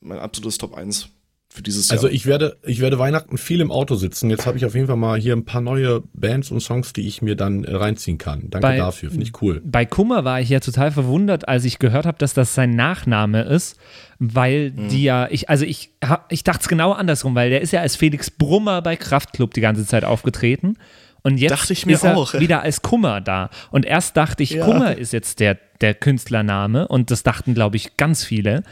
mein 0.00 0.18
absolutes 0.18 0.58
Top 0.58 0.74
1 0.76 1.08
für 1.48 1.62
dieses 1.62 1.90
Also 1.90 2.06
Jahr. 2.06 2.14
ich 2.14 2.24
werde, 2.24 2.56
ich 2.64 2.80
werde 2.80 2.98
Weihnachten 2.98 3.36
viel 3.36 3.60
im 3.60 3.70
Auto 3.70 3.94
sitzen. 3.94 4.30
Jetzt 4.30 4.46
habe 4.46 4.56
ich 4.56 4.64
auf 4.64 4.74
jeden 4.74 4.86
Fall 4.86 4.96
mal 4.96 5.20
hier 5.20 5.34
ein 5.36 5.44
paar 5.44 5.60
neue 5.60 6.02
Bands 6.14 6.50
und 6.50 6.60
Songs, 6.60 6.94
die 6.94 7.06
ich 7.06 7.20
mir 7.20 7.36
dann 7.36 7.64
äh, 7.64 7.74
reinziehen 7.74 8.16
kann. 8.16 8.48
Danke 8.48 8.66
Bei- 8.68 8.76
dafür, 8.78 9.10
finde 9.10 9.26
ich 9.26 9.42
cool. 9.42 9.60
Bei 9.64 9.84
Kummer 9.84 10.24
war 10.24 10.40
ich 10.40 10.48
ja 10.48 10.60
total 10.60 10.90
verwundert, 10.92 11.46
als 11.48 11.64
ich 11.66 11.78
gehört 11.78 12.06
habe, 12.06 12.16
dass 12.16 12.32
das 12.32 12.54
sein 12.54 12.70
Nachname 12.74 13.42
ist, 13.42 13.76
weil 14.18 14.70
Mhm. 14.70 14.88
die 14.88 15.02
ja, 15.02 15.28
ich, 15.30 15.50
also 15.50 15.66
ich, 15.66 15.90
hab- 16.02 16.32
ich 16.32 16.42
dachte 16.42 16.60
es 16.62 16.68
genau 16.68 16.92
andersrum, 16.92 17.34
weil 17.34 17.50
der 17.50 17.60
ist 17.60 17.72
ja 17.72 17.80
als 17.82 17.96
Felix 17.96 18.30
Brummer 18.30 18.80
bei 18.80 18.96
Kraftklub 18.96 19.52
die 19.52 19.60
ganze 19.60 19.86
Zeit 19.86 20.04
aufgetreten. 20.04 20.78
Und 21.22 21.38
jetzt 21.38 21.52
Dachte 21.52 21.72
ich 21.72 21.86
mir 21.86 21.94
ist 21.94 22.04
er 22.04 22.16
auch. 22.16 22.34
wieder 22.34 22.62
als 22.62 22.82
Kummer 22.82 23.20
da. 23.20 23.50
Und 23.70 23.84
erst 23.86 24.16
dachte 24.16 24.42
ich, 24.42 24.50
Ja. 24.50 24.64
Kummer 24.64 24.96
ist 24.96 25.12
jetzt 25.12 25.40
der, 25.40 25.56
der 25.80 25.94
Künstlername 25.94 26.88
und 26.88 27.10
das 27.10 27.22
dachten, 27.22 27.54
glaube 27.54 27.76
ich, 27.76 27.96
ganz 27.96 28.24
viele. 28.24 28.64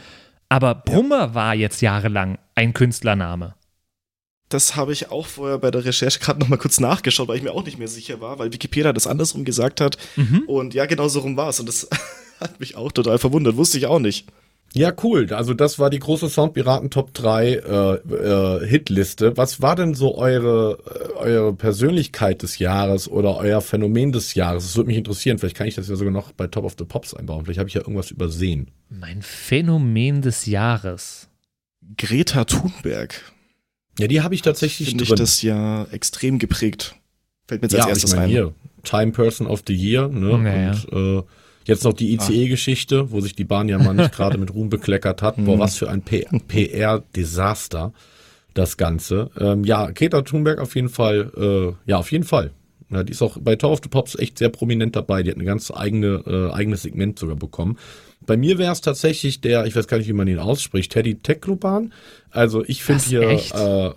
Aber 0.49 0.75
Brummer 0.75 1.33
war 1.33 1.55
jetzt 1.55 1.81
jahrelang 1.81 2.37
ein 2.55 2.73
Künstlername. 2.73 3.55
Das 4.49 4.75
habe 4.75 4.91
ich 4.91 5.11
auch 5.11 5.27
vorher 5.27 5.59
bei 5.59 5.71
der 5.71 5.85
Recherche 5.85 6.19
gerade 6.19 6.41
nochmal 6.41 6.59
kurz 6.59 6.81
nachgeschaut, 6.81 7.29
weil 7.29 7.37
ich 7.37 7.43
mir 7.43 7.53
auch 7.53 7.63
nicht 7.63 7.79
mehr 7.79 7.87
sicher 7.87 8.19
war, 8.19 8.37
weil 8.37 8.51
Wikipedia 8.51 8.91
das 8.91 9.07
andersrum 9.07 9.45
gesagt 9.45 9.79
hat. 9.79 9.97
Mhm. 10.17 10.43
Und 10.47 10.73
ja, 10.73 10.85
genau 10.87 11.07
so 11.07 11.21
rum 11.21 11.37
war 11.37 11.47
es. 11.49 11.61
Und 11.61 11.69
das 11.69 11.87
Hat 12.41 12.59
mich 12.59 12.75
auch 12.75 12.91
total 12.91 13.19
verwundert, 13.19 13.55
wusste 13.55 13.77
ich 13.77 13.85
auch 13.85 13.99
nicht. 13.99 14.27
Ja, 14.73 14.93
cool. 15.03 15.33
Also 15.33 15.53
das 15.53 15.79
war 15.79 15.89
die 15.89 15.99
große 15.99 16.29
Soundpiraten 16.29 16.89
Top 16.89 17.13
3 17.13 17.53
äh, 17.53 17.93
äh, 17.95 18.65
Hitliste. 18.67 19.35
Was 19.35 19.61
war 19.61 19.75
denn 19.75 19.93
so 19.95 20.17
eure, 20.17 20.77
äh, 20.85 21.17
eure 21.17 21.53
Persönlichkeit 21.53 22.41
des 22.41 22.57
Jahres 22.57 23.09
oder 23.09 23.37
euer 23.37 23.59
Phänomen 23.61 24.13
des 24.13 24.33
Jahres? 24.33 24.63
Das 24.63 24.77
würde 24.77 24.87
mich 24.87 24.97
interessieren. 24.97 25.39
Vielleicht 25.39 25.57
kann 25.57 25.67
ich 25.67 25.75
das 25.75 25.89
ja 25.89 25.95
sogar 25.95 26.13
noch 26.13 26.31
bei 26.31 26.47
Top 26.47 26.63
of 26.63 26.75
the 26.77 26.85
Pops 26.85 27.13
einbauen. 27.13 27.43
Vielleicht 27.43 27.59
habe 27.59 27.67
ich 27.67 27.75
ja 27.75 27.81
irgendwas 27.81 28.11
übersehen. 28.11 28.71
Mein 28.89 29.21
Phänomen 29.21 30.21
des 30.21 30.45
Jahres. 30.45 31.27
Greta 31.97 32.45
Thunberg. 32.45 33.33
Ja, 33.99 34.07
die 34.07 34.21
habe 34.21 34.35
ich 34.35 34.41
tatsächlich 34.41 34.89
Finde 34.89 35.03
ich 35.03 35.13
das 35.13 35.41
ja 35.41 35.83
extrem 35.91 36.39
geprägt. 36.39 36.95
Fällt 37.47 37.61
mir 37.61 37.65
jetzt 37.65 37.73
ja, 37.73 37.79
als 37.81 37.89
erstes 37.89 38.11
ich 38.11 38.15
mein, 38.15 38.25
ein. 38.25 38.29
hier, 38.29 38.53
Time 38.83 39.11
Person 39.11 39.47
of 39.47 39.63
the 39.67 39.73
Year, 39.73 40.07
ne? 40.07 40.37
Naja. 40.37 40.71
Und 40.89 41.19
äh, 41.19 41.23
jetzt 41.65 41.83
noch 41.83 41.93
die 41.93 42.13
ICE-Geschichte, 42.13 43.11
wo 43.11 43.21
sich 43.21 43.35
die 43.35 43.43
Bahn 43.43 43.69
ja 43.69 43.77
mal 43.77 43.93
nicht 43.93 44.11
gerade 44.13 44.37
mit 44.37 44.53
Ruhm 44.53 44.69
bekleckert 44.69 45.21
hat. 45.21 45.35
Boah, 45.37 45.55
Mhm. 45.55 45.59
was 45.59 45.77
für 45.77 45.89
ein 45.89 46.01
PR-Desaster, 46.01 47.93
das 48.53 48.77
Ganze. 48.77 49.29
Ähm, 49.39 49.63
ja, 49.63 49.89
Greta 49.91 50.21
Thunberg 50.21 50.59
auf 50.59 50.75
jeden 50.75 50.89
Fall, 50.89 51.31
äh, 51.37 51.89
ja, 51.89 51.97
auf 51.97 52.11
jeden 52.11 52.23
Fall. 52.25 52.51
Ja, 52.89 53.03
die 53.03 53.11
ist 53.13 53.21
auch 53.21 53.37
bei 53.39 53.55
Tower 53.55 53.71
of 53.73 53.79
the 53.83 53.89
Pops 53.89 54.15
echt 54.19 54.37
sehr 54.37 54.49
prominent 54.49 54.95
dabei. 54.97 55.23
Die 55.23 55.29
hat 55.29 55.37
eine 55.37 55.45
ganz 55.45 55.71
eigene, 55.71 56.23
äh, 56.27 56.53
eigenes 56.53 56.81
Segment 56.81 57.17
sogar 57.17 57.37
bekommen. 57.37 57.77
Bei 58.25 58.35
mir 58.35 58.57
wäre 58.57 58.73
es 58.73 58.81
tatsächlich 58.81 59.39
der, 59.41 59.65
ich 59.65 59.75
weiß 59.75 59.87
gar 59.87 59.97
nicht, 59.97 60.07
wie 60.09 60.13
man 60.13 60.27
ihn 60.27 60.39
ausspricht, 60.39 60.91
Teddy 60.91 61.15
Tekloban. 61.15 61.93
Also 62.29 62.63
ich 62.65 62.83
finde 62.83 63.03
hier, 63.03 63.21
echt? 63.29 63.55
äh, 63.55 63.91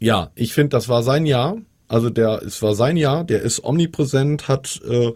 ja, 0.00 0.32
ich 0.34 0.52
finde, 0.52 0.70
das 0.70 0.88
war 0.88 1.02
sein 1.04 1.26
Jahr. 1.26 1.56
Also 1.90 2.08
der, 2.08 2.40
es 2.46 2.62
war 2.62 2.76
sein 2.76 2.96
Jahr, 2.96 3.24
der 3.24 3.42
ist 3.42 3.64
omnipräsent, 3.64 4.46
hat 4.46 4.80
äh, 4.88 5.08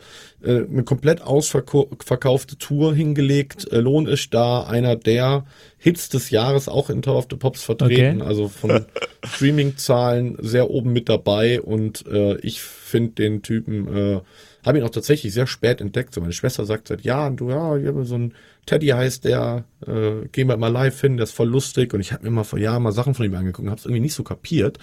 äh, 0.42 0.66
eine 0.68 0.82
komplett 0.82 1.22
ausverkaufte 1.22 2.58
Tour 2.58 2.92
hingelegt. 2.96 3.70
Äh, 3.70 3.78
Lohn 3.78 4.08
ist 4.08 4.34
da, 4.34 4.64
einer 4.64 4.96
der 4.96 5.46
Hits 5.78 6.08
des 6.08 6.30
Jahres, 6.30 6.68
auch 6.68 6.90
in 6.90 7.00
Tower 7.00 7.18
of 7.18 7.28
the 7.30 7.36
Pops 7.36 7.62
vertreten. 7.62 8.22
Okay. 8.22 8.28
Also 8.28 8.48
von 8.48 8.86
Streaming-Zahlen 9.24 10.36
sehr 10.40 10.68
oben 10.68 10.92
mit 10.92 11.08
dabei 11.08 11.60
und 11.60 12.08
äh, 12.08 12.38
ich 12.38 12.60
finde 12.60 13.12
den 13.12 13.42
Typen, 13.42 13.96
äh, 13.96 14.20
habe 14.66 14.78
ihn 14.78 14.84
auch 14.84 14.90
tatsächlich 14.90 15.32
sehr 15.32 15.46
spät 15.46 15.80
entdeckt. 15.80 16.12
So 16.12 16.22
meine 16.22 16.32
Schwester 16.32 16.64
sagt 16.64 16.88
seit 16.88 17.02
Jahren, 17.02 17.36
du, 17.36 17.50
ja, 17.50 17.76
ich 17.76 17.86
habe 17.86 18.04
so 18.04 18.16
ein 18.16 18.34
Teddy 18.66 18.88
heißt 18.88 19.24
der, 19.24 19.64
äh, 19.86 20.26
gehen 20.32 20.48
wir 20.48 20.56
mal 20.56 20.68
live 20.68 21.00
hin, 21.00 21.16
der 21.16 21.24
ist 21.24 21.32
voll 21.32 21.48
lustig 21.48 21.92
und 21.94 22.00
ich 22.00 22.12
habe 22.12 22.24
mir 22.24 22.30
mal 22.30 22.44
vor 22.44 22.58
Jahren 22.58 22.82
mal 22.82 22.92
Sachen 22.92 23.14
von 23.14 23.26
ihm 23.26 23.34
angeguckt 23.34 23.64
und 23.64 23.70
habe 23.70 23.78
es 23.78 23.84
irgendwie 23.84 24.00
nicht 24.00 24.14
so 24.14 24.22
kapiert. 24.22 24.78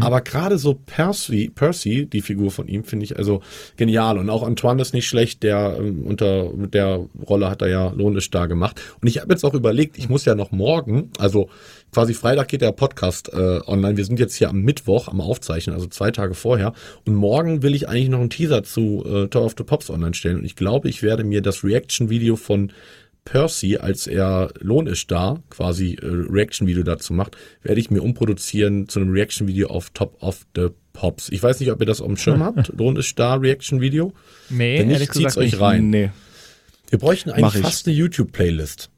Aber 0.00 0.20
gerade 0.20 0.58
so 0.58 0.74
Percy, 0.74 1.50
Percy, 1.54 2.06
die 2.06 2.20
Figur 2.20 2.50
von 2.50 2.68
ihm, 2.68 2.84
finde 2.84 3.04
ich 3.04 3.16
also 3.16 3.42
genial 3.76 4.18
und 4.18 4.30
auch 4.30 4.42
Antoine 4.42 4.80
ist 4.80 4.94
nicht 4.94 5.08
schlecht, 5.08 5.42
der 5.42 5.76
ähm, 5.78 6.04
unter 6.04 6.52
mit 6.52 6.74
der 6.74 7.06
Rolle 7.28 7.50
hat 7.50 7.62
er 7.62 7.68
ja 7.68 7.88
Lohn 7.90 8.16
ist 8.16 8.34
da 8.34 8.46
gemacht 8.46 8.80
und 9.00 9.08
ich 9.08 9.20
habe 9.20 9.32
jetzt 9.32 9.44
auch 9.44 9.54
überlegt, 9.54 9.98
ich 9.98 10.08
muss 10.08 10.24
ja 10.24 10.34
noch 10.34 10.52
morgen, 10.52 11.10
also 11.18 11.48
quasi 11.94 12.12
Freitag 12.12 12.48
geht 12.48 12.60
der 12.60 12.72
Podcast 12.72 13.32
äh, 13.32 13.60
online. 13.66 13.96
Wir 13.96 14.04
sind 14.04 14.18
jetzt 14.18 14.34
hier 14.34 14.50
am 14.50 14.62
Mittwoch 14.62 15.08
am 15.08 15.20
Aufzeichnen, 15.20 15.74
also 15.74 15.86
zwei 15.86 16.10
Tage 16.10 16.34
vorher. 16.34 16.72
Und 17.06 17.14
morgen 17.14 17.62
will 17.62 17.74
ich 17.74 17.88
eigentlich 17.88 18.08
noch 18.08 18.18
einen 18.18 18.30
Teaser 18.30 18.64
zu 18.64 19.04
äh, 19.06 19.28
Tower 19.28 19.44
of 19.46 19.54
the 19.56 19.64
Pops 19.64 19.90
online 19.90 20.14
stellen. 20.14 20.38
Und 20.38 20.44
ich 20.44 20.56
glaube, 20.56 20.88
ich 20.88 21.02
werde 21.02 21.22
mir 21.22 21.40
das 21.40 21.62
Reaction-Video 21.62 22.34
von 22.34 22.72
Percy, 23.24 23.78
als 23.78 24.06
er 24.06 24.52
Lohn 24.60 24.86
ist 24.86 25.10
da, 25.10 25.42
quasi 25.50 25.94
äh, 25.94 26.06
Reaction-Video 26.06 26.82
dazu 26.82 27.14
macht, 27.14 27.36
werde 27.62 27.80
ich 27.80 27.90
mir 27.90 28.02
umproduzieren 28.02 28.88
zu 28.88 29.00
einem 29.00 29.10
Reaction-Video 29.12 29.68
auf 29.68 29.90
Top 29.90 30.22
of 30.22 30.46
the 30.54 30.68
Pops. 30.92 31.30
Ich 31.30 31.42
weiß 31.42 31.58
nicht, 31.60 31.70
ob 31.72 31.80
ihr 31.80 31.86
das 31.86 32.00
auf 32.00 32.06
dem 32.06 32.16
Schirm 32.16 32.42
habt. 32.44 32.68
Lohn 32.76 32.96
ist 32.96 33.18
da, 33.18 33.34
Reaction-Video. 33.36 34.12
Nee, 34.50 34.78
Wenn 34.78 34.88
nicht, 34.88 34.94
ehrlich 34.94 35.10
zieht's 35.10 35.34
gesagt 35.34 35.38
euch 35.38 35.52
nicht. 35.52 35.60
rein. 35.60 35.90
Nee. 35.90 36.10
Wir 36.90 36.98
bräuchten 36.98 37.30
eigentlich 37.30 37.54
ich. 37.56 37.60
fast 37.62 37.86
eine 37.86 37.96
YouTube-Playlist. 37.96 38.90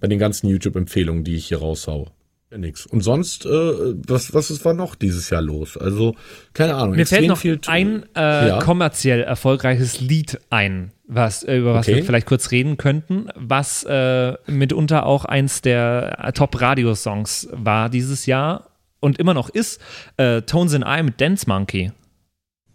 Bei 0.00 0.06
den 0.06 0.18
ganzen 0.18 0.48
YouTube-Empfehlungen, 0.48 1.24
die 1.24 1.36
ich 1.36 1.46
hier 1.48 1.58
raushaue. 1.58 2.10
Ja, 2.54 2.58
nix. 2.58 2.86
Und 2.86 3.00
sonst, 3.00 3.46
äh, 3.46 3.48
was, 3.48 4.32
was 4.32 4.48
ist, 4.52 4.64
war 4.64 4.74
noch 4.74 4.94
dieses 4.94 5.28
Jahr 5.28 5.42
los? 5.42 5.76
Also, 5.76 6.14
keine 6.52 6.76
Ahnung. 6.76 6.94
Mir 6.94 7.04
fällt 7.04 7.26
noch 7.26 7.38
viel- 7.38 7.58
ein 7.66 8.04
äh, 8.14 8.48
Ja. 8.48 8.58
kommerziell 8.60 9.22
erfolgreiches 9.24 10.00
Lied 10.00 10.38
ein, 10.50 10.92
was, 11.08 11.42
äh, 11.42 11.56
über 11.58 11.74
was 11.74 11.88
Okay. 11.88 11.96
wir 11.96 12.04
vielleicht 12.04 12.26
kurz 12.28 12.52
reden 12.52 12.76
könnten, 12.76 13.26
was 13.34 13.82
äh, 13.82 14.34
mitunter 14.46 15.04
auch 15.04 15.24
eins 15.24 15.62
der 15.62 16.30
Top-Radio-Songs 16.34 17.48
war 17.50 17.90
dieses 17.90 18.26
Jahr 18.26 18.70
und 19.00 19.18
immer 19.18 19.34
noch 19.34 19.48
ist. 19.48 19.80
Äh, 20.16 20.42
Tones 20.42 20.74
in 20.74 20.82
Eye 20.82 21.02
mit 21.02 21.20
Dance 21.20 21.46
Monkey. 21.48 21.90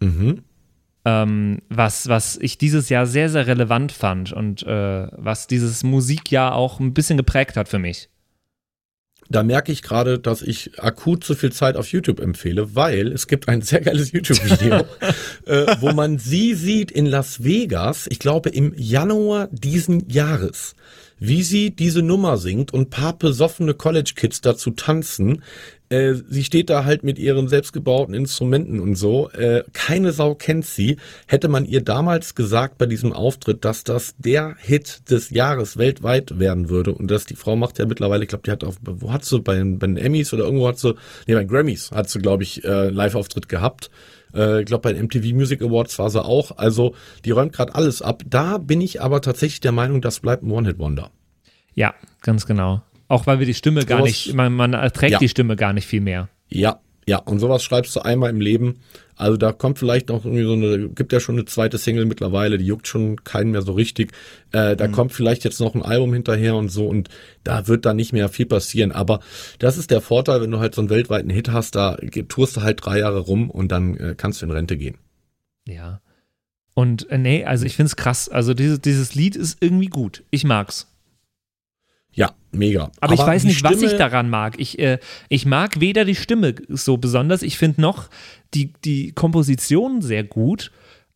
Mhm. 0.00 0.42
ähm, 1.06 1.62
was, 1.70 2.08
was 2.08 2.36
ich 2.36 2.58
dieses 2.58 2.90
Jahr 2.90 3.06
sehr, 3.06 3.30
sehr 3.30 3.46
relevant 3.46 3.92
fand 3.92 4.32
und 4.34 4.62
äh, 4.64 5.06
was 5.12 5.46
dieses 5.46 5.82
Musikjahr 5.82 6.54
auch 6.54 6.78
ein 6.80 6.92
bisschen 6.92 7.16
geprägt 7.16 7.56
hat 7.56 7.68
für 7.68 7.78
mich. 7.78 8.10
Da 9.32 9.44
merke 9.44 9.70
ich 9.70 9.82
gerade, 9.82 10.18
dass 10.18 10.42
ich 10.42 10.80
akut 10.80 11.22
zu 11.22 11.36
viel 11.36 11.52
Zeit 11.52 11.76
auf 11.76 11.92
YouTube 11.92 12.18
empfehle, 12.18 12.74
weil 12.74 13.12
es 13.12 13.28
gibt 13.28 13.48
ein 13.48 13.62
sehr 13.62 13.80
geiles 13.80 14.10
YouTube-Video, 14.12 14.84
äh, 15.46 15.76
wo 15.78 15.92
man 15.92 16.18
sie 16.18 16.54
sieht 16.54 16.90
in 16.90 17.06
Las 17.06 17.44
Vegas, 17.44 18.08
ich 18.10 18.18
glaube 18.18 18.50
im 18.50 18.74
Januar 18.76 19.48
diesen 19.52 20.08
Jahres, 20.08 20.74
wie 21.20 21.44
sie 21.44 21.70
diese 21.70 22.02
Nummer 22.02 22.38
singt 22.38 22.74
und 22.74 22.90
paar 22.90 23.16
besoffene 23.16 23.72
College-Kids 23.72 24.40
dazu 24.40 24.72
tanzen. 24.72 25.42
Äh, 25.90 26.14
sie 26.28 26.44
steht 26.44 26.70
da 26.70 26.84
halt 26.84 27.02
mit 27.02 27.18
ihren 27.18 27.48
selbstgebauten 27.48 28.14
Instrumenten 28.14 28.78
und 28.80 28.94
so. 28.94 29.28
Äh, 29.30 29.64
keine 29.72 30.12
Sau 30.12 30.34
kennt 30.36 30.64
sie. 30.64 30.96
Hätte 31.26 31.48
man 31.48 31.64
ihr 31.64 31.82
damals 31.82 32.34
gesagt 32.36 32.78
bei 32.78 32.86
diesem 32.86 33.12
Auftritt, 33.12 33.64
dass 33.64 33.82
das 33.84 34.14
der 34.16 34.54
Hit 34.60 35.10
des 35.10 35.30
Jahres 35.30 35.76
weltweit 35.78 36.38
werden 36.38 36.68
würde 36.68 36.92
und 36.92 37.10
dass 37.10 37.26
die 37.26 37.34
Frau 37.34 37.56
macht 37.56 37.78
ja 37.80 37.86
mittlerweile, 37.86 38.22
ich 38.22 38.28
glaube, 38.28 38.42
die 38.46 38.52
hat 38.52 38.62
auf, 38.62 38.76
wo 38.82 39.12
hat 39.12 39.24
sie 39.24 39.40
bei, 39.40 39.56
den- 39.56 39.78
bei 39.80 39.88
den 39.88 39.96
Emmys 39.96 40.32
oder 40.32 40.44
irgendwo 40.44 40.68
hat 40.68 40.78
sie, 40.78 40.94
nee, 41.26 41.34
bei 41.34 41.40
den 41.40 41.48
Grammys 41.48 41.90
hat 41.90 42.08
sie, 42.08 42.20
glaube 42.20 42.44
ich, 42.44 42.64
äh, 42.64 42.88
Live-Auftritt 42.90 43.48
gehabt. 43.48 43.90
Äh, 44.32 44.60
ich 44.60 44.66
glaube, 44.66 44.82
bei 44.82 44.92
den 44.92 45.02
MTV 45.06 45.34
Music 45.34 45.60
Awards 45.60 45.98
war 45.98 46.08
sie 46.08 46.24
auch. 46.24 46.56
Also, 46.56 46.94
die 47.24 47.32
räumt 47.32 47.52
gerade 47.52 47.74
alles 47.74 48.00
ab. 48.00 48.22
Da 48.28 48.58
bin 48.58 48.80
ich 48.80 49.02
aber 49.02 49.20
tatsächlich 49.22 49.58
der 49.58 49.72
Meinung, 49.72 50.00
das 50.00 50.20
bleibt 50.20 50.44
ein 50.44 50.52
One-Hit-Wonder. 50.52 51.10
Ja, 51.74 51.94
ganz 52.22 52.46
genau. 52.46 52.82
Auch 53.10 53.26
weil 53.26 53.40
wir 53.40 53.46
die 53.46 53.54
Stimme 53.54 53.84
gar 53.84 53.98
Sowas- 53.98 54.08
nicht, 54.10 54.34
man, 54.34 54.52
man 54.54 54.72
erträgt 54.72 55.12
Ja. 55.12 55.18
die 55.18 55.28
Stimme 55.28 55.56
gar 55.56 55.72
nicht 55.72 55.86
viel 55.86 56.00
mehr. 56.00 56.28
Ja, 56.48 56.80
ja, 57.08 57.18
und 57.18 57.40
sowas 57.40 57.64
schreibst 57.64 57.96
du 57.96 58.00
einmal 58.00 58.30
im 58.30 58.40
Leben. 58.40 58.76
Also 59.16 59.36
da 59.36 59.50
kommt 59.52 59.78
vielleicht 59.80 60.08
noch 60.10 60.24
irgendwie 60.24 60.44
so 60.44 60.52
eine, 60.52 60.88
gibt 60.90 61.12
ja 61.12 61.18
schon 61.18 61.34
eine 61.34 61.44
zweite 61.44 61.76
Single 61.76 62.06
mittlerweile, 62.06 62.56
die 62.56 62.64
juckt 62.66 62.86
schon 62.86 63.22
keinen 63.24 63.50
mehr 63.50 63.62
so 63.62 63.72
richtig. 63.72 64.12
Äh, 64.52 64.76
da 64.76 64.86
kommt 64.86 65.12
vielleicht 65.12 65.42
jetzt 65.44 65.58
noch 65.60 65.74
ein 65.74 65.82
Album 65.82 66.12
hinterher 66.14 66.54
und 66.54 66.68
so 66.68 66.86
und 66.86 67.08
da 67.42 67.66
wird 67.66 67.84
dann 67.84 67.96
nicht 67.96 68.12
mehr 68.12 68.28
viel 68.28 68.46
passieren. 68.46 68.92
Aber 68.92 69.18
das 69.58 69.76
ist 69.76 69.90
der 69.90 70.00
Vorteil, 70.00 70.40
wenn 70.40 70.50
du 70.52 70.60
halt 70.60 70.74
so 70.76 70.80
einen 70.82 70.88
weltweiten 70.90 71.30
Hit 71.30 71.50
hast, 71.50 71.74
da 71.74 71.96
tourst 72.28 72.56
du 72.56 72.62
halt 72.62 72.78
drei 72.84 73.00
Jahre 73.00 73.18
rum 73.18 73.50
und 73.50 73.72
dann 73.72 73.96
äh, 73.96 74.14
kannst 74.16 74.40
du 74.40 74.46
in 74.46 74.52
Rente 74.52 74.76
gehen. 74.76 74.96
Ja. 75.66 76.00
Und 76.74 77.10
äh, 77.10 77.18
nee, 77.18 77.44
also 77.44 77.66
ich 77.66 77.74
finde 77.76 77.88
es 77.88 77.96
krass. 77.96 78.28
Also 78.28 78.54
dieses, 78.54 78.80
dieses 78.80 79.14
Lied 79.16 79.34
ist 79.36 79.58
irgendwie 79.60 79.88
gut. 79.88 80.22
Ich 80.30 80.44
mag's. 80.44 80.86
Ja, 82.12 82.32
mega. 82.52 82.90
Aber, 83.00 83.14
ich 83.14 83.20
weiß 83.20 83.44
nicht, 83.44 83.62
was 83.62 83.72
ich 83.74 83.78
Stimme- 83.90 83.98
daran 83.98 84.28
mag. 84.30 84.58
Ich, 84.58 84.78
äh, 84.78 84.98
ich 85.28 85.46
mag 85.46 85.80
weder 85.80 86.04
die 86.04 86.16
Stimme 86.16 86.54
so 86.68 86.96
besonders, 86.96 87.42
ich 87.42 87.56
finde 87.56 87.80
noch 87.80 88.08
die, 88.54 88.72
die 88.84 89.12
Komposition 89.12 90.02
sehr 90.02 90.24
gut. 90.24 90.72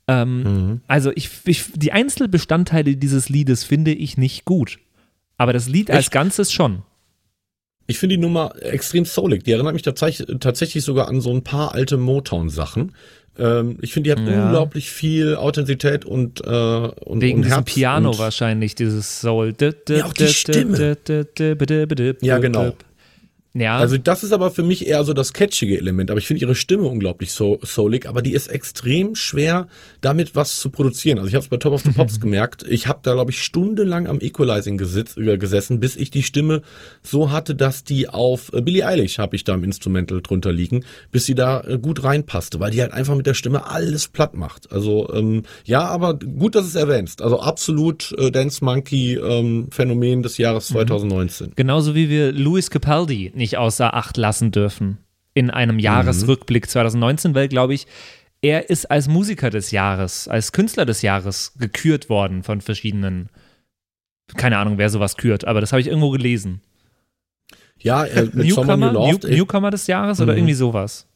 Ähm, 0.06 0.42
Mhm. 0.42 0.80
Also 0.86 1.10
ich, 1.16 1.30
ich, 1.46 1.64
die 1.74 1.90
Einzelbestandteile 1.92 2.96
dieses 2.96 3.28
Liedes 3.28 3.64
finde 3.64 3.92
ich 3.92 4.16
nicht 4.18 4.44
gut. 4.44 4.78
Aber 5.36 5.52
das 5.52 5.68
Lied 5.68 5.90
als? 5.90 6.10
Ganzes 6.10 6.52
schon. 6.52 6.82
Ich 7.86 7.98
finde 7.98 8.16
die 8.16 8.20
Nummer 8.22 8.54
extrem 8.62 9.04
soulig. 9.04 9.44
Die 9.44 9.52
erinnert 9.52 9.72
mich 9.74 9.82
tatsächlich, 9.82 10.28
tatsächlich 10.40 10.84
sogar 10.84 11.08
an 11.08 11.20
so 11.20 11.30
ein 11.34 11.42
paar 11.42 11.74
alte 11.74 11.96
Motown-Sachen. 11.96 12.92
Ähm, 13.38 13.78
ich 13.80 13.92
finde, 13.92 14.14
die 14.14 14.20
hat 14.20 14.28
Ja. 14.28 14.44
unglaublich 14.46 14.90
viel 14.90 15.34
Authentizität 15.36 16.04
und, 16.04 16.40
äh, 16.44 16.48
und, 16.48 17.20
Wegen 17.20 17.38
und 17.38 17.44
diesem 17.44 17.64
Piano 17.64 18.10
und, 18.10 18.18
wahrscheinlich, 18.18 18.74
dieses 18.74 19.20
Soul. 19.20 19.52
Ja, 19.88 20.06
auch 20.06 20.12
die 20.12 20.28
Stimme. 20.28 20.76
Ja, 22.22 22.38
genau. 22.38 22.74
Ja, 23.56 23.76
Also 23.76 23.98
das 23.98 24.24
ist 24.24 24.32
aber 24.32 24.50
für 24.50 24.64
mich 24.64 24.86
eher 24.88 25.04
so 25.04 25.12
das 25.12 25.32
catchige 25.32 25.78
Element, 25.78 26.10
aber 26.10 26.18
ich 26.18 26.26
finde 26.26 26.42
ihre 26.42 26.56
Stimme 26.56 26.84
unglaublich 26.84 27.30
so 27.30 27.60
soulig, 27.62 28.08
aber 28.08 28.20
die 28.20 28.32
ist 28.32 28.48
extrem 28.48 29.14
schwer, 29.14 29.68
damit 30.00 30.34
was 30.34 30.58
zu 30.58 30.70
produzieren. 30.70 31.18
Also 31.18 31.28
ich 31.28 31.34
habe 31.34 31.44
es 31.44 31.48
bei 31.48 31.58
Top 31.58 31.72
of 31.72 31.82
the 31.82 31.90
Pops 31.90 32.18
gemerkt, 32.20 32.64
ich 32.68 32.88
habe 32.88 32.98
da 33.02 33.12
glaube 33.12 33.30
ich 33.30 33.40
stundenlang 33.40 34.08
am 34.08 34.20
Equalizing 34.20 34.76
gesitz, 34.76 35.16
äh, 35.16 35.38
gesessen, 35.38 35.78
bis 35.78 35.94
ich 35.94 36.10
die 36.10 36.24
Stimme 36.24 36.62
so 37.02 37.30
hatte, 37.30 37.54
dass 37.54 37.84
die 37.84 38.08
auf 38.08 38.52
äh, 38.52 38.60
Billie 38.60 38.84
Eilish 38.84 39.18
habe 39.18 39.36
ich 39.36 39.44
da 39.44 39.54
im 39.54 39.62
Instrumental 39.62 40.20
drunter 40.20 40.50
liegen, 40.52 40.84
bis 41.12 41.26
sie 41.26 41.36
da 41.36 41.60
äh, 41.60 41.78
gut 41.78 42.02
reinpasste, 42.02 42.58
weil 42.58 42.72
die 42.72 42.80
halt 42.80 42.92
einfach 42.92 43.14
mit 43.14 43.26
der 43.26 43.34
Stimme 43.34 43.70
alles 43.70 44.08
platt 44.08 44.34
macht. 44.34 44.72
Also 44.72 45.12
ähm, 45.12 45.44
ja, 45.64 45.82
aber 45.82 46.14
gut, 46.18 46.56
dass 46.56 46.66
es 46.66 46.74
erwähnst. 46.74 47.22
Also 47.22 47.38
absolut 47.38 48.12
äh, 48.18 48.32
Dance 48.32 48.64
Monkey 48.64 49.14
ähm, 49.14 49.68
Phänomen 49.70 50.24
des 50.24 50.38
Jahres 50.38 50.66
2019. 50.66 51.52
genauso 51.54 51.94
wie 51.94 52.08
wir 52.08 52.32
Louis 52.32 52.68
Capaldi 52.68 53.30
nicht 53.44 53.58
außer 53.58 53.92
Acht 53.94 54.16
lassen 54.16 54.50
dürfen 54.52 54.96
in 55.34 55.50
einem 55.50 55.78
Jahresrückblick 55.78 56.68
2019, 56.70 57.34
weil, 57.34 57.48
glaube 57.48 57.74
ich, 57.74 57.86
er 58.40 58.70
ist 58.70 58.90
als 58.90 59.06
Musiker 59.06 59.50
des 59.50 59.70
Jahres, 59.70 60.28
als 60.28 60.52
Künstler 60.52 60.86
des 60.86 61.02
Jahres 61.02 61.52
gekürt 61.58 62.08
worden 62.08 62.42
von 62.42 62.60
verschiedenen. 62.62 63.28
Keine 64.36 64.56
Ahnung, 64.58 64.78
wer 64.78 64.88
sowas 64.90 65.16
kürt, 65.18 65.44
aber 65.44 65.60
das 65.60 65.72
habe 65.72 65.80
ich 65.82 65.88
irgendwo 65.88 66.10
gelesen. 66.10 66.62
Ja, 67.78 68.04
äh, 68.04 68.24
mit 68.32 68.46
Newcomer, 68.48 68.76
New, 68.76 68.92
Loved, 68.92 69.24
ich- 69.24 69.36
Newcomer 69.36 69.70
des 69.70 69.86
Jahres 69.86 70.20
oder 70.20 70.32
Mhm. 70.32 70.38
irgendwie 70.38 70.54
sowas. 70.54 71.06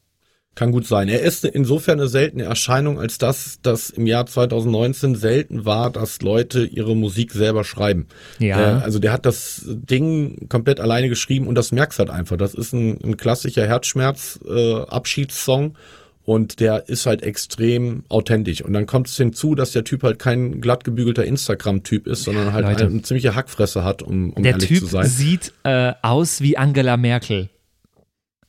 Kann 0.59 0.73
gut 0.73 0.87
sein. 0.89 1.09
Er 1.09 1.21
ist 1.21 1.45
insofern 1.45 2.01
eine 2.01 2.09
seltene 2.09 2.43
Erscheinung, 2.43 2.99
als 2.99 3.19
dass 3.19 3.61
das 3.63 3.91
im 3.91 4.07
Jahr 4.07 4.27
2019 4.27 5.15
selten 5.15 5.65
war, 5.65 5.89
dass 5.89 6.21
Leute 6.21 6.65
ihre 6.65 6.97
Musik 6.97 7.31
selber 7.31 7.63
schreiben. 7.63 8.09
Ja. 8.41 8.79
Äh, 8.79 8.81
also 8.83 8.99
der 8.99 9.13
hat 9.13 9.25
das 9.25 9.63
Ding 9.69 10.49
komplett 10.49 10.81
alleine 10.81 11.09
geschrieben 11.09 11.47
und 11.47 11.55
das 11.55 11.71
merkst 11.71 12.01
halt 12.01 12.11
einfach. 12.11 12.37
Das 12.37 12.55
ist 12.55 12.73
ein, 12.73 12.99
ein 13.05 13.17
klassischer 13.17 13.69
Herzschmerz-Abschiedssong 13.69 15.77
und 16.25 16.59
der 16.59 16.89
ist 16.89 17.07
halt 17.07 17.23
extrem 17.23 18.03
authentisch. 18.09 18.61
Und 18.61 18.73
dann 18.73 18.87
kommt 18.87 19.07
es 19.07 19.17
hinzu, 19.17 19.55
dass 19.55 19.71
der 19.71 19.85
Typ 19.85 20.03
halt 20.03 20.19
kein 20.19 20.61
glatt 20.61 20.83
gebügelter 20.83 21.25
Instagram-Typ 21.25 22.09
ist, 22.09 22.25
sondern 22.25 22.53
halt 22.53 22.67
Leute. 22.67 22.87
eine, 22.87 23.03
ziemliche 23.03 23.37
Hackfresse 23.37 23.85
hat, 23.85 24.03
um, 24.03 24.33
um 24.33 24.43
Der 24.43 24.55
ehrlich 24.55 24.67
Typ 24.67 24.81
zu 24.81 24.87
sein. 24.87 25.07
sieht 25.07 25.53
äh, 25.63 25.93
aus 26.03 26.41
wie 26.41 26.59
Angela 26.59 26.97
Merkel. 26.97 27.49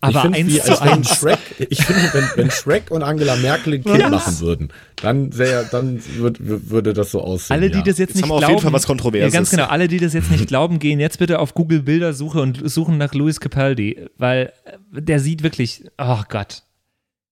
Aber 0.02 0.12
ich 0.14 0.22
finde, 0.22 0.38
eins 0.38 0.54
wie 0.54 0.60
zu 0.62 0.82
eins. 0.82 1.10
Shrek, 1.18 1.40
ich 1.58 1.84
finde, 1.84 2.10
wenn, 2.14 2.30
wenn 2.36 2.52
Shrek 2.52 2.90
und 2.90 3.04
Angela 3.04 3.36
Merkel 3.36 3.74
ein 3.74 3.84
Kind 3.84 4.10
machen 4.10 4.40
würden, 4.40 4.70
dann 5.02 5.32
sehr, 5.34 5.66
dann 5.66 6.02
würd, 6.18 6.38
würde 6.40 6.94
das 6.94 7.12
so 7.12 7.22
aussehen. 7.22 7.56
Alle, 7.58 7.70
die 7.70 7.80
ja. 7.80 7.84
das 7.84 7.98
jetzt, 7.98 8.10
Jetzt 8.10 8.16
nicht 8.16 8.24
haben 8.24 8.30
wir 8.30 8.34
auf 8.36 8.40
glauben, 8.40 8.54
jeden 8.54 8.64
Fall 8.64 8.74
was 8.74 8.88
Kontroverses. 8.88 9.34
Ja, 9.34 9.40
ganz 9.40 9.50
genau. 9.50 9.66
Alle, 9.66 9.90
die 9.90 9.98
das 9.98 10.14
jetzt 10.14 10.32
nicht 10.32 10.48
glauben, 10.48 10.80
gehen 10.80 11.02
jetzt 11.02 11.20
bitte 11.20 11.40
auf 11.40 11.54
Google 11.54 11.82
Bildersuche 11.82 12.40
und 12.42 12.62
suchen 12.70 12.98
nach 12.98 13.14
Louis 13.14 13.42
Capaldi, 13.42 14.06
weil 14.18 14.54
äh, 14.64 15.02
der 15.02 15.20
sieht 15.20 15.44
wirklich, 15.44 15.84
oh 15.98 16.22
Gott. 16.30 16.64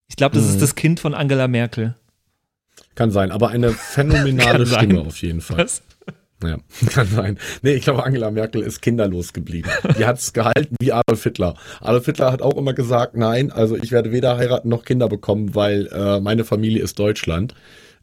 Ich 0.09 0.17
glaube, 0.17 0.35
das 0.35 0.45
Mhm. 0.45 0.49
ist 0.51 0.61
das 0.61 0.75
Kind 0.75 0.99
von 0.99 1.13
Angela 1.13 1.47
Merkel. 1.47 1.95
Kann 2.95 3.11
sein, 3.11 3.31
aber 3.31 3.49
eine 3.49 3.71
phänomenale 3.71 4.65
sein. 4.65 4.85
Stimme 4.85 5.01
auf 5.01 5.21
jeden 5.21 5.39
Fall. 5.41 5.57
Was? 5.59 5.83
Ja, 6.43 6.57
kann 6.89 7.07
sein. 7.07 7.39
Nee, 7.61 7.73
ich 7.73 7.83
glaube, 7.83 8.03
Angela 8.03 8.29
Merkel 8.29 8.61
ist 8.61 8.81
kinderlos 8.81 9.33
geblieben. 9.33 9.69
Die 9.97 10.05
hat's 10.05 10.33
gehalten 10.33 10.75
wie 10.79 10.91
Adolf 10.91 11.23
Hitler. 11.23 11.55
Adolf 11.81 12.05
Hitler 12.05 12.31
hat 12.31 12.41
auch 12.41 12.57
immer 12.57 12.73
gesagt, 12.73 13.15
nein, 13.15 13.51
also 13.51 13.75
ich 13.75 13.91
werde 13.91 14.11
weder 14.11 14.37
heiraten 14.37 14.69
noch 14.69 14.85
Kinder 14.85 15.09
bekommen, 15.09 15.55
weil 15.55 15.87
äh, 15.87 16.19
meine 16.19 16.45
Familie 16.45 16.83
ist 16.83 16.99
Deutschland. 16.99 17.55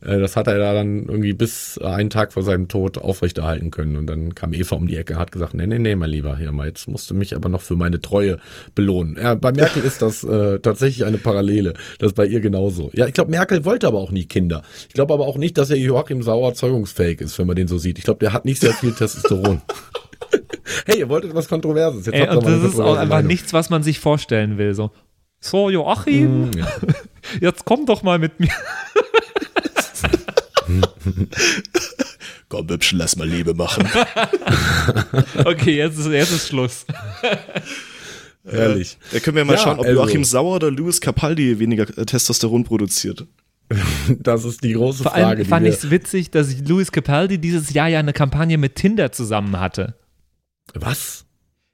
Äh, 0.05 0.19
das 0.21 0.37
hat 0.37 0.47
er 0.47 0.59
da 0.59 0.75
dann 0.75 1.05
irgendwie 1.07 1.33
bis 1.33 1.79
äh, 1.83 1.87
einen 1.87 2.11
Tag 2.11 2.33
vor 2.33 2.43
seinem 2.43 2.69
Tod 2.69 2.99
aufrechterhalten 2.99 3.71
können. 3.71 3.97
Und 3.97 4.07
dann 4.07 4.35
kam 4.35 4.53
Eva 4.53 4.77
um 4.77 4.87
die 4.87 4.97
Ecke 4.97 5.15
und 5.15 5.19
hat 5.19 5.33
gesagt, 5.33 5.55
nee, 5.55 5.67
nee, 5.67 5.79
nee, 5.79 5.97
mein 5.97 6.11
Lieber, 6.11 6.37
hier 6.37 6.53
mal, 6.53 6.67
jetzt 6.67 6.89
musst 6.89 7.11
du 7.11 7.15
mich 7.15 7.35
aber 7.35 7.49
noch 7.49 7.61
für 7.63 7.77
meine 7.77 8.01
Treue 8.01 8.39
belohnen. 8.75 9.17
Ja, 9.21 9.35
bei 9.35 9.53
Merkel 9.53 9.83
ist 9.85 10.03
das 10.03 10.25
äh, 10.25 10.59
tatsächlich 10.61 11.05
eine 11.05 11.19
Parallele. 11.19 11.75
Das 11.99 12.09
ist 12.13 12.15
bei 12.17 12.27
ihr 12.27 12.41
genauso. 12.41 12.91
Ja, 12.93 13.07
ich 13.07 13.15
glaube, 13.15 13.31
Merkel 13.31 13.65
wollte 13.65 13.87
aber 13.87 13.99
auch 13.99 14.11
nie 14.11 14.27
Kinder. 14.27 14.63
Ich 14.89 14.95
glaube 14.95 15.13
aber 15.15 15.27
auch 15.27 15.37
nicht, 15.39 15.59
dass 15.59 15.71
er 15.71 15.77
Joachim 15.79 16.23
Sauer 16.23 16.55
zeugungsfähig 16.55 17.21
ist, 17.21 17.39
wenn 17.39 17.47
man 17.47 17.57
den 17.57 17.69
so 17.69 17.79
sieht. 17.79 17.99
Ich 17.99 18.05
glaube, 18.05 18.21
der 18.21 18.33
hat 18.33 18.45
nicht 18.45 18.61
sehr 18.61 18.73
viel 18.75 18.93
Testosteron. 18.93 19.63
hey, 20.87 20.99
ihr 20.99 21.09
wolltet 21.09 21.35
was 21.35 21.49
Kontroverses. 21.49 22.07
Jetzt 22.07 22.15
Ey, 22.15 22.27
habt 22.27 22.33
ihr 22.33 22.39
und 22.39 22.63
das 22.65 22.73
ist 22.75 22.81
auch 22.81 22.97
einfach 22.97 23.17
Meinung. 23.17 23.29
nichts, 23.29 23.53
was 23.53 23.71
man 23.71 23.83
sich 23.83 24.01
vorstellen 24.01 24.59
will. 24.59 24.75
So, 24.75 24.91
so 25.41 25.71
Joachim, 25.71 26.51
Ja. 26.57 26.67
jetzt 27.41 27.65
komm 27.65 27.87
doch 27.87 28.03
mal 28.03 28.19
mit 28.19 28.41
mir. 28.41 28.51
Komm, 32.49 32.69
Hübschen, 32.69 32.99
lass 32.99 33.17
mal 33.17 33.29
Liebe 33.29 33.55
machen. 33.55 33.89
Okay, 35.45 35.77
jetzt 35.77 35.99
ist, 35.99 36.07
jetzt 36.09 36.31
ist 36.31 36.49
Schluss. 36.49 36.85
Ehrlich. 38.45 38.99
Da 39.13 39.19
können 39.21 39.37
wir 39.39 39.45
mal 39.45 39.55
Ja, 39.55 39.59
schauen, 39.59 39.79
ob 39.79 39.87
also- 39.87 40.01
Joachim 40.01 40.25
Sauer 40.25 40.57
oder 40.57 40.71
Louis 40.71 41.01
Capaldi 41.01 41.59
weniger 41.59 41.85
äh, 41.99 42.05
Testosteron 42.05 42.65
produziert. 42.65 43.27
Das 44.19 44.45
ist 44.45 44.63
die 44.63 44.75
große 44.75 45.03
Vor 45.03 45.13
Frage. 45.13 45.27
allem 45.27 45.39
die 45.39 45.45
fand 45.47 45.67
ich 45.67 45.75
es 45.77 45.91
witzig, 45.91 46.31
dass 46.31 46.55
Louis 46.69 46.93
Capaldi 46.93 47.39
dieses 47.39 47.73
Jahr 47.73 47.89
ja 47.89 47.99
eine 47.99 48.13
Kampagne 48.13 48.59
mit 48.59 48.75
Tinder 48.77 49.11
zusammen 49.13 49.59
hatte. 49.59 49.95
Was? 50.75 51.25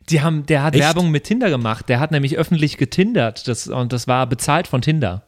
Die 0.08 0.20
haben, 0.20 0.46
der 0.46 0.62
hat 0.62 0.74
Echt? 0.74 0.84
Werbung 0.84 1.10
mit 1.10 1.24
Tinder 1.24 1.50
gemacht. 1.50 1.88
Der 1.88 1.98
hat 1.98 2.12
nämlich 2.12 2.38
öffentlich 2.38 2.76
getindert 2.78 3.48
das, 3.48 3.66
und 3.66 3.92
das 3.92 4.06
war 4.06 4.28
bezahlt 4.28 4.68
von 4.68 4.82
Tinder. 4.82 5.24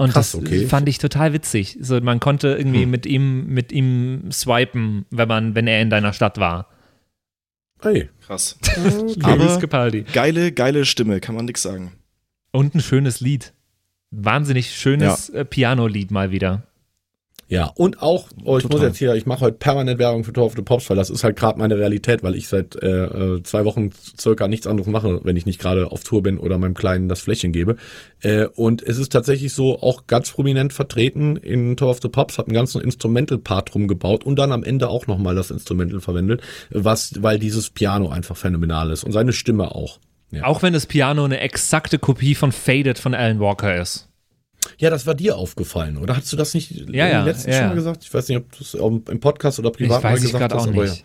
Und 0.00 0.12
Krass, 0.14 0.32
das 0.32 0.40
okay. 0.40 0.64
fand 0.66 0.88
ich 0.88 0.96
total 0.96 1.34
witzig. 1.34 1.76
So, 1.78 2.00
man 2.00 2.20
konnte 2.20 2.48
irgendwie 2.56 2.84
Hm. 2.84 2.90
mit 2.90 3.04
ihm 3.04 3.46
mit 3.48 3.70
ihm 3.70 4.30
swipen, 4.32 5.04
wenn 5.10 5.28
man, 5.28 5.54
wenn 5.54 5.66
er 5.66 5.82
in 5.82 5.90
deiner 5.90 6.14
Stadt 6.14 6.38
war. 6.38 6.68
Hey. 7.82 8.08
Krass. 8.26 8.58
Aber- 9.22 9.58
Capaldi. 9.58 10.04
Geile, 10.10 10.52
geile 10.52 10.86
Stimme, 10.86 11.20
kann 11.20 11.34
man 11.34 11.44
nix 11.44 11.60
sagen. 11.60 11.92
Und 12.50 12.74
ein 12.74 12.80
schönes 12.80 13.20
Lied. 13.20 13.52
Wahnsinnig 14.10 14.74
schönes 14.74 15.28
äh, 15.28 15.44
Piano-Lied 15.44 16.10
mal 16.10 16.30
wieder. 16.30 16.62
Ja, 17.50 17.72
und 17.74 18.00
auch, 18.00 18.28
oh, 18.44 18.58
ich 18.58 18.62
Total. 18.62 18.78
muss 18.78 18.86
jetzt 18.86 18.98
hier, 18.98 19.12
ich 19.16 19.26
mache 19.26 19.40
heute 19.40 19.56
permanent 19.58 19.98
Werbung 19.98 20.22
für 20.22 20.32
Tor 20.32 20.46
of 20.46 20.54
the 20.54 20.62
Pops, 20.62 20.88
weil 20.88 20.96
das 20.96 21.10
ist 21.10 21.24
halt 21.24 21.34
gerade 21.34 21.58
meine 21.58 21.76
Realität, 21.76 22.22
weil 22.22 22.36
ich 22.36 22.46
seit 22.46 22.80
äh, 22.80 22.86
äh, 22.86 23.42
zwei 23.42 23.64
Wochen 23.64 23.90
circa 24.16 24.46
nichts 24.46 24.68
anderes 24.68 24.88
mache, 24.88 25.20
wenn 25.24 25.34
ich 25.34 25.46
nicht 25.46 25.60
gerade 25.60 25.90
auf 25.90 26.04
Tour 26.04 26.22
bin 26.22 26.38
oder 26.38 26.58
meinem 26.58 26.74
Kleinen 26.74 27.08
das 27.08 27.20
Fläschchen 27.22 27.50
gebe. 27.50 27.74
Äh, 28.20 28.46
und 28.54 28.82
es 28.82 28.98
ist 28.98 29.10
tatsächlich 29.10 29.52
so 29.52 29.80
auch 29.80 30.06
ganz 30.06 30.30
prominent 30.30 30.72
vertreten 30.72 31.34
in 31.34 31.76
Tor 31.76 31.90
of 31.90 31.98
the 32.00 32.08
Pops, 32.08 32.38
hat 32.38 32.46
einen 32.46 32.54
ganzen 32.54 32.80
Instrumental-Part 32.82 33.74
rumgebaut 33.74 34.22
und 34.22 34.38
dann 34.38 34.52
am 34.52 34.62
Ende 34.62 34.88
auch 34.88 35.08
nochmal 35.08 35.34
das 35.34 35.50
Instrumental 35.50 36.00
verwendet, 36.00 36.42
was, 36.70 37.14
weil 37.20 37.40
dieses 37.40 37.70
Piano 37.70 38.10
einfach 38.10 38.36
phänomenal 38.36 38.92
ist 38.92 39.02
und 39.02 39.10
seine 39.10 39.32
Stimme 39.32 39.74
auch. 39.74 39.98
Ja. 40.30 40.44
Auch 40.44 40.62
wenn 40.62 40.72
das 40.72 40.86
Piano 40.86 41.24
eine 41.24 41.40
exakte 41.40 41.98
Kopie 41.98 42.36
von 42.36 42.52
Faded 42.52 43.00
von 43.00 43.12
Alan 43.12 43.40
Walker 43.40 43.74
ist. 43.74 44.09
Ja, 44.78 44.90
das 44.90 45.06
war 45.06 45.14
dir 45.14 45.36
aufgefallen, 45.36 45.96
oder? 45.96 46.16
Hast 46.16 46.32
du 46.32 46.36
das 46.36 46.54
nicht 46.54 46.70
Ja, 46.70 47.08
ja, 47.08 47.20
im 47.20 47.26
letzten 47.26 47.50
ja, 47.50 47.56
schon 47.56 47.62
ja. 47.62 47.68
mal 47.68 47.74
gesagt? 47.74 48.04
Ich 48.04 48.12
weiß 48.12 48.28
nicht, 48.28 48.38
ob 48.38 48.50
du 48.56 48.62
es 48.62 48.74
im 48.74 49.20
Podcast 49.20 49.58
oder 49.58 49.70
privat 49.70 50.02
mal 50.02 50.12
weiß 50.12 50.22
gesagt 50.22 50.52
hast, 50.54 50.62
auch 50.62 50.68
aber 50.68 50.82
nicht. 50.84 51.04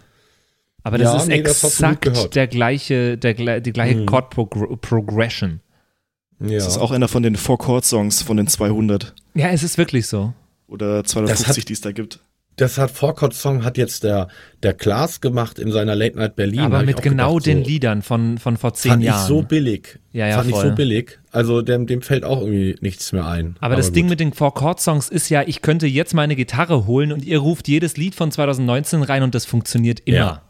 Aber 0.83 0.97
das 0.97 1.13
Ja, 1.13 1.17
ist 1.17 1.27
nee, 1.27 1.41
das 1.41 1.63
exakt 1.63 2.01
gehört. 2.03 2.35
der 2.35 2.47
gleiche, 2.47 3.17
der, 3.17 3.33
die 3.61 3.73
gleiche 3.73 3.97
Mhm. 4.01 4.05
Chord 4.05 4.29
Progr 4.29 4.75
Progression. 4.77 5.61
Ja. 6.39 6.55
Das 6.55 6.67
ist 6.67 6.77
auch 6.77 6.91
einer 6.91 7.07
von 7.07 7.23
den 7.23 7.35
Four-Chord-Songs 7.37 8.21
von 8.21 8.37
den 8.37 8.47
200 8.47 9.15
Ja, 9.35 9.49
es 9.49 9.63
ist 9.63 9.77
wirklich 9.77 10.05
so. 10.07 10.33
oder 10.67 11.01
Das 11.01 11.11
250, 11.13 11.57
hat- 11.63 11.69
die 11.69 11.73
es 11.73 11.81
da 11.81 11.91
gibt. 11.91 12.19
Das 12.57 12.77
hat 12.77 12.91
Four 12.91 13.15
Song 13.33 13.65
hat 13.65 13.77
jetzt 13.77 14.03
der 14.03 14.27
der 14.63 14.73
Klaas 14.73 15.19
gemacht 15.19 15.59
in 15.59 15.71
seiner 15.71 15.93
Late 15.95 16.17
Night 16.17 16.35
Berlin. 16.35 16.61
Aber 16.61 16.83
mit 16.83 17.01
genau 17.01 17.33
gedacht, 17.33 17.47
den 17.47 17.63
so, 17.63 17.69
Liedern 17.69 18.01
von, 18.01 18.37
von 18.37 18.55
vor 18.57 18.73
zehn 18.73 18.91
Fand 18.91 19.03
Jahren. 19.03 19.21
ich 19.21 19.27
so 19.27 19.41
billig. 19.41 19.99
Ja, 20.13 20.27
ja, 20.27 20.37
fand 20.37 20.49
voll. 20.51 20.63
ich 20.63 20.69
so 20.69 20.75
billig. 20.75 21.19
Also 21.31 21.61
dem, 21.61 21.85
dem 21.85 22.01
fällt 22.01 22.23
auch 22.23 22.39
irgendwie 22.41 22.75
nichts 22.79 23.11
mehr 23.11 23.27
ein. 23.27 23.57
Aber 23.59 23.75
das 23.75 23.91
Ding 23.91 24.05
gut. 24.05 24.11
mit 24.11 24.19
den 24.21 24.31
Four-Chord-Songs 24.33 25.09
ist 25.09 25.27
ja, 25.29 25.43
ich 25.45 25.61
könnte 25.61 25.85
jetzt 25.87 26.13
meine 26.13 26.35
Gitarre 26.37 26.85
holen 26.87 27.11
und 27.11 27.25
ihr 27.25 27.39
ruft 27.39 27.67
jedes 27.67 27.97
Lied 27.97 28.15
von 28.15 28.31
2019 28.31 29.03
rein 29.03 29.23
und 29.23 29.35
das 29.35 29.45
funktioniert 29.45 29.99
immer. 30.05 30.15
Ja. 30.17 30.41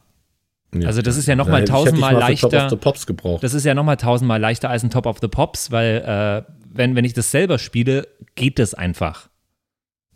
Ja. 0.75 0.87
Also 0.87 1.01
das 1.01 1.15
ist 1.17 1.25
ja 1.27 1.35
noch 1.35 1.47
mal 1.47 1.61
hätte 1.61 1.71
ich- 1.71 1.77
hätte 1.77 1.95
ich 1.95 2.01
tausendmal 2.01 2.13
mal 2.13 2.35
für 2.35 2.41
Top 2.41 2.51
leichter. 2.51 2.65
of 2.65 2.69
the 2.69 2.75
Pops 2.75 3.07
gebraucht. 3.07 3.43
Das 3.43 3.53
ist 3.53 3.63
ja 3.63 3.73
nochmal 3.73 3.97
tausendmal 3.97 4.39
leichter 4.39 4.69
als 4.69 4.83
ein 4.83 4.89
Top 4.89 5.05
of 5.05 5.17
the 5.21 5.27
Pops, 5.29 5.71
weil 5.71 6.43
äh, 6.45 6.51
wenn, 6.73 6.95
wenn 6.95 7.05
ich 7.05 7.13
das 7.13 7.31
selber 7.31 7.57
spiele, 7.59 8.07
geht 8.35 8.59
das 8.59 8.73
einfach. 8.73 9.29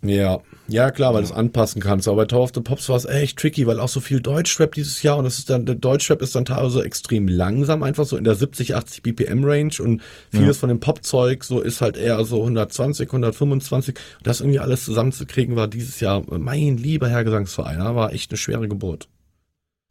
Ja, 0.01 0.39
ja 0.69 0.91
klar, 0.91 1.13
weil 1.13 1.23
du 1.23 1.27
es 1.27 1.33
anpassen 1.33 1.81
kannst. 1.81 2.07
Aber 2.07 2.17
bei 2.17 2.25
Tower 2.25 2.43
of 2.43 2.51
the 2.55 2.61
Pops 2.61 2.87
war 2.87 2.95
es 2.95 3.05
echt 3.05 3.37
tricky, 3.37 3.67
weil 3.67 3.79
auch 3.79 3.89
so 3.89 3.99
viel 3.99 4.21
Deutschrap 4.21 4.73
dieses 4.73 5.03
Jahr 5.03 5.17
und 5.17 5.25
das 5.25 5.39
ist 5.39 5.49
dann, 5.49 5.65
der 5.65 5.75
Deutschrap 5.75 6.21
ist 6.21 6.35
dann 6.35 6.45
teilweise 6.45 6.83
extrem 6.83 7.27
langsam, 7.27 7.83
einfach 7.83 8.05
so 8.05 8.15
in 8.15 8.23
der 8.23 8.35
70, 8.35 8.75
80 8.75 9.03
BPM 9.03 9.43
Range 9.43 9.73
und 9.79 10.01
vieles 10.31 10.57
von 10.57 10.69
dem 10.69 10.79
Popzeug 10.79 11.43
so 11.43 11.59
ist 11.59 11.81
halt 11.81 11.97
eher 11.97 12.23
so 12.23 12.39
120, 12.39 13.09
125. 13.09 13.95
Und 13.95 14.27
das 14.27 14.39
irgendwie 14.39 14.59
alles 14.59 14.85
zusammenzukriegen 14.85 15.57
war 15.57 15.67
dieses 15.67 15.99
Jahr, 15.99 16.23
mein 16.29 16.77
lieber 16.77 17.09
Herr 17.09 17.25
Gesangsverein, 17.25 17.79
da 17.79 17.95
war 17.95 18.13
echt 18.13 18.31
eine 18.31 18.37
schwere 18.37 18.69
Geburt. 18.69 19.09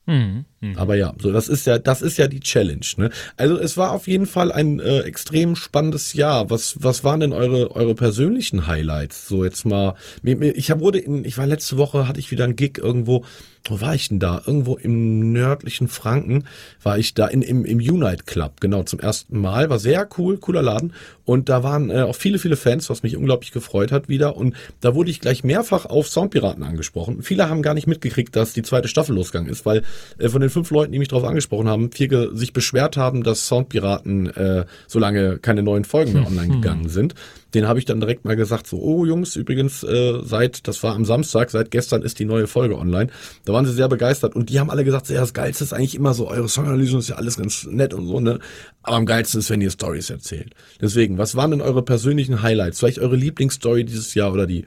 Hm. 0.07 0.47
Hm. 0.61 0.77
Aber 0.77 0.97
ja, 0.97 1.15
so 1.21 1.31
das 1.33 1.49
ist 1.49 1.67
ja, 1.67 1.79
das 1.79 2.03
ist 2.03 2.17
ja 2.17 2.27
die 2.27 2.41
Challenge. 2.41 2.87
Ne? 2.97 3.11
Also 3.37 3.59
es 3.59 3.77
war 3.77 3.93
auf 3.93 4.09
jeden 4.09 4.27
Fall 4.27 4.51
ein 4.51 4.81
äh, 4.81 5.01
extrem 5.01 5.55
spannendes 5.55 6.15
Jahr. 6.15 6.51
Was, 6.51 6.77
was 6.81 7.05
waren 7.05 7.21
denn 7.21 7.33
eure, 7.33 7.75
eure 7.77 7.95
persönlichen 7.95 8.67
Highlights? 8.67 9.29
So 9.29 9.45
jetzt 9.45 9.65
mal, 9.65 9.95
ich 10.23 10.71
hab, 10.71 10.81
wurde 10.81 10.99
in, 10.99 11.25
ich 11.25 11.39
war 11.39 11.47
letzte 11.47 11.77
Woche 11.79 12.09
hatte 12.09 12.19
ich 12.19 12.31
wieder 12.31 12.45
einen 12.45 12.57
Gig 12.57 12.79
irgendwo. 12.79 13.25
Wo 13.65 13.81
war 13.81 13.95
ich 13.95 14.09
denn 14.09 14.19
da? 14.19 14.41
Irgendwo 14.47 14.77
im 14.77 15.33
nördlichen 15.33 15.89
Franken 15.89 16.45
war 16.83 16.99
ich 16.99 17.15
da 17.15 17.27
in, 17.27 17.43
im, 17.43 17.65
im 17.65 17.79
Unite 17.79 18.25
Club, 18.25 18.61
genau, 18.61 18.83
zum 18.85 18.99
ersten 18.99 19.39
Mal. 19.41 19.69
War 19.69 19.79
sehr 19.79 20.09
cool, 20.17 20.39
cooler 20.39 20.63
Laden. 20.63 20.95
Und 21.25 21.51
da 21.51 21.63
waren 21.63 21.91
äh, 21.91 22.01
auch 22.01 22.15
viele, 22.15 22.39
viele 22.39 22.57
Fans, 22.57 22.89
was 22.89 23.03
mich 23.03 23.17
unglaublich 23.17 23.53
gefreut 23.53 23.93
hat 23.93 24.09
wieder. 24.09 24.37
Und 24.37 24.57
da 24.81 24.95
wurde 24.95 25.11
ich 25.11 25.21
gleich 25.21 25.45
mehrfach 25.45 25.85
auf 25.85 26.09
Soundpiraten 26.09 26.63
angesprochen. 26.63 27.23
Viele 27.23 27.51
haben 27.51 27.61
gar 27.61 27.75
nicht 27.75 27.87
mitgekriegt, 27.87 28.35
dass 28.35 28.55
die 28.55 28.63
zweite 28.63 28.89
Staffel 28.89 29.15
losgegangen 29.15 29.51
ist, 29.51 29.67
weil 29.67 29.83
äh, 30.19 30.29
von 30.31 30.41
den 30.41 30.48
den 30.49 30.53
fünf 30.53 30.71
Leuten, 30.71 30.93
die 30.93 30.99
mich 30.99 31.09
darauf 31.09 31.25
angesprochen 31.25 31.69
haben, 31.69 31.93
vier 31.93 32.35
sich 32.35 32.53
beschwert 32.53 32.97
haben, 32.97 33.23
dass 33.23 33.47
Soundpiraten 33.47 34.35
äh, 34.35 34.65
so 34.87 34.99
lange 34.99 35.39
keine 35.39 35.63
neuen 35.63 35.85
Folgen 35.85 36.15
mehr 36.15 36.27
online 36.27 36.55
gegangen 36.55 36.89
sind. 36.89 37.15
Den 37.55 37.67
habe 37.67 37.79
ich 37.79 37.85
dann 37.85 38.01
direkt 38.01 38.25
mal 38.25 38.37
gesagt, 38.37 38.67
so, 38.67 38.79
oh 38.79 39.07
Jungs, 39.07 39.37
übrigens, 39.37 39.83
äh, 39.83 40.21
seit, 40.23 40.69
das 40.69 40.83
war 40.83 40.95
am 40.95 41.05
Samstag, 41.05 41.51
seit 41.51 41.71
gestern 41.71 42.03
ist 42.03 42.19
die 42.19 42.25
neue 42.25 42.47
Folge 42.47 42.77
online. 42.77 43.11
Da 43.45 43.53
waren 43.53 43.65
sie 43.65 43.73
sehr 43.73 43.89
begeistert 43.89 44.35
und 44.37 44.51
die 44.51 44.61
haben 44.61 44.71
alle 44.71 44.85
gesagt, 44.85 45.09
ja, 45.09 45.21
das 45.21 45.33
Geilste 45.33 45.65
ist 45.65 45.73
eigentlich 45.73 45.95
immer 45.95 46.13
so, 46.13 46.29
eure 46.29 46.49
Songanalysen 46.49 46.99
ist 46.99 47.09
ja 47.09 47.17
alles 47.17 47.37
ganz 47.37 47.65
nett 47.65 47.95
und 47.95 48.07
so, 48.07 48.21
ne? 48.21 48.39
Aber 48.83 48.97
am 48.97 49.07
geilsten 49.07 49.41
ist, 49.41 49.51
wenn 49.51 49.61
ihr 49.61 49.71
Stories 49.71 50.11
erzählt. 50.11 50.55
Deswegen, 50.81 51.19
was 51.19 51.37
waren 51.37 51.51
denn 51.51 51.61
eure 51.61 51.83
persönlichen 51.83 52.43
Highlights? 52.43 52.81
Vielleicht 52.81 52.99
eure 52.99 53.17
Lieblingsstory 53.17 53.85
dieses 53.85 54.15
Jahr 54.15 54.33
oder 54.33 54.47
die, 54.47 54.67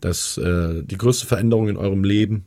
das, 0.00 0.38
äh, 0.38 0.82
die 0.82 0.98
größte 0.98 1.26
Veränderung 1.26 1.68
in 1.68 1.76
eurem 1.76 2.02
Leben? 2.02 2.44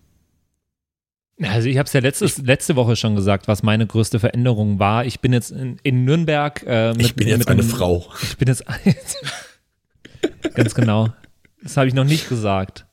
Also 1.42 1.70
ich 1.70 1.78
habe 1.78 1.88
es 1.88 1.94
ja 1.94 2.02
letztes, 2.02 2.38
letzte 2.40 2.76
Woche 2.76 2.96
schon 2.96 3.16
gesagt, 3.16 3.48
was 3.48 3.64
meine 3.64 3.88
größte 3.88 4.20
Veränderung 4.20 4.80
war. 4.80 5.06
Ich 5.06 5.22
bin 5.22 5.32
jetzt 5.32 5.52
in, 5.52 5.78
in 5.84 6.04
Nürnberg. 6.04 6.64
Äh, 6.68 6.92
mit, 6.92 7.02
ich 7.02 7.16
bin 7.16 7.28
jetzt 7.28 7.48
eine 7.48 7.62
einem, 7.62 7.70
Frau. 7.70 8.06
Ich 8.22 8.38
bin 8.38 8.48
jetzt 8.48 8.66
ganz 10.54 10.76
genau. 10.76 11.10
Das 11.64 11.78
habe 11.78 11.88
ich 11.88 11.94
noch 11.94 12.04
nicht 12.04 12.28
gesagt. 12.28 12.86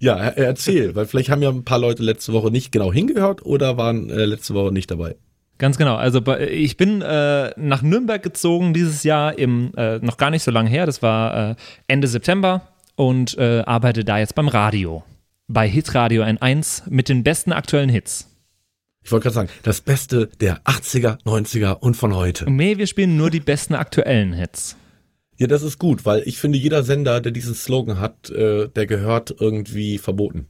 ja, 0.00 0.16
erzähl, 0.16 0.94
weil 0.94 1.06
vielleicht 1.06 1.30
haben 1.30 1.42
ja 1.42 1.48
ein 1.48 1.64
paar 1.64 1.78
Leute 1.78 2.02
letzte 2.02 2.32
Woche 2.32 2.50
nicht 2.50 2.72
genau 2.72 2.92
hingehört 2.92 3.46
oder 3.46 3.76
waren 3.76 4.10
äh, 4.10 4.24
letzte 4.24 4.52
Woche 4.54 4.72
nicht 4.72 4.90
dabei. 4.90 5.16
Ganz 5.58 5.78
genau. 5.78 5.94
Also 5.94 6.20
ich 6.36 6.76
bin 6.76 7.00
äh, 7.00 7.52
nach 7.56 7.82
Nürnberg 7.82 8.22
gezogen 8.22 8.74
dieses 8.74 9.04
Jahr 9.04 9.38
im 9.38 9.72
äh, 9.76 9.98
noch 10.00 10.16
gar 10.16 10.30
nicht 10.30 10.42
so 10.42 10.50
lange 10.50 10.68
her. 10.68 10.84
Das 10.84 11.00
war 11.00 11.50
äh, 11.50 11.54
Ende 11.86 12.08
September 12.08 12.62
und 12.96 13.38
äh, 13.38 13.62
arbeite 13.64 14.04
da 14.04 14.18
jetzt 14.18 14.34
beim 14.34 14.48
Radio 14.48 15.04
bei 15.46 15.68
Hitradio 15.68 16.22
N1 16.22 16.84
mit 16.88 17.08
den 17.08 17.22
besten 17.22 17.52
aktuellen 17.52 17.88
Hits. 17.88 18.30
Ich 19.02 19.12
wollte 19.12 19.24
gerade 19.24 19.34
sagen, 19.34 19.48
das 19.62 19.82
Beste 19.82 20.28
der 20.40 20.62
80er, 20.62 21.22
90er 21.24 21.78
und 21.80 21.96
von 21.96 22.14
heute. 22.14 22.50
Nee, 22.50 22.78
wir 22.78 22.86
spielen 22.86 23.16
nur 23.16 23.30
die 23.30 23.40
besten 23.40 23.74
aktuellen 23.74 24.32
Hits. 24.32 24.76
Ja, 25.36 25.46
das 25.46 25.62
ist 25.62 25.78
gut, 25.78 26.06
weil 26.06 26.22
ich 26.26 26.38
finde, 26.38 26.58
jeder 26.58 26.84
Sender, 26.84 27.20
der 27.20 27.32
diesen 27.32 27.54
Slogan 27.54 27.98
hat, 27.98 28.30
äh, 28.30 28.68
der 28.68 28.86
gehört 28.86 29.34
irgendwie 29.38 29.98
verboten. 29.98 30.46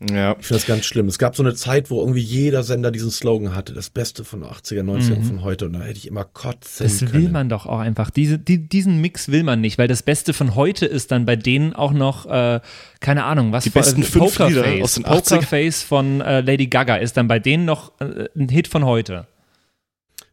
Ja. 0.00 0.36
Ich 0.38 0.46
finde 0.46 0.60
das 0.60 0.66
ganz 0.66 0.84
schlimm. 0.84 1.06
Es 1.06 1.18
gab 1.18 1.36
so 1.36 1.42
eine 1.42 1.54
Zeit, 1.54 1.88
wo 1.88 2.00
irgendwie 2.00 2.20
jeder 2.20 2.62
Sender 2.62 2.90
diesen 2.90 3.10
Slogan 3.10 3.54
hatte, 3.54 3.72
das 3.72 3.90
Beste 3.90 4.24
von 4.24 4.42
80er, 4.42 4.82
90er 4.82 5.16
mhm. 5.16 5.24
von 5.24 5.42
heute. 5.42 5.66
Und 5.66 5.74
da 5.74 5.80
hätte 5.80 5.98
ich 5.98 6.08
immer 6.08 6.24
kotzen 6.24 6.86
Das 6.86 6.98
können. 6.98 7.12
will 7.12 7.28
man 7.30 7.48
doch 7.48 7.66
auch 7.66 7.78
einfach. 7.78 8.10
Diese, 8.10 8.38
die, 8.38 8.68
diesen 8.68 9.00
Mix 9.00 9.28
will 9.28 9.44
man 9.44 9.60
nicht, 9.60 9.78
weil 9.78 9.88
das 9.88 10.02
Beste 10.02 10.32
von 10.32 10.56
heute 10.56 10.84
ist 10.86 11.12
dann 11.12 11.24
bei 11.26 11.36
denen 11.36 11.74
auch 11.74 11.92
noch, 11.92 12.26
äh, 12.26 12.60
keine 13.00 13.24
Ahnung, 13.24 13.52
was 13.52 13.64
die 13.64 13.70
besten 13.70 14.02
äh, 14.02 14.04
fünf 14.04 14.36
Pokerface. 14.36 14.82
aus 14.82 14.94
den 14.94 15.04
Pokerface 15.04 15.82
von 15.82 16.20
äh, 16.20 16.40
Lady 16.40 16.66
Gaga 16.66 16.96
ist 16.96 17.16
dann 17.16 17.28
bei 17.28 17.38
denen 17.38 17.64
noch 17.64 17.92
äh, 18.00 18.28
ein 18.36 18.48
Hit 18.48 18.68
von 18.68 18.84
heute. 18.84 19.28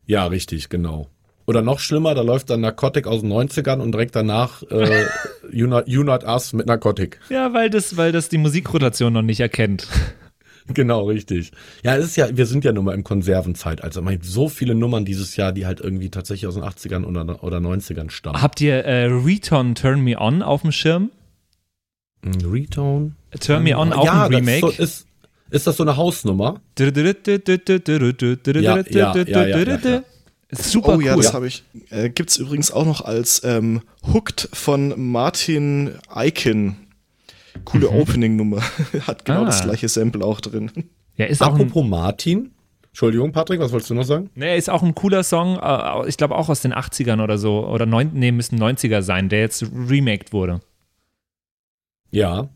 Ja, 0.05 0.25
richtig, 0.25 0.69
genau. 0.69 1.07
Oder 1.51 1.61
noch 1.61 1.79
schlimmer, 1.79 2.15
da 2.15 2.21
läuft 2.21 2.49
dann 2.49 2.61
Narcotic 2.61 3.07
aus 3.07 3.19
den 3.19 3.33
90ern 3.33 3.81
und 3.81 3.91
direkt 3.91 4.15
danach 4.15 4.63
äh, 4.71 5.03
you, 5.51 5.67
not, 5.67 5.85
you 5.85 6.01
Not 6.01 6.23
Us 6.23 6.53
mit 6.53 6.65
Narcotic. 6.65 7.19
Ja, 7.27 7.53
weil 7.53 7.69
das, 7.69 7.97
weil 7.97 8.13
das 8.13 8.29
die 8.29 8.37
Musikrotation 8.37 9.11
noch 9.11 9.21
nicht 9.21 9.41
erkennt. 9.41 9.85
Genau, 10.73 11.07
richtig. 11.07 11.51
Ja, 11.83 11.97
es 11.97 12.05
ist 12.05 12.15
ja, 12.15 12.37
wir 12.37 12.45
sind 12.45 12.63
ja 12.63 12.71
nun 12.71 12.85
mal 12.85 12.93
im 12.93 13.03
Konservenzeitalter. 13.03 14.01
Man 14.01 14.13
hat 14.13 14.23
so 14.23 14.47
viele 14.47 14.75
Nummern 14.75 15.03
dieses 15.03 15.35
Jahr, 15.35 15.51
die 15.51 15.65
halt 15.65 15.81
irgendwie 15.81 16.09
tatsächlich 16.09 16.47
aus 16.47 16.53
den 16.53 16.63
80ern 16.63 17.03
oder, 17.03 17.43
oder 17.43 17.57
90ern 17.57 18.09
stammen. 18.11 18.41
Habt 18.41 18.61
ihr 18.61 18.85
äh, 18.85 19.07
Return 19.07 19.75
Turn 19.75 19.99
Me 20.01 20.17
On 20.17 20.41
auf 20.41 20.61
dem 20.61 20.71
Schirm? 20.71 21.11
Return? 22.23 23.17
Turn 23.41 23.63
Me 23.63 23.77
On, 23.77 23.91
auch 23.91 24.05
ja, 24.05 24.27
ein 24.27 24.35
Remake. 24.35 24.67
Das 24.67 24.79
ist, 24.79 25.07
ist 25.49 25.67
das 25.67 25.75
so 25.75 25.83
eine 25.83 25.97
Hausnummer? 25.97 26.61
ja, 28.61 28.77
ja, 28.87 29.13
ja, 29.27 29.47
ja, 29.47 29.65
ja. 29.95 30.03
Super 30.51 30.97
oh 30.97 31.01
ja, 31.01 31.15
cool. 31.15 31.23
das 31.23 31.33
habe 31.33 31.47
ich. 31.47 31.63
Äh, 31.89 32.09
Gibt 32.09 32.29
es 32.29 32.37
übrigens 32.37 32.71
auch 32.71 32.85
noch 32.85 33.01
als 33.01 33.41
ähm, 33.43 33.81
Hooked 34.13 34.49
von 34.53 35.11
Martin 35.11 35.95
Eichen. 36.09 36.87
Coole 37.63 37.89
mhm. 37.89 37.97
Opening-Nummer. 37.97 38.61
Hat 39.07 39.25
genau 39.25 39.43
ah. 39.43 39.45
das 39.45 39.63
gleiche 39.63 39.87
Sample 39.87 40.23
auch 40.25 40.41
drin. 40.41 40.71
Ja, 41.15 41.25
ist 41.25 41.41
Apropos 41.41 41.77
auch 41.77 41.85
ein, 41.85 41.89
Martin. 41.89 42.51
Entschuldigung, 42.87 43.31
Patrick, 43.31 43.61
was 43.61 43.71
wolltest 43.71 43.89
du 43.89 43.93
noch 43.93 44.03
sagen? 44.03 44.29
Nee, 44.35 44.57
ist 44.57 44.69
auch 44.69 44.83
ein 44.83 44.93
cooler 44.93 45.23
Song, 45.23 45.57
äh, 45.57 46.09
ich 46.09 46.17
glaube 46.17 46.35
auch 46.35 46.49
aus 46.49 46.61
den 46.61 46.73
80ern 46.73 47.23
oder 47.23 47.37
so. 47.37 47.65
Oder 47.65 47.85
neun, 47.85 48.11
nee, 48.13 48.33
müssen 48.33 48.61
90er 48.61 49.01
sein, 49.01 49.29
der 49.29 49.39
jetzt 49.39 49.63
remaked 49.63 50.33
wurde. 50.33 50.59
Ja, 52.09 52.49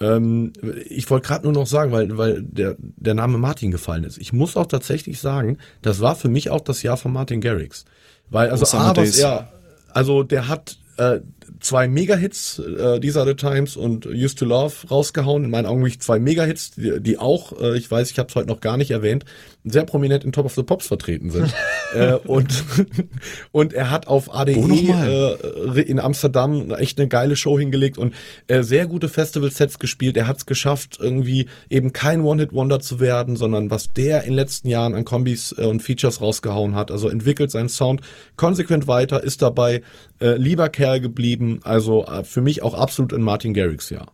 ähm, 0.00 0.52
ich 0.88 1.08
wollte 1.10 1.26
gerade 1.26 1.44
nur 1.44 1.52
noch 1.52 1.66
sagen, 1.66 1.92
weil, 1.92 2.16
weil 2.18 2.42
der, 2.42 2.76
der 2.78 3.14
Name 3.14 3.38
Martin 3.38 3.70
gefallen 3.70 4.04
ist. 4.04 4.18
Ich 4.18 4.32
muss 4.32 4.56
auch 4.56 4.66
tatsächlich 4.66 5.20
sagen, 5.20 5.58
das 5.82 6.00
war 6.00 6.16
für 6.16 6.28
mich 6.28 6.50
auch 6.50 6.60
das 6.60 6.82
Jahr 6.82 6.96
von 6.96 7.12
Martin 7.12 7.40
Garrix. 7.40 7.84
Weil, 8.28 8.50
also, 8.50 8.66
oh, 8.76 8.80
A, 8.80 8.96
was 8.96 9.18
er, 9.18 9.48
also 9.92 10.22
der 10.22 10.48
hat 10.48 10.78
äh, 10.98 11.20
zwei 11.60 11.88
Mega-Hits, 11.88 12.58
äh, 12.58 13.00
These 13.00 13.20
Are 13.20 13.28
the 13.28 13.34
Times 13.34 13.76
und 13.76 14.06
Used 14.06 14.38
to 14.38 14.44
Love 14.44 14.74
rausgehauen. 14.90 15.44
In 15.44 15.50
meinen 15.50 15.66
Augen 15.66 15.80
wirklich 15.80 16.00
zwei 16.00 16.18
Mega-Hits, 16.18 16.72
die, 16.72 17.00
die 17.00 17.18
auch, 17.18 17.60
äh, 17.60 17.76
ich 17.76 17.90
weiß, 17.90 18.10
ich 18.10 18.18
habe 18.18 18.28
es 18.28 18.34
heute 18.34 18.48
noch 18.48 18.60
gar 18.60 18.76
nicht 18.76 18.90
erwähnt, 18.90 19.24
sehr 19.64 19.84
prominent 19.84 20.24
in 20.24 20.32
Top 20.32 20.46
of 20.46 20.54
the 20.54 20.62
Pops 20.62 20.86
vertreten 20.86 21.30
sind. 21.30 21.52
äh, 21.94 22.14
und, 22.14 22.64
und 23.52 23.72
er 23.72 23.90
hat 23.90 24.06
auf 24.06 24.34
ADE 24.34 24.52
äh, 24.52 25.80
in 25.82 25.98
Amsterdam 25.98 26.70
echt 26.72 26.98
eine 26.98 27.08
geile 27.08 27.36
Show 27.36 27.58
hingelegt 27.58 27.98
und 27.98 28.14
äh, 28.46 28.62
sehr 28.62 28.86
gute 28.86 29.08
Festival-Sets 29.08 29.78
gespielt. 29.78 30.16
Er 30.16 30.26
hat 30.26 30.38
es 30.38 30.46
geschafft, 30.46 30.98
irgendwie 31.00 31.46
eben 31.68 31.92
kein 31.92 32.22
One-Hit-Wonder 32.22 32.80
zu 32.80 33.00
werden, 33.00 33.36
sondern 33.36 33.70
was 33.70 33.92
der 33.92 34.22
in 34.22 34.30
den 34.30 34.36
letzten 34.36 34.68
Jahren 34.68 34.94
an 34.94 35.04
Kombis 35.04 35.54
äh, 35.58 35.64
und 35.64 35.82
Features 35.82 36.20
rausgehauen 36.20 36.74
hat. 36.74 36.90
Also 36.90 37.08
entwickelt 37.08 37.50
seinen 37.50 37.68
Sound 37.68 38.00
konsequent 38.36 38.86
weiter, 38.86 39.22
ist 39.22 39.42
dabei 39.42 39.82
äh, 40.20 40.36
lieber 40.36 40.68
Kerl 40.68 41.00
geblieben. 41.00 41.35
Also 41.62 42.04
äh, 42.06 42.24
für 42.24 42.40
mich 42.40 42.62
auch 42.62 42.74
absolut 42.74 43.12
ein 43.12 43.22
Martin 43.22 43.54
Garrix 43.54 43.90
Jahr. 43.90 44.12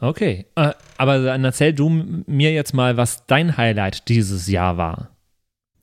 Okay, 0.00 0.46
äh, 0.56 0.72
aber 0.96 1.18
dann 1.22 1.44
erzähl 1.44 1.74
du 1.74 1.88
mir 1.90 2.52
jetzt 2.52 2.72
mal, 2.72 2.96
was 2.96 3.26
dein 3.26 3.56
Highlight 3.56 4.08
dieses 4.08 4.48
Jahr 4.48 4.76
war. 4.76 5.10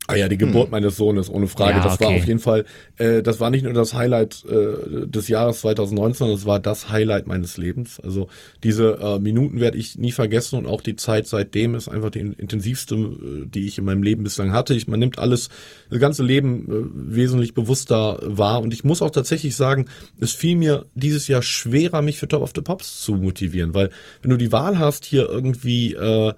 Ah 0.10 0.16
ja, 0.16 0.30
die 0.30 0.38
Geburt 0.38 0.66
hm. 0.68 0.72
meines 0.72 0.96
Sohnes, 0.96 1.30
ohne 1.30 1.48
Frage. 1.48 1.80
Ja, 1.80 1.84
das 1.84 1.96
okay. 1.96 2.06
war 2.06 2.12
auf 2.12 2.26
jeden 2.26 2.40
Fall, 2.40 2.64
äh, 2.96 3.22
das 3.22 3.42
war 3.42 3.50
nicht 3.50 3.64
nur 3.64 3.74
das 3.74 3.94
Highlight 3.94 4.46
äh, 4.46 5.06
des 5.06 5.28
Jahres 5.28 5.60
2019, 5.60 6.30
das 6.30 6.46
war 6.46 6.62
das 6.62 6.90
Highlight 6.90 7.28
meines 7.28 7.58
Lebens. 7.58 8.00
Also 8.00 8.30
diese 8.64 9.00
äh, 9.02 9.20
Minuten 9.20 9.60
werde 9.60 9.78
ich 9.78 9.98
nie 9.98 10.14
vergessen 10.14 10.60
und 10.60 10.66
auch 10.66 10.80
die 10.80 10.96
Zeit 10.96 11.28
seitdem 11.28 11.76
ist 11.76 11.90
einfach 11.90 12.10
die 12.10 12.20
intensivste, 12.20 12.96
äh, 12.96 13.46
die 13.48 13.68
ich 13.68 13.78
in 13.78 13.84
meinem 13.84 14.02
Leben 14.02 14.24
bislang 14.24 14.54
hatte. 14.54 14.74
Ich, 14.74 14.88
man 14.88 15.02
nimmt 15.02 15.20
alles, 15.20 15.50
das 15.90 16.00
ganze 16.00 16.24
Leben 16.24 16.68
äh, 16.70 17.16
wesentlich 17.16 17.54
bewusster 17.54 18.20
wahr 18.22 18.62
und 18.62 18.74
ich 18.74 18.86
muss 18.86 19.02
auch 19.02 19.12
tatsächlich 19.12 19.58
sagen, 19.58 19.88
es 20.22 20.32
fiel 20.32 20.56
mir 20.56 20.86
dieses 20.96 21.28
Jahr 21.28 21.42
schwerer, 21.42 22.02
mich 22.02 22.18
für 22.18 22.30
Top 22.30 22.44
of 22.44 22.54
the 22.56 22.62
Pops 22.62 23.02
zu 23.02 23.16
motivieren, 23.16 23.74
weil 23.74 23.90
wenn 24.22 24.32
du 24.32 24.38
die 24.38 24.54
Wahl 24.54 24.80
hast, 24.80 25.04
hier 25.04 25.28
irgendwie 25.28 25.96
äh, 25.96 26.34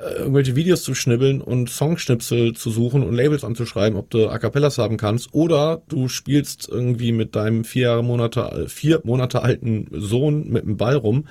irgendwelche 0.00 0.56
Videos 0.56 0.82
zu 0.82 0.94
schnibbeln 0.94 1.40
und 1.40 1.68
Songschnipsel 1.68 2.54
zu 2.54 2.70
suchen 2.70 3.02
und 3.02 3.14
Labels 3.14 3.44
anzuschreiben, 3.44 3.98
ob 3.98 4.10
du 4.10 4.28
A 4.28 4.38
Cappellas 4.38 4.78
haben 4.78 4.96
kannst, 4.96 5.32
oder 5.32 5.82
du 5.88 6.08
spielst 6.08 6.68
irgendwie 6.68 7.12
mit 7.12 7.36
deinem 7.36 7.64
vier 7.64 8.02
Monate, 8.02 8.66
vier 8.68 9.00
Monate 9.04 9.42
alten 9.42 9.88
Sohn 9.92 10.48
mit 10.48 10.64
dem 10.64 10.76
Ball 10.76 10.96
rum, 10.96 11.26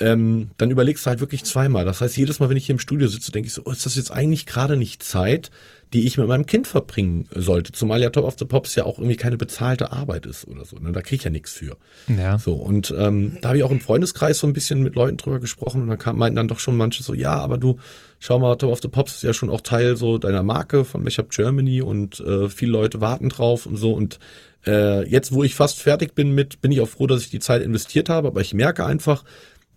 ähm, 0.00 0.50
dann 0.56 0.70
überlegst 0.70 1.06
du 1.06 1.10
halt 1.10 1.20
wirklich 1.20 1.44
zweimal. 1.44 1.84
Das 1.84 2.00
heißt, 2.00 2.16
jedes 2.16 2.40
Mal, 2.40 2.50
wenn 2.50 2.56
ich 2.56 2.66
hier 2.66 2.74
im 2.74 2.80
Studio 2.80 3.06
sitze, 3.08 3.32
denke 3.32 3.46
ich 3.46 3.54
so, 3.54 3.62
oh, 3.64 3.70
ist 3.70 3.86
das 3.86 3.96
jetzt 3.96 4.10
eigentlich 4.10 4.46
gerade 4.46 4.76
nicht 4.76 5.02
Zeit, 5.02 5.50
die 5.94 6.06
ich 6.06 6.18
mit 6.18 6.26
meinem 6.26 6.44
Kind 6.44 6.66
verbringen 6.66 7.28
sollte. 7.32 7.70
Zumal 7.70 8.02
ja 8.02 8.10
Top 8.10 8.24
of 8.24 8.34
the 8.36 8.44
Pops 8.44 8.74
ja 8.74 8.84
auch 8.84 8.98
irgendwie 8.98 9.16
keine 9.16 9.36
bezahlte 9.36 9.92
Arbeit 9.92 10.26
ist 10.26 10.46
oder 10.48 10.64
so. 10.64 10.76
Ne? 10.76 10.90
Da 10.90 11.00
kriege 11.02 11.16
ich 11.16 11.24
ja 11.24 11.30
nichts 11.30 11.52
für. 11.52 11.76
Ja. 12.08 12.36
So, 12.38 12.54
und 12.54 12.92
ähm, 12.98 13.38
da 13.40 13.50
habe 13.50 13.58
ich 13.58 13.64
auch 13.64 13.70
im 13.70 13.80
Freundeskreis 13.80 14.38
so 14.38 14.46
ein 14.48 14.52
bisschen 14.52 14.82
mit 14.82 14.96
Leuten 14.96 15.16
drüber 15.16 15.38
gesprochen 15.38 15.82
und 15.82 15.88
dann 15.88 15.98
kam, 15.98 16.18
meinten 16.18 16.34
dann 16.34 16.48
doch 16.48 16.58
schon 16.58 16.76
manche 16.76 17.04
so, 17.04 17.14
ja, 17.14 17.34
aber 17.34 17.58
du, 17.58 17.78
schau 18.18 18.40
mal, 18.40 18.56
Top 18.56 18.72
of 18.72 18.80
the 18.82 18.88
Pops 18.88 19.14
ist 19.14 19.22
ja 19.22 19.32
schon 19.32 19.50
auch 19.50 19.60
Teil 19.60 19.96
so 19.96 20.18
deiner 20.18 20.42
Marke 20.42 20.84
von 20.84 21.04
Mashup 21.04 21.30
Germany 21.30 21.80
und 21.80 22.18
äh, 22.18 22.48
viele 22.48 22.72
Leute 22.72 23.00
warten 23.00 23.28
drauf 23.28 23.64
und 23.64 23.76
so. 23.76 23.92
Und 23.92 24.18
äh, 24.66 25.08
jetzt, 25.08 25.32
wo 25.32 25.44
ich 25.44 25.54
fast 25.54 25.80
fertig 25.80 26.16
bin 26.16 26.34
mit, 26.34 26.60
bin 26.60 26.72
ich 26.72 26.80
auch 26.80 26.88
froh, 26.88 27.06
dass 27.06 27.22
ich 27.22 27.30
die 27.30 27.38
Zeit 27.38 27.62
investiert 27.62 28.08
habe, 28.08 28.28
aber 28.28 28.40
ich 28.40 28.52
merke 28.52 28.84
einfach, 28.84 29.22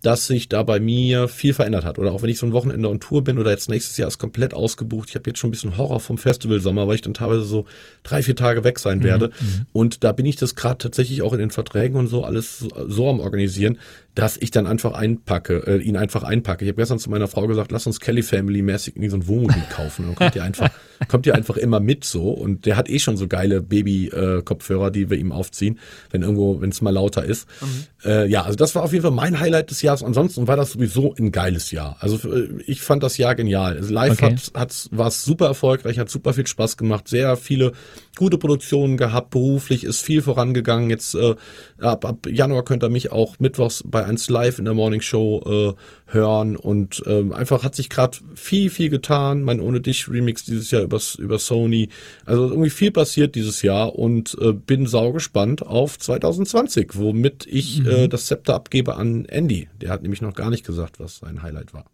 dass 0.02 0.26
sich 0.26 0.48
da 0.48 0.62
bei 0.62 0.78
mir 0.78 1.26
viel 1.28 1.54
verändert 1.54 1.84
hat. 1.84 1.98
Oder 1.98 2.12
auch 2.12 2.22
wenn 2.22 2.30
ich 2.30 2.38
so 2.38 2.46
ein 2.46 2.52
Wochenende 2.52 2.88
on 2.88 3.00
Tour 3.00 3.24
bin 3.24 3.38
oder 3.38 3.50
jetzt 3.50 3.68
nächstes 3.68 3.96
Jahr 3.96 4.08
ist 4.08 4.18
komplett 4.18 4.54
ausgebucht. 4.54 5.08
Ich 5.08 5.14
habe 5.16 5.28
jetzt 5.28 5.38
schon 5.38 5.48
ein 5.48 5.50
bisschen 5.50 5.76
Horror 5.76 6.00
vom 6.00 6.18
Festival 6.18 6.60
Sommer, 6.60 6.86
weil 6.86 6.94
ich 6.94 7.02
dann 7.02 7.14
teilweise 7.14 7.42
so 7.42 7.66
drei, 8.04 8.22
vier 8.22 8.36
Tage 8.36 8.62
weg 8.62 8.78
sein 8.78 9.02
werde. 9.02 9.28
Mhm. 9.28 9.46
mhm. 9.46 9.66
Und 9.72 10.04
da 10.04 10.12
bin 10.12 10.26
ich 10.26 10.36
das 10.36 10.54
gerade 10.54 10.78
tatsächlich 10.78 11.22
auch 11.22 11.32
in 11.32 11.40
den 11.40 11.50
Verträgen 11.50 11.96
und 11.96 12.06
so 12.06 12.24
alles 12.24 12.64
so 12.86 13.08
am 13.08 13.20
Organisieren, 13.20 13.78
dass 14.18 14.36
ich 14.36 14.50
dann 14.50 14.66
einfach 14.66 14.92
einpacke, 14.92 15.64
äh, 15.66 15.76
ihn 15.82 15.96
einfach 15.96 16.22
einpacke. 16.22 16.64
Ich 16.64 16.70
habe 16.70 16.80
gestern 16.80 16.98
zu 16.98 17.10
meiner 17.10 17.28
Frau 17.28 17.46
gesagt, 17.46 17.72
lass 17.72 17.86
uns 17.86 18.00
Kelly 18.00 18.22
Family 18.22 18.62
mäßig 18.62 18.94
irgendwie 18.96 19.10
so 19.10 19.16
ein 19.16 19.28
Wohnmobil 19.28 19.62
kaufen. 19.70 20.04
Und 20.04 20.08
dann 20.08 20.16
kommt 20.16 20.36
ihr 20.36 20.44
einfach, 20.44 20.70
kommt 21.08 21.26
ihr 21.26 21.34
einfach 21.34 21.56
immer 21.56 21.80
mit 21.80 22.04
so. 22.04 22.30
Und 22.30 22.66
der 22.66 22.76
hat 22.76 22.88
eh 22.88 22.98
schon 22.98 23.16
so 23.16 23.28
geile 23.28 23.60
Baby-Kopfhörer, 23.60 24.88
äh, 24.88 24.92
die 24.92 25.10
wir 25.10 25.18
ihm 25.18 25.32
aufziehen, 25.32 25.78
wenn 26.10 26.22
irgendwo, 26.22 26.60
wenn 26.60 26.70
es 26.70 26.80
mal 26.80 26.90
lauter 26.90 27.24
ist. 27.24 27.46
Mhm. 27.60 27.84
Äh, 28.04 28.26
ja, 28.28 28.42
also 28.42 28.56
das 28.56 28.74
war 28.74 28.82
auf 28.82 28.92
jeden 28.92 29.02
Fall 29.02 29.12
mein 29.12 29.38
Highlight 29.40 29.70
des 29.70 29.82
Jahres 29.82 29.88
Jahres. 29.88 30.02
Ansonsten 30.02 30.46
war 30.46 30.56
das 30.56 30.72
sowieso 30.72 31.14
ein 31.18 31.32
geiles 31.32 31.70
Jahr. 31.70 31.96
Also 32.00 32.28
äh, 32.32 32.48
ich 32.66 32.82
fand 32.82 33.02
das 33.02 33.18
Jahr 33.18 33.34
genial. 33.34 33.76
Also 33.76 33.92
live 33.92 34.12
Okay. 34.12 34.36
hat, 34.54 34.60
hat, 34.60 34.88
war 34.90 35.08
es 35.08 35.24
super 35.24 35.46
erfolgreich, 35.46 35.98
hat 35.98 36.08
super 36.10 36.32
viel 36.32 36.46
Spaß 36.46 36.76
gemacht, 36.76 37.08
sehr 37.08 37.36
viele 37.36 37.72
gute 38.16 38.38
Produktionen 38.38 38.96
gehabt, 38.96 39.30
beruflich 39.30 39.84
ist 39.84 40.02
viel 40.02 40.22
vorangegangen. 40.22 40.90
Jetzt 40.90 41.14
äh, 41.14 41.36
ab, 41.80 42.04
ab 42.04 42.26
Januar 42.28 42.64
könnt 42.64 42.82
ihr 42.82 42.88
mich 42.88 43.12
auch 43.12 43.38
mittwochs 43.38 43.84
bei 43.86 44.04
1 44.08 44.28
Live 44.30 44.58
in 44.58 44.64
der 44.64 44.74
Morning 44.74 45.00
Show 45.00 45.76
äh, 45.76 46.12
hören 46.12 46.56
und 46.56 47.02
ähm, 47.06 47.32
einfach 47.32 47.62
hat 47.62 47.74
sich 47.74 47.88
gerade 47.90 48.18
viel, 48.34 48.70
viel 48.70 48.88
getan. 48.88 49.42
Mein 49.42 49.60
Ohne 49.60 49.80
Dich 49.80 50.08
Remix 50.08 50.44
dieses 50.44 50.70
Jahr 50.70 50.82
übers, 50.82 51.14
über 51.14 51.38
Sony. 51.38 51.90
Also 52.24 52.48
irgendwie 52.48 52.70
viel 52.70 52.90
passiert 52.90 53.34
dieses 53.34 53.62
Jahr 53.62 53.94
und 53.94 54.36
äh, 54.40 54.52
bin 54.52 54.86
sau 54.86 55.12
gespannt 55.12 55.64
auf 55.64 55.98
2020, 55.98 56.96
womit 56.96 57.46
ich 57.46 57.84
äh, 57.86 58.08
das 58.08 58.26
Zepter 58.26 58.54
abgebe 58.54 58.96
an 58.96 59.26
Andy. 59.26 59.68
Der 59.80 59.90
hat 59.90 60.02
nämlich 60.02 60.22
noch 60.22 60.34
gar 60.34 60.50
nicht 60.50 60.66
gesagt, 60.66 60.98
was 60.98 61.18
sein 61.18 61.42
Highlight 61.42 61.74
war. 61.74 61.84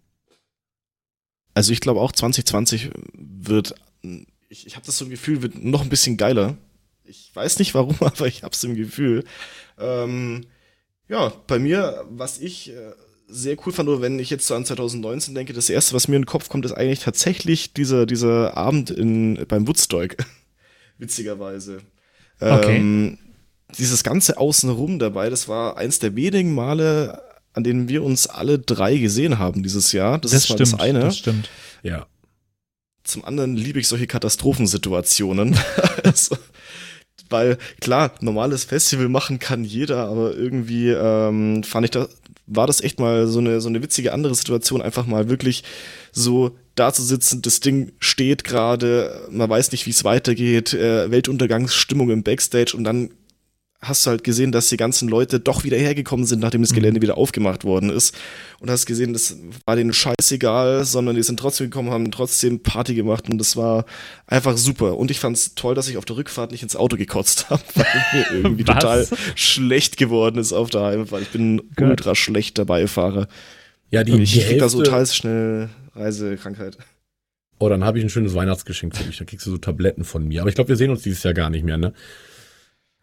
Also 1.55 1.73
ich 1.73 1.81
glaube 1.81 2.01
auch 2.01 2.13
2020 2.13 2.91
wird, 3.15 3.75
ich, 4.49 4.67
ich 4.67 4.77
habe 4.77 4.87
das 4.87 4.99
so 4.99 5.05
ein 5.05 5.11
Gefühl, 5.11 5.43
wird 5.43 5.63
noch 5.63 5.83
ein 5.83 5.89
bisschen 5.89 6.17
geiler. 6.17 6.57
Ich 7.05 7.31
weiß 7.35 7.59
nicht 7.59 7.75
warum, 7.75 7.97
aber 8.01 8.27
ich 8.27 8.43
habe 8.43 8.53
es 8.53 8.65
im 8.65 8.75
Gefühl. 8.75 9.25
Ähm, 9.79 10.47
ja, 11.09 11.33
bei 11.47 11.59
mir, 11.59 12.05
was 12.11 12.39
ich 12.39 12.71
äh, 12.71 12.93
sehr 13.29 13.57
cool 13.65 13.73
fand, 13.73 13.89
oder 13.89 14.01
wenn 14.01 14.19
ich 14.19 14.31
jetzt 14.31 14.47
so 14.47 14.55
an 14.55 14.65
2019 14.65 15.35
denke, 15.35 15.53
das 15.53 15.71
erste, 15.71 15.95
was 15.95 16.09
mir 16.09 16.17
in 16.17 16.23
den 16.23 16.27
Kopf 16.27 16.49
kommt, 16.49 16.65
ist 16.65 16.73
eigentlich 16.73 17.01
tatsächlich 17.01 17.73
dieser, 17.73 18.07
dieser 18.07 18.57
Abend 18.57 18.91
in, 18.91 19.45
beim 19.49 19.67
Woodstock. 19.67 20.17
Witzigerweise. 20.99 21.79
Okay. 22.41 22.77
Ähm, 22.77 23.19
dieses 23.79 24.05
ganze 24.05 24.39
Außenrum 24.39 24.99
dabei, 24.99 25.31
das 25.31 25.49
war 25.49 25.77
eins 25.77 25.99
der 25.99 26.15
wenigen 26.17 26.55
Male, 26.55 27.23
an 27.53 27.65
denen 27.65 27.89
wir 27.89 28.03
uns 28.03 28.27
alle 28.27 28.59
drei 28.59 28.97
gesehen 28.97 29.39
haben 29.39 29.63
dieses 29.63 29.93
Jahr. 29.93 30.19
Das, 30.19 30.33
ist 30.33 30.51
mal 30.51 30.57
das 30.57 30.75
eine. 30.75 31.01
Das 31.01 31.19
stimmt. 31.19 31.49
Ja. 31.83 32.07
Zum 33.05 33.25
anderen 33.25 33.57
liebe 33.57 33.79
ich 33.81 33.89
solche 33.89 34.07
Katastrophensituationen. 34.07 35.57
also, 36.05 36.37
weil 37.31 37.59
klar, 37.81 38.13
normales 38.21 38.65
Festival 38.65 39.09
machen 39.09 39.39
kann 39.39 39.65
jeder, 39.65 40.09
aber 40.09 40.35
irgendwie 40.35 40.91
ähm, 40.91 41.63
fand 41.63 41.85
ich 41.87 41.91
da 41.91 42.09
war 42.47 42.67
das 42.67 42.83
echt 42.83 43.01
mal 43.01 43.27
so 43.27 43.39
eine 43.39 43.61
so 43.61 43.69
eine 43.69 43.83
witzige 43.83 44.13
andere 44.13 44.35
Situation, 44.35 44.83
einfach 44.83 45.07
mal 45.07 45.29
wirklich 45.29 45.65
so 46.13 46.57
da 46.75 46.93
zu 46.93 47.03
sitzen, 47.03 47.41
das 47.41 47.61
Ding 47.61 47.93
steht 48.01 48.45
gerade, 48.45 49.29
man 49.31 49.49
weiß 49.49 49.73
nicht, 49.73 49.87
wie 49.87 49.91
es 49.91 50.05
weitergeht, 50.05 50.75
äh, 50.75 51.11
Weltuntergangsstimmung 51.11 52.11
im 52.11 52.23
Backstage 52.23 52.77
und 52.77 52.85
dann 52.85 53.11
hast 53.87 54.05
du 54.07 54.11
halt 54.11 54.25
gesehen, 54.25 54.53
dass 54.53 54.69
die 54.69 54.77
ganzen 54.77 55.09
Leute 55.09 55.41
doch 55.41 55.65
wieder 55.65 55.77
hergekommen 55.77 56.27
sind, 56.27 56.41
nachdem 56.41 56.63
das 56.63 56.73
Gelände 56.73 57.01
wieder 57.03 57.17
aufgemacht 57.17 57.65
worden 57.65 57.91
ist. 57.91 58.15
Und 58.61 58.71
hast 58.71 58.87
gesehen, 58.87 59.13
das 59.13 59.37
war 59.67 59.77
denen 59.77 59.93
scheißegal, 59.93 60.85
sondern 60.85 61.17
die 61.17 61.23
sind 61.23 61.39
trotzdem 61.39 61.71
gekommen, 61.71 61.91
haben 61.91 62.11
trotzdem 62.11 62.63
Party 62.63 62.95
gemacht 62.95 63.29
und 63.29 63.39
das 63.39 63.57
war 63.57 63.85
einfach 64.27 64.57
super. 64.57 64.97
Und 64.97 65.11
ich 65.11 65.21
fand's 65.21 65.55
toll, 65.55 65.75
dass 65.75 65.89
ich 65.89 65.97
auf 65.97 66.05
der 66.05 66.17
Rückfahrt 66.17 66.51
nicht 66.51 66.63
ins 66.63 66.77
Auto 66.77 66.97
gekotzt 66.97 67.51
habe, 67.51 67.63
weil 67.75 67.87
mir 68.13 68.27
irgendwie 68.33 68.67
Was? 68.69 68.77
total 68.77 69.07
schlecht 69.35 69.97
geworden 69.97 70.39
ist 70.39 70.53
auf 70.53 70.71
der 70.71 70.83
Heimfahrt. 70.83 71.23
Ich 71.23 71.31
bin 71.31 71.63
Gott. 71.77 71.91
ultra 71.91 72.15
schlechter 72.15 72.65
Beifahrer. 72.65 73.29
Ja, 73.91 74.03
die, 74.03 74.13
Ich 74.21 74.33
die 74.33 74.41
krieg 74.41 74.59
da 74.59 74.69
so 74.69 74.83
total 74.83 75.07
schnell 75.07 75.69
Reisekrankheit. 75.95 76.79
Oh, 77.59 77.69
dann 77.69 77.85
habe 77.85 77.99
ich 77.99 78.05
ein 78.05 78.11
schönes 78.11 78.35
Weihnachtsgeschenk 78.35 78.97
für 78.97 79.05
dich. 79.05 79.19
Da 79.19 79.25
kriegst 79.25 79.47
du 79.47 79.51
so 79.51 79.59
Tabletten 79.59 80.05
von 80.05 80.27
mir. 80.27 80.41
Aber 80.41 80.49
ich 80.49 80.55
glaube, 80.55 80.69
wir 80.69 80.77
sehen 80.77 80.91
uns 80.91 81.03
dieses 81.03 81.23
Jahr 81.23 81.35
gar 81.35 81.51
nicht 81.51 81.65
mehr, 81.65 81.77
ne? 81.77 81.93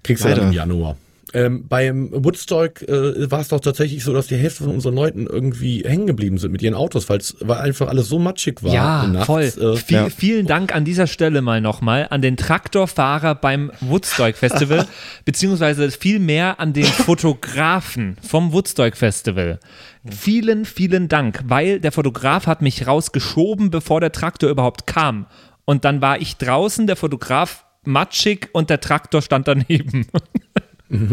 Kriegst 0.04 0.24
du 0.24 0.30
Leider. 0.30 0.42
dann 0.42 0.50
im 0.50 0.56
Januar. 0.56 0.98
Ähm, 1.34 1.66
beim 1.68 2.10
Woodstock 2.12 2.82
äh, 2.82 3.32
war 3.32 3.40
es 3.40 3.48
doch 3.48 3.62
tatsächlich 3.62 4.04
so, 4.04 4.14
dass 4.14 4.28
die 4.28 4.36
Hälfte 4.36 4.66
von 4.66 4.74
unseren 4.74 4.96
Leuten 4.96 5.28
irgendwie 5.28 5.84
hängen 5.86 6.06
geblieben 6.06 6.38
sind 6.38 6.52
mit 6.52 6.62
ihren 6.62 6.74
Autos, 6.74 7.08
weil 7.08 7.20
es 7.20 7.38
weil 7.40 7.60
einfach 7.60 7.88
alles 7.88 8.10
so 8.10 8.20
matschig 8.20 8.62
war. 8.64 8.74
Ja, 8.74 9.08
nachts, 9.08 9.28
voll. 9.28 9.44
Äh, 9.44 9.78
Viel, 9.78 9.96
ja. 9.96 10.10
Vielen 10.10 10.46
Dank 10.46 10.76
an 10.76 10.84
dieser 10.84 11.08
Stelle 11.08 11.42
mal 11.42 11.62
nochmal 11.62 12.08
an 12.10 12.22
den 12.22 12.36
Traktorfahrer 12.36 13.36
beim 13.36 13.72
Woodstock 13.80 14.36
Festival, 14.36 14.86
beziehungsweise 15.26 15.90
viel 15.92 16.20
mehr 16.20 16.60
an 16.60 16.74
den 16.74 16.86
Fotografen 16.86 18.18
vom 18.22 18.52
Woodstock 18.52 18.98
Festival. 18.98 19.60
Vielen, 20.04 20.66
vielen 20.66 21.08
Dank, 21.08 21.44
weil 21.46 21.80
der 21.80 21.94
Fotograf 21.94 22.46
hat 22.46 22.62
mich 22.62 22.88
rausgeschoben, 22.88 23.70
bevor 23.70 24.02
der 24.02 24.12
Traktor 24.12 24.50
überhaupt 24.50 24.86
kam. 24.86 25.28
Und 25.64 25.86
dann 25.86 26.02
war 26.02 26.20
ich 26.20 26.36
draußen, 26.36 26.88
der 26.88 26.98
Fotograf 26.98 27.64
matschig 27.86 28.50
und 28.54 28.70
der 28.70 28.80
Traktor 28.80 29.22
stand 29.22 29.48
daneben. 29.48 30.08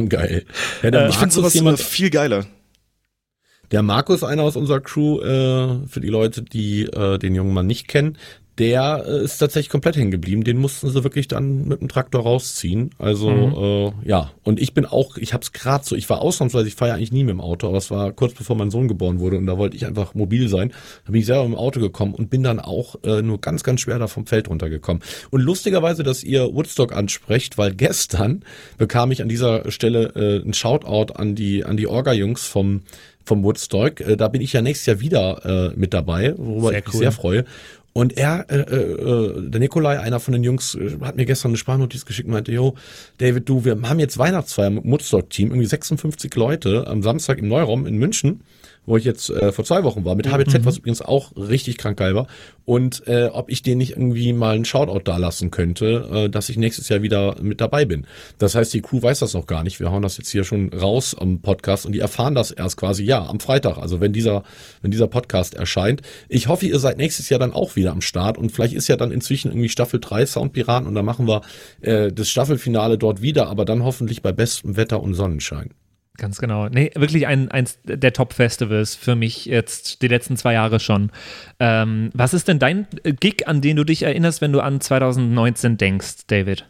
Geil. 0.09 0.45
Ja, 0.83 0.91
der 0.91 1.09
Ich 1.09 1.17
finde 1.17 1.27
Markus 1.27 1.35
sowas 1.35 1.55
immer 1.55 1.71
jemand, 1.71 1.81
viel 1.81 2.11
geiler. 2.11 2.47
Der 3.71 3.83
Markus, 3.83 4.25
einer 4.25 4.43
aus 4.43 4.57
unserer 4.57 4.81
Crew, 4.81 5.21
äh, 5.21 5.87
für 5.87 6.01
die 6.01 6.09
Leute, 6.09 6.43
die 6.43 6.85
äh, 6.85 7.19
den 7.19 7.35
jungen 7.35 7.53
Mann 7.53 7.67
nicht 7.67 7.87
kennen, 7.87 8.17
der 8.59 9.05
äh, 9.07 9.25
ist 9.25 9.39
tatsächlich 9.39 9.71
komplett 9.71 9.97
hängen 9.97 10.11
geblieben. 10.11 10.45
Den 10.45 10.59
mussten 10.59 10.91
sie 10.91 11.05
wirklich 11.05 11.29
dann 11.29 11.69
mit 11.69 11.81
dem 11.81 11.89
Traktor 11.89 12.23
rausziehen. 12.23 12.91
Also 12.99 13.93
äh, 14.05 14.09
ja, 14.09 14.33
und 14.43 14.61
ich 14.61 14.75
bin 14.75 14.85
auch, 14.85 15.17
ich 15.17 15.33
habe 15.33 15.43
es 15.43 15.53
gerade 15.53 15.85
so, 15.85 15.95
ich 15.95 16.09
war 16.11 16.21
ausnahmsweise, 16.21 16.67
ich 16.67 16.75
fahre 16.75 16.91
ja 16.91 16.95
eigentlich 16.97 17.13
nie 17.13 17.25
mit 17.25 17.31
dem 17.31 17.41
Auto, 17.41 17.69
aber 17.69 17.79
es 17.79 17.91
war 17.91 18.13
kurz 18.13 18.35
bevor 18.35 18.57
mein 18.57 18.71
Sohn 18.71 18.89
geboren 18.89 19.21
wurde 19.21 19.39
und 19.39 19.47
da 19.47 19.59
wollte 19.59 19.77
ich 19.77 19.87
einfach 19.87 20.15
mobil 20.15 20.49
sein. 20.49 20.73
Da 21.07 21.13
bin 21.13 21.21
ich 21.21 21.27
selber 21.27 21.45
mit 21.45 21.57
dem 21.57 21.59
Auto 21.59 21.81
gekommen 21.81 22.15
und 22.15 22.31
bin 22.31 22.43
dann 22.43 22.59
auch 22.59 22.97
äh, 23.05 23.23
nur 23.23 23.41
ganz, 23.41 23.63
ganz 23.63 23.81
schwer 23.81 23.99
da 23.99 24.09
vom 24.09 24.27
Feld 24.27 24.49
runtergekommen. 24.49 25.03
Und 25.31 25.43
lustigerweise, 25.43 26.03
dass 26.03 26.25
ihr 26.25 26.53
Woodstock 26.55 26.93
ansprecht, 26.93 27.59
weil 27.59 27.75
gestern 27.75 28.43
bekam 28.77 29.13
ich 29.13 29.23
an 29.23 29.29
dieser 29.29 29.71
Stelle 29.71 30.13
äh, 30.17 30.47
ein 30.47 30.55
Shoutout 30.55 31.15
an 31.15 31.35
die 31.35 31.65
an 31.65 31.77
die 31.77 31.87
Orga-Jungs 31.87 32.47
vom 32.47 32.83
vom 33.29 33.45
Woodstock. 33.45 34.01
Äh, 34.01 34.17
da 34.17 34.27
bin 34.27 34.41
ich 34.41 34.53
ja 34.53 34.63
nächstes 34.63 34.87
Jahr 34.87 35.01
wieder 35.01 35.71
äh, 35.71 35.79
mit 35.79 35.95
dabei, 35.95 36.35
worüber 36.37 36.71
Sehr 36.71 36.79
ich 36.79 36.87
mich 36.87 36.95
cool. 36.95 37.01
sehr 37.01 37.13
freue. 37.13 37.45
Und 37.99 38.17
er, 38.17 38.47
äh, 38.49 38.61
äh, 38.61 39.51
der 39.51 39.59
Nikolai, 39.59 39.99
einer 39.99 40.21
von 40.21 40.31
den 40.31 40.45
Jungs, 40.45 40.77
äh, 40.77 40.99
hat 41.01 41.17
mir 41.17 41.27
gestern 41.27 41.49
eine 41.49 41.57
Sprachnotiz 41.57 42.05
geschickt 42.05 42.29
und 42.29 42.33
meinte, 42.33 42.53
yo, 42.53 42.77
David, 43.19 43.49
du, 43.49 43.65
wir 43.65 43.77
haben 43.83 43.99
jetzt 43.99 44.19
Weihnachtsfeier 44.19 44.71
mit 44.71 44.85
Woodstock-Team, 44.85 45.49
irgendwie 45.49 45.67
56 45.67 46.33
Leute 46.37 46.87
am 46.87 47.03
Samstag 47.03 47.39
im 47.39 47.49
Neuraum 47.49 47.89
in 47.89 47.99
München, 47.99 48.43
wo 48.89 48.97
ich 48.97 49.05
jetzt 49.05 49.31
äh, 49.31 49.53
vor 49.53 49.65
zwei 49.65 49.85
Wochen 49.85 50.05
war, 50.05 50.15
mit 50.15 50.31
HBZ, 50.31 50.65
was 50.65 50.79
übrigens 50.79 51.03
auch 51.03 51.33
richtig 51.37 51.77
krank 51.77 51.99
geil 51.99 52.15
war. 52.15 52.27
Und 52.65 53.07
äh, 53.07 53.27
ob 53.33 53.51
ich 53.51 53.63
denen 53.63 53.79
nicht 53.79 53.93
irgendwie 53.93 54.33
mal 54.33 54.55
einen 54.55 54.65
Shoutout 54.65 55.01
da 55.05 55.17
lassen 55.17 55.51
könnte, 55.51 56.09
äh, 56.13 56.29
dass 56.29 56.49
ich 56.49 56.57
nächstes 56.57 56.89
Jahr 56.89 57.03
wieder 57.03 57.37
mit 57.41 57.61
dabei 57.61 57.85
bin. 57.85 58.07
Das 58.39 58.55
heißt, 58.55 58.73
die 58.73 58.81
Crew 58.81 59.03
weiß 59.03 59.21
das 59.21 59.35
noch 59.35 59.47
gar 59.47 59.63
nicht. 59.63 59.79
Wir 59.81 59.91
hauen 59.91 60.03
das 60.03 60.17
jetzt 60.17 60.31
hier 60.31 60.45
schon 60.45 60.71
raus 60.73 61.15
am 61.19 61.41
Podcast 61.41 61.87
und 61.87 61.93
die 61.93 62.01
erfahren 62.01 62.35
das 62.35 62.51
erst 62.51 62.77
quasi, 62.77 63.05
ja, 63.05 63.25
am 63.27 63.41
Freitag, 63.41 63.79
also 63.79 64.01
wenn 64.01 64.13
dieser, 64.13 64.43
wenn 64.83 64.91
dieser 64.91 65.07
Podcast 65.07 65.55
erscheint. 65.55 66.03
Ich 66.29 66.49
hoffe, 66.49 66.67
ihr 66.67 66.79
seid 66.79 66.97
nächstes 66.99 67.29
Jahr 67.29 67.41
dann 67.41 67.53
auch 67.53 67.77
wieder 67.77 67.93
am 67.93 68.01
Start 68.01 68.39
und 68.39 68.51
vielleicht 68.51 68.75
ist 68.75 68.89
ja 68.89 68.97
dann 68.97 69.13
inzwischen 69.13 69.51
irgendwie 69.51 69.69
Staffel 69.69 70.01
3 70.01 70.27
Soundpiraten 70.27 70.89
und 70.89 70.95
dann 70.95 71.05
machen 71.05 71.27
wir 71.27 71.43
äh, 71.81 72.13
das 72.13 72.29
Staffelfinale 72.29 72.99
dort 72.99 73.23
wieder, 73.23 73.49
aber 73.49 73.65
dann 73.65 73.85
hoffentlich 73.85 74.23
bei 74.23 74.33
bestem 74.33 74.77
Wetter 74.77 75.03
und 75.03 75.15
Sonnenschein. 75.15 75.71
Ganz 76.19 76.39
genau. 76.39 76.69
Nee, 76.69 76.91
wirklich 76.97 77.29
ein, 77.29 77.49
eins 77.51 77.79
der 77.85 78.13
Top-Festivals 78.13 78.97
für 78.97 79.15
mich 79.15 79.47
jetzt 79.47 80.03
die 80.03 80.09
letzten 80.09 80.37
zwei 80.37 80.53
Jahre 80.53 80.81
schon. 80.81 81.13
Ähm, 81.61 82.11
was 82.13 82.35
ist 82.35 82.49
denn 82.49 82.59
dein 82.59 82.89
äh, 83.05 83.13
Gig, 83.13 83.47
an 83.47 83.61
den 83.61 83.77
du 83.77 83.85
dich 83.85 84.03
erinnerst, 84.03 84.41
wenn 84.41 84.53
du 84.53 84.61
an 84.61 84.81
2019 84.81 85.77
denkst, 85.77 86.27
David? 86.27 86.67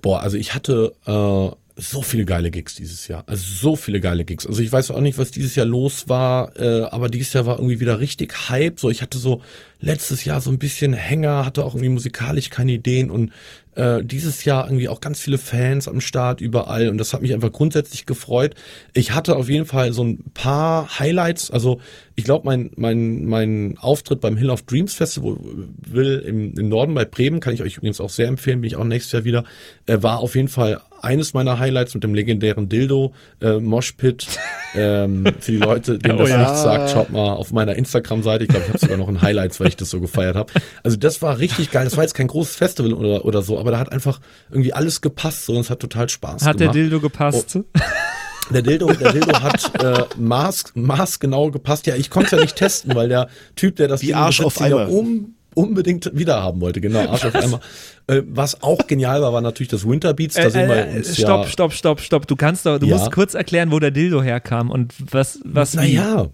Boah, 0.00 0.22
also 0.22 0.38
ich 0.38 0.54
hatte 0.54 0.94
äh, 1.06 1.56
so 1.80 2.02
viele 2.02 2.24
geile 2.24 2.50
Gigs 2.50 2.74
dieses 2.74 3.06
Jahr. 3.06 3.22
Also 3.26 3.44
so 3.46 3.76
viele 3.76 4.00
geile 4.00 4.24
Gigs. 4.24 4.46
Also 4.46 4.60
ich 4.62 4.72
weiß 4.72 4.90
auch 4.90 5.00
nicht, 5.00 5.16
was 5.16 5.30
dieses 5.30 5.54
Jahr 5.54 5.64
los 5.64 6.08
war, 6.08 6.58
äh, 6.58 6.82
aber 6.82 7.08
dieses 7.08 7.32
Jahr 7.32 7.46
war 7.46 7.58
irgendwie 7.58 7.78
wieder 7.78 8.00
richtig 8.00 8.48
Hype. 8.48 8.80
So, 8.80 8.90
ich 8.90 9.00
hatte 9.00 9.18
so 9.18 9.42
letztes 9.80 10.24
Jahr 10.24 10.40
so 10.40 10.50
ein 10.50 10.58
bisschen 10.58 10.92
Hänger, 10.92 11.46
hatte 11.46 11.64
auch 11.64 11.74
irgendwie 11.74 11.90
musikalisch 11.90 12.50
keine 12.50 12.72
Ideen 12.72 13.12
und 13.12 13.30
äh, 13.76 14.02
dieses 14.02 14.44
Jahr 14.44 14.66
irgendwie 14.66 14.88
auch 14.88 15.00
ganz 15.00 15.20
viele 15.20 15.38
Fans 15.38 15.86
am 15.86 16.00
Start 16.00 16.40
überall 16.40 16.88
und 16.88 16.98
das 16.98 17.12
hat 17.14 17.22
mich 17.22 17.32
einfach 17.32 17.52
grundsätzlich 17.52 18.06
gefreut. 18.06 18.56
Ich 18.92 19.12
hatte 19.12 19.36
auf 19.36 19.48
jeden 19.48 19.66
Fall 19.66 19.92
so 19.92 20.02
ein 20.02 20.24
paar 20.34 20.98
Highlights. 20.98 21.52
Also 21.52 21.80
ich 22.16 22.24
glaube, 22.24 22.44
mein, 22.44 22.72
mein, 22.74 23.24
mein 23.26 23.78
Auftritt 23.78 24.20
beim 24.20 24.36
Hill 24.36 24.50
of 24.50 24.62
Dreams 24.62 24.94
Festival 24.94 25.36
will 25.76 26.24
im, 26.26 26.54
im 26.58 26.68
Norden 26.68 26.92
bei 26.94 27.04
Bremen, 27.04 27.38
kann 27.38 27.54
ich 27.54 27.62
euch 27.62 27.76
übrigens 27.76 28.00
auch 28.00 28.10
sehr 28.10 28.26
empfehlen, 28.26 28.62
bin 28.62 28.66
ich 28.66 28.74
auch 28.74 28.82
nächstes 28.82 29.12
Jahr 29.12 29.24
wieder, 29.24 29.44
äh, 29.86 30.02
war 30.02 30.18
auf 30.18 30.34
jeden 30.34 30.48
Fall 30.48 30.80
eines 31.00 31.34
meiner 31.34 31.58
Highlights 31.58 31.94
mit 31.94 32.04
dem 32.04 32.14
legendären 32.14 32.68
Dildo, 32.68 33.12
äh, 33.40 33.58
Moshpit. 33.58 34.26
Ähm, 34.74 35.24
für 35.40 35.52
die 35.52 35.58
Leute, 35.58 35.98
denen 35.98 36.16
Oh 36.16 36.22
das 36.22 36.30
ja. 36.30 36.38
nichts 36.38 36.62
sagt, 36.62 36.90
schaut 36.90 37.10
mal 37.10 37.32
auf 37.32 37.52
meiner 37.52 37.74
Instagram-Seite. 37.76 38.44
Ich 38.44 38.50
glaube, 38.50 38.64
ich 38.66 38.68
habe 38.70 38.78
sogar 38.78 38.96
noch 38.98 39.08
ein 39.08 39.22
Highlights, 39.22 39.60
weil 39.60 39.68
ich 39.68 39.76
das 39.76 39.90
so 39.90 40.00
gefeiert 40.00 40.36
habe. 40.36 40.52
Also 40.82 40.96
das 40.96 41.22
war 41.22 41.38
richtig 41.38 41.70
geil. 41.70 41.84
Das 41.84 41.96
war 41.96 42.04
jetzt 42.04 42.14
kein 42.14 42.26
großes 42.26 42.56
Festival 42.56 42.92
oder, 42.92 43.24
oder 43.24 43.42
so, 43.42 43.58
aber 43.58 43.70
da 43.70 43.78
hat 43.78 43.92
einfach 43.92 44.20
irgendwie 44.50 44.72
alles 44.72 45.00
gepasst 45.00 45.46
so, 45.46 45.54
und 45.54 45.60
es 45.60 45.70
hat 45.70 45.80
total 45.80 46.08
Spaß 46.08 46.42
Hat 46.44 46.60
der 46.60 46.68
gemacht. 46.68 46.74
Dildo 46.76 47.00
gepasst? 47.00 47.58
Der 48.50 48.62
Dildo, 48.62 48.92
der 48.92 49.12
Dildo 49.12 49.40
hat 49.42 49.82
äh, 49.84 50.04
Maß, 50.18 50.72
Maß 50.74 51.20
genau 51.20 51.50
gepasst. 51.50 51.86
Ja, 51.86 51.96
ich 51.96 52.08
konnte 52.08 52.26
es 52.26 52.32
ja 52.32 52.40
nicht 52.40 52.56
testen, 52.56 52.94
weil 52.94 53.08
der 53.08 53.28
Typ, 53.56 53.76
der 53.76 53.88
das 53.88 54.00
Wie 54.00 54.06
Ding 54.06 54.14
Arsch 54.16 54.40
auf 54.40 54.60
Eimer. 54.60 54.88
um, 54.88 55.34
unbedingt 55.58 56.10
wieder 56.16 56.42
haben 56.42 56.60
wollte. 56.60 56.80
Genau, 56.80 57.00
Arsch 57.00 57.24
auf 57.24 57.34
einmal. 57.34 57.60
Äh, 58.06 58.22
was 58.26 58.62
auch 58.62 58.86
genial 58.86 59.20
war, 59.20 59.32
war 59.32 59.40
natürlich 59.40 59.68
das 59.68 59.86
Winter 59.86 60.14
Beats. 60.14 60.34
Da 60.36 60.44
Äh, 60.44 60.50
sehen 60.50 60.68
wir 60.68 60.86
äh, 60.86 60.96
uns 60.96 61.14
stopp, 61.18 61.44
ja, 61.44 61.50
stopp, 61.50 61.72
stopp, 61.72 62.00
stopp. 62.00 62.26
Du 62.26 62.36
kannst 62.36 62.64
doch, 62.64 62.78
du 62.78 62.86
Ja. 62.86 62.96
musst 62.96 63.12
kurz 63.12 63.34
erklären, 63.34 63.70
wo 63.70 63.78
der 63.78 63.90
Dildo 63.90 64.22
herkam 64.22 64.70
und 64.70 64.94
was, 65.12 65.40
was. 65.44 65.74
Naja. 65.74 66.28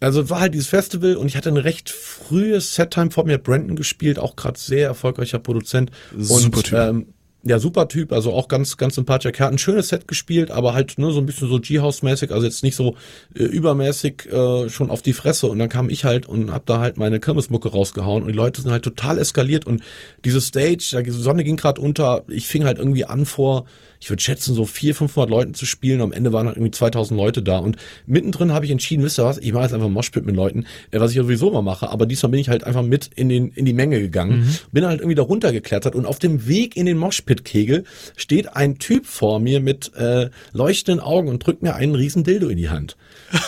Also 0.00 0.28
war 0.28 0.40
halt 0.40 0.52
dieses 0.54 0.66
Festival 0.68 1.16
und 1.16 1.26
ich 1.26 1.36
hatte 1.36 1.48
ein 1.48 1.56
recht 1.56 1.88
frühes 1.90 2.74
Settime 2.74 3.10
vor 3.10 3.24
mir, 3.24 3.38
Brandon 3.38 3.76
gespielt, 3.76 4.18
auch 4.18 4.36
gerade 4.36 4.58
sehr 4.58 4.86
erfolgreicher 4.88 5.38
Produzent. 5.38 5.90
Super 6.16 6.56
und, 6.56 6.64
Typ. 6.64 6.78
Ähm, 6.78 7.06
ja, 7.42 7.58
super 7.60 7.86
Typ, 7.86 8.12
also 8.12 8.32
auch 8.32 8.48
ganz, 8.48 8.76
ganz 8.76 8.96
sympathischer 8.96 9.30
Kerl. 9.30 9.52
Ein 9.52 9.58
schönes 9.58 9.88
Set 9.88 10.08
gespielt, 10.08 10.50
aber 10.50 10.74
halt 10.74 10.98
nur 10.98 11.12
so 11.12 11.20
ein 11.20 11.26
bisschen 11.26 11.48
so 11.48 11.60
G-House-mäßig, 11.60 12.32
also 12.32 12.44
jetzt 12.44 12.64
nicht 12.64 12.74
so 12.74 12.96
äh, 13.34 13.44
übermäßig 13.44 14.26
äh, 14.32 14.68
schon 14.68 14.90
auf 14.90 15.02
die 15.02 15.12
Fresse. 15.12 15.46
Und 15.46 15.60
dann 15.60 15.68
kam 15.68 15.88
ich 15.88 16.04
halt 16.04 16.26
und 16.26 16.52
hab 16.52 16.66
da 16.66 16.80
halt 16.80 16.96
meine 16.96 17.20
Kirmesmucke 17.20 17.68
rausgehauen 17.68 18.22
und 18.22 18.28
die 18.28 18.36
Leute 18.36 18.62
sind 18.62 18.72
halt 18.72 18.82
total 18.82 19.18
eskaliert 19.18 19.64
und 19.64 19.82
diese 20.24 20.40
Stage, 20.40 21.02
die 21.04 21.10
Sonne 21.10 21.44
ging 21.44 21.56
gerade 21.56 21.80
unter, 21.80 22.24
ich 22.28 22.48
fing 22.48 22.64
halt 22.64 22.78
irgendwie 22.78 23.04
an 23.04 23.26
vor, 23.26 23.66
ich 24.06 24.10
würde 24.10 24.22
schätzen, 24.22 24.54
so 24.54 24.64
400, 24.64 24.98
500 24.98 25.28
Leuten 25.28 25.54
zu 25.54 25.66
spielen. 25.66 26.00
Am 26.00 26.12
Ende 26.12 26.32
waren 26.32 26.46
halt 26.46 26.56
irgendwie 26.56 26.70
2000 26.70 27.18
Leute 27.18 27.42
da. 27.42 27.58
Und 27.58 27.76
mittendrin 28.06 28.52
habe 28.52 28.64
ich 28.64 28.70
entschieden, 28.70 29.02
wisst 29.02 29.18
ihr 29.18 29.24
was, 29.24 29.38
ich 29.38 29.52
mache 29.52 29.64
jetzt 29.64 29.72
einfach 29.72 29.88
Moshpit 29.88 30.24
mit 30.24 30.36
Leuten, 30.36 30.64
äh, 30.92 31.00
was 31.00 31.10
ich 31.10 31.16
ja 31.16 31.24
sowieso 31.24 31.48
immer 31.48 31.62
mache. 31.62 31.90
Aber 31.90 32.06
diesmal 32.06 32.30
bin 32.30 32.38
ich 32.38 32.48
halt 32.48 32.62
einfach 32.62 32.84
mit 32.84 33.10
in, 33.16 33.28
den, 33.28 33.50
in 33.50 33.64
die 33.64 33.72
Menge 33.72 33.98
gegangen. 33.98 34.56
Bin 34.70 34.86
halt 34.86 35.00
irgendwie 35.00 35.16
da 35.16 35.22
runtergeklettert. 35.22 35.96
Und 35.96 36.06
auf 36.06 36.20
dem 36.20 36.46
Weg 36.46 36.76
in 36.76 36.86
den 36.86 36.98
Moshpit-Kegel 36.98 37.82
steht 38.16 38.54
ein 38.54 38.78
Typ 38.78 39.06
vor 39.06 39.40
mir 39.40 39.58
mit 39.58 39.92
äh, 39.96 40.30
leuchtenden 40.52 41.00
Augen 41.00 41.26
und 41.26 41.44
drückt 41.44 41.64
mir 41.64 41.74
einen 41.74 41.96
riesen 41.96 42.22
Dildo 42.22 42.46
in 42.46 42.58
die 42.58 42.68
Hand. 42.68 42.96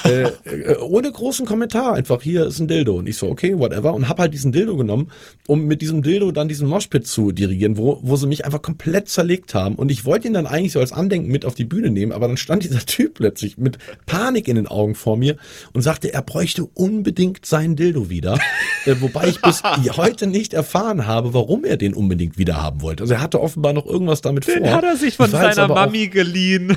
Äh, 0.04 0.22
äh, 0.44 0.76
ohne 0.78 1.10
großen 1.10 1.46
Kommentar. 1.46 1.94
Einfach, 1.94 2.22
hier 2.22 2.46
ist 2.46 2.58
ein 2.58 2.68
Dildo. 2.68 2.96
Und 2.96 3.08
ich 3.08 3.16
so, 3.16 3.28
okay, 3.28 3.58
whatever. 3.58 3.94
Und 3.94 4.08
hab 4.08 4.18
halt 4.18 4.34
diesen 4.34 4.52
Dildo 4.52 4.76
genommen, 4.76 5.10
um 5.46 5.64
mit 5.64 5.82
diesem 5.82 6.02
Dildo 6.02 6.32
dann 6.32 6.48
diesen 6.48 6.68
Moshpit 6.68 7.06
zu 7.06 7.32
dirigieren, 7.32 7.76
wo, 7.76 7.98
wo 8.02 8.16
sie 8.16 8.26
mich 8.26 8.44
einfach 8.44 8.62
komplett 8.62 9.08
zerlegt 9.08 9.54
haben. 9.54 9.74
Und 9.76 9.90
ich 9.90 10.04
wollte 10.04 10.26
ihn 10.28 10.34
dann 10.34 10.46
eigentlich 10.46 10.72
so 10.72 10.80
als 10.80 10.92
Andenken 10.92 11.30
mit 11.30 11.44
auf 11.44 11.54
die 11.54 11.64
Bühne 11.64 11.90
nehmen, 11.90 12.12
aber 12.12 12.28
dann 12.28 12.36
stand 12.36 12.64
dieser 12.68 12.84
Typ 12.84 13.14
plötzlich 13.14 13.58
mit 13.58 13.78
Panik 14.06 14.48
in 14.48 14.56
den 14.56 14.66
Augen 14.66 14.94
vor 14.94 15.16
mir 15.16 15.36
und 15.72 15.82
sagte, 15.82 16.12
er 16.12 16.22
bräuchte 16.22 16.64
unbedingt 16.64 17.46
seinen 17.46 17.76
Dildo 17.76 18.10
wieder. 18.10 18.38
äh, 18.84 18.96
wobei 19.00 19.28
ich 19.28 19.40
bis 19.40 19.62
heute 19.96 20.26
nicht 20.26 20.54
erfahren 20.54 21.06
habe, 21.06 21.34
warum 21.34 21.64
er 21.64 21.76
den 21.76 21.94
unbedingt 21.94 22.38
wieder 22.38 22.60
haben 22.62 22.82
wollte. 22.82 23.02
Also 23.04 23.14
er 23.14 23.20
hatte 23.20 23.40
offenbar 23.40 23.72
noch 23.72 23.86
irgendwas 23.86 24.20
damit 24.20 24.44
vor. 24.44 24.54
Den 24.54 24.72
hat 24.72 24.84
er 24.84 24.96
sich 24.96 25.16
von 25.16 25.30
seiner 25.30 25.68
Mami 25.68 26.08
geliehen. 26.08 26.76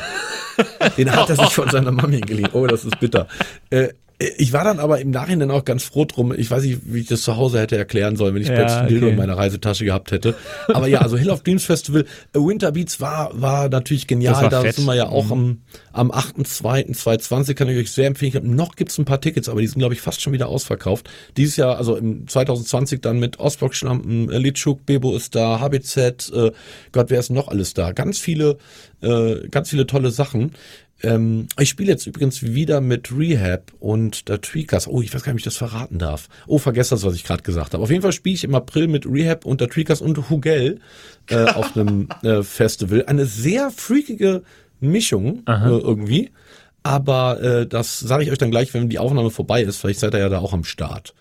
den 0.98 1.12
hat 1.12 1.30
er 1.30 1.36
sich 1.36 1.50
von 1.54 1.70
seiner 1.70 1.92
Mami 1.92 2.22
geliehen. 2.22 2.50
Oh, 2.54 2.68
das 2.68 2.86
ist 2.86 2.91
bitter. 3.00 3.28
Äh, 3.70 3.90
ich 4.38 4.54
war 4.54 4.64
dann 4.64 4.80
aber 4.80 5.00
im 5.00 5.10
Nachhinein 5.10 5.50
auch 5.50 5.66
ganz 5.66 5.84
froh 5.84 6.06
drum. 6.06 6.34
Ich 6.38 6.52
weiß 6.52 6.64
nicht, 6.64 6.82
wie 6.86 7.00
ich 7.00 7.08
das 7.08 7.24
zu 7.24 7.38
Hause 7.38 7.60
hätte 7.60 7.76
erklären 7.76 8.16
sollen, 8.16 8.36
wenn 8.36 8.42
ich 8.42 8.50
Ja, 8.50 8.56
plötzlich 8.56 8.80
ein 8.80 8.88
Dildo 8.88 9.06
okay. 9.08 9.14
in 9.14 9.20
meiner 9.20 9.36
Reisetasche 9.36 9.84
gehabt 9.84 10.12
hätte. 10.12 10.36
Aber 10.68 10.88
ja, 10.88 11.02
also 11.02 11.18
Hill 11.18 11.32
of 11.32 11.42
Dreams 11.42 11.66
Festival, 11.66 12.06
äh, 12.34 12.40
Winter 12.40 12.72
Beats 12.72 13.02
war, 13.02 13.32
war 13.34 13.70
natürlich 13.70 14.06
genial. 14.06 14.36
War 14.36 14.50
da 14.50 14.62
fett. 14.62 14.76
sind 14.76 14.86
wir 14.86 14.94
ja 14.96 15.08
auch 15.10 15.32
am, 15.32 15.62
am 15.92 16.12
8.2.2020, 16.12 17.56
kann 17.56 17.70
ich 17.70 17.78
euch 17.78 17.92
sehr 17.92 18.08
empfehlen. 18.08 18.30
Ich 18.30 18.36
hab, 18.36 18.44
noch 18.44 18.76
gibt's 18.76 18.98
ein 19.00 19.06
paar 19.06 19.22
Tickets, 19.22 19.50
aber 19.50 19.62
die 19.62 19.68
sind, 19.68 19.80
glaube 19.80 19.96
ich, 19.96 20.02
fast 20.02 20.22
schon 20.22 20.34
wieder 20.34 20.50
ausverkauft. 20.50 21.10
Dieses 21.38 21.56
Jahr, 21.56 21.78
also 21.78 21.96
im 21.96 22.28
2020 22.28 23.02
dann 23.02 23.20
mit 23.20 23.40
Ostblock 23.40 23.74
Schlampen, 23.74 24.30
äh, 24.30 24.38
Litschuk, 24.38 24.86
Bebo 24.86 25.16
ist 25.16 25.34
da, 25.36 25.60
HBZ, 25.60 26.32
äh, 26.32 26.52
Gott, 26.92 27.10
wer 27.10 27.20
ist 27.20 27.32
noch 27.32 27.48
alles 27.48 27.74
da? 27.74 27.92
Ganz 27.92 28.20
viele, 28.20 28.58
äh, 29.02 29.48
ganz 29.50 29.70
viele 29.72 29.88
tolle 29.88 30.12
Sachen. 30.12 30.52
Ähm, 31.04 31.48
ich 31.60 31.70
spiele 31.70 31.92
jetzt 31.92 32.06
übrigens 32.06 32.44
wieder 32.44 32.82
mit 32.82 33.12
Rehab 33.16 33.72
und 33.80 34.30
der 34.30 34.42
Tweakers. 34.42 34.88
Oh, 34.88 35.02
ich 35.02 35.14
weiß 35.14 35.24
gar 35.24 35.34
nicht, 35.34 35.36
ob 35.36 35.40
ich 35.40 35.56
das 35.56 35.58
verraten 35.58 36.00
darf. 36.00 36.30
Oh, 36.48 36.58
vergesst 36.58 36.92
das, 36.92 37.04
was 37.04 37.16
ich 37.16 37.24
gerade 37.24 37.44
gesagt 37.44 37.74
habe. 37.74 37.84
Auf 37.84 37.90
jeden 37.90 38.02
Fall 38.02 38.12
spiele 38.12 38.36
ich 38.36 38.44
im 38.44 38.56
April 38.56 38.88
mit 38.88 39.06
Rehab 39.06 39.46
und 39.46 39.62
der 39.62 39.70
Tweakers 39.70 40.02
und 40.02 40.30
Hugel 40.30 40.80
äh, 41.30 41.46
auf 41.46 41.76
einem 41.76 42.10
äh, 42.24 42.44
Festival. 42.44 43.06
Eine 43.06 43.26
sehr 43.26 43.72
freakige 43.72 44.44
Mischung 44.80 45.44
äh, 45.48 45.68
irgendwie. 45.68 46.32
Aber 46.84 47.42
äh, 47.42 47.68
das 47.68 48.00
sage 48.00 48.24
ich 48.24 48.32
euch 48.32 48.38
dann 48.38 48.52
gleich, 48.52 48.74
wenn 48.74 48.90
die 48.90 49.00
Aufnahme 49.00 49.30
vorbei 49.30 49.62
ist. 49.62 49.78
Vielleicht 49.78 50.00
seid 50.00 50.14
ihr 50.14 50.20
ja 50.20 50.30
da 50.30 50.40
auch 50.40 50.54
am 50.54 50.64
Start. 50.64 51.14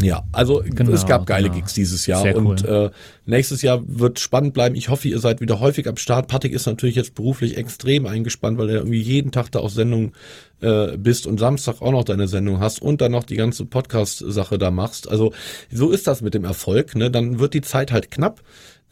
Ja, 0.00 0.22
also 0.32 0.62
Genau, 0.64 0.92
es 0.92 1.06
gab 1.06 1.26
geile 1.26 1.48
genau. 1.48 1.56
Gigs 1.60 1.74
dieses 1.74 2.06
Jahr 2.06 2.22
Sehr 2.22 2.36
und 2.36 2.64
cool. 2.64 2.90
äh, 2.92 3.30
nächstes 3.30 3.62
Jahr 3.62 3.80
wird 3.86 4.20
spannend 4.20 4.54
bleiben. 4.54 4.74
Ich 4.74 4.88
hoffe, 4.88 5.08
ihr 5.08 5.18
seid 5.18 5.40
wieder 5.40 5.58
häufig 5.60 5.88
am 5.88 5.96
Start. 5.96 6.28
Patrick 6.28 6.52
ist 6.52 6.66
natürlich 6.66 6.94
jetzt 6.96 7.14
beruflich 7.14 7.56
extrem 7.56 8.06
eingespannt, 8.06 8.58
weil 8.58 8.68
er 8.70 8.76
irgendwie 8.76 9.00
jeden 9.00 9.32
Tag 9.32 9.50
da 9.50 9.58
auf 9.60 9.72
Sendung 9.72 10.12
äh, 10.60 10.96
bist 10.96 11.26
und 11.26 11.38
Samstag 11.38 11.80
auch 11.82 11.92
noch 11.92 12.04
deine 12.04 12.28
Sendung 12.28 12.60
hast 12.60 12.80
und 12.82 13.00
dann 13.00 13.12
noch 13.12 13.24
die 13.24 13.36
ganze 13.36 13.64
Podcast-Sache 13.64 14.58
da 14.58 14.70
machst. 14.70 15.08
Also 15.10 15.32
so 15.70 15.90
ist 15.90 16.06
das 16.06 16.22
mit 16.22 16.34
dem 16.34 16.44
Erfolg. 16.44 16.94
Ne? 16.94 17.10
Dann 17.10 17.38
wird 17.38 17.54
die 17.54 17.62
Zeit 17.62 17.90
halt 17.92 18.10
knapp. 18.10 18.42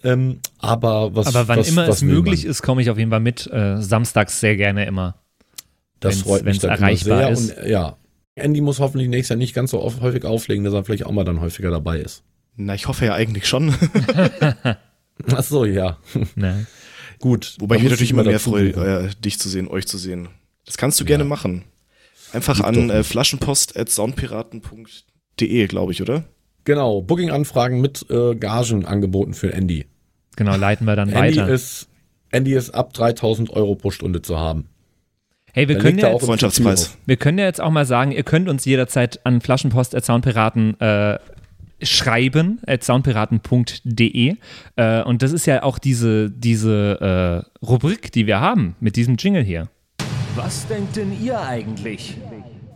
Ähm, 0.05 0.41
aber 0.59 1.15
was, 1.15 1.29
Aber 1.29 1.49
wann 1.49 1.59
was, 1.61 1.69
immer 1.69 1.89
was 1.89 1.97
es 1.97 2.03
möglich 2.03 2.43
man? 2.43 2.51
ist, 2.51 2.63
komme 2.63 2.83
ich 2.83 2.91
auf 2.91 2.99
jeden 2.99 3.11
Fall 3.11 3.21
mit. 3.21 3.47
Äh, 3.53 3.81
samstags 3.81 4.41
sehr 4.41 4.57
gerne 4.57 4.87
immer. 4.87 5.17
Das 6.01 6.17
wenn's- 6.17 6.23
freut 6.23 6.45
mich 6.45 6.63
wenn's 6.63 6.65
erreichbar 6.65 7.19
sehr. 7.19 7.29
ist. 7.31 7.57
Und, 7.59 7.67
ja, 7.69 7.97
Andy 8.37 8.61
muss 8.61 8.79
hoffentlich 8.81 9.09
nächstes 9.09 9.31
Jahr 9.31 9.39
nicht 9.39 9.55
ganz 9.55 9.71
so 9.71 9.81
oft, 9.83 10.03
häufig 10.03 10.27
auflegen, 10.27 10.63
dass 10.65 10.75
er 10.75 10.85
vielleicht 10.85 11.07
auch 11.07 11.13
mal 11.13 11.25
dann 11.25 11.41
häufiger 11.41 11.71
dabei 11.71 12.01
ist. 12.01 12.23
Na, 12.57 12.75
ich 12.75 12.87
hoffe 12.87 13.07
ja 13.07 13.15
eigentlich 13.15 13.49
schon. 13.49 13.75
Ach 15.33 15.43
so, 15.43 15.65
ja. 15.65 15.97
Ne? 16.35 16.67
Gut. 17.19 17.57
Wobei 17.59 17.77
ich 17.77 17.83
mich 17.83 17.91
muss 17.91 17.93
natürlich 17.93 18.11
immer 18.13 18.25
mehr 18.25 18.39
freue, 18.39 18.73
äh, 18.73 19.09
dich 19.25 19.39
zu 19.39 19.49
sehen, 19.49 19.69
euch 19.69 19.87
zu 19.87 19.97
sehen. 19.97 20.29
Das 20.67 20.77
kannst 20.77 21.01
du 21.01 21.07
gerne 21.07 21.25
machen. 21.25 21.65
Einfach 22.33 22.57
Gib 22.57 22.67
an 22.67 22.91
äh, 22.91 23.03
flaschenpost.soundpiraten.de, 23.03 25.67
glaube 25.67 25.93
ich, 25.93 26.03
oder? 26.03 26.25
Genau, 26.65 27.01
Booking-Anfragen 27.01 27.81
mit 27.81 28.05
äh, 28.11 28.35
Gagen 28.35 28.85
angeboten 28.85 29.33
für 29.33 29.55
Andy. 29.55 29.87
Genau, 30.37 30.57
leiten 30.57 30.85
wir 30.85 30.95
dann 30.97 31.09
Andy 31.09 31.39
weiter. 31.39 31.49
ist, 31.49 31.89
Andy 32.31 32.53
ist 32.55 32.69
ab 32.71 32.93
3000 32.93 33.49
Euro 33.51 33.77
pro 33.77 33.91
Stunde 33.91 34.21
zu 34.21 34.39
haben. 34.39 34.69
Hey, 35.57 35.69
wir 35.69 35.77
Da 35.77 35.83
können, 35.83 35.99
ja 35.99 36.09
auch 36.09 36.13
jetzt, 36.15 36.27
Freundschaftspreis. 36.27 36.97
Wir 37.07 37.17
können 37.17 37.39
ja 37.39 37.47
jetzt 37.47 37.61
auch 37.61 37.71
mal 37.71 37.87
sagen, 37.87 38.13
ihr 38.13 38.23
könnt 38.23 38.49
uns 38.49 38.65
jederzeit 38.65 39.25
an 39.25 39.41
Flaschenpost.soundpiraten 39.41 40.79
äh, 40.81 41.19
schreiben, 41.83 42.61
at 42.67 42.85
soundpiraten.de. 42.85 44.37
Äh, 44.77 45.03
und 45.03 45.23
das 45.23 45.33
ist 45.33 45.47
ja 45.47 45.63
auch 45.63 45.79
diese, 45.79 46.31
diese 46.31 47.45
äh, 47.63 47.67
Rubrik, 47.67 48.13
die 48.13 48.27
wir 48.27 48.41
haben 48.41 48.77
mit 48.81 48.97
diesem 48.97 49.17
Jingle 49.17 49.43
hier. 49.43 49.69
Was 50.35 50.67
denkt 50.69 50.97
denn 50.97 51.13
ihr 51.25 51.41
eigentlich? 51.41 52.19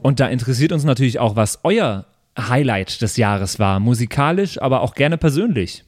Und 0.00 0.18
da 0.18 0.28
interessiert 0.28 0.72
uns 0.72 0.84
natürlich 0.84 1.18
auch, 1.18 1.36
was 1.36 1.60
euer 1.62 2.06
Highlight 2.38 3.02
des 3.02 3.18
Jahres 3.18 3.58
war. 3.58 3.78
Musikalisch, 3.80 4.60
aber 4.60 4.80
auch 4.80 4.94
gerne 4.94 5.18
persönlich. 5.18 5.84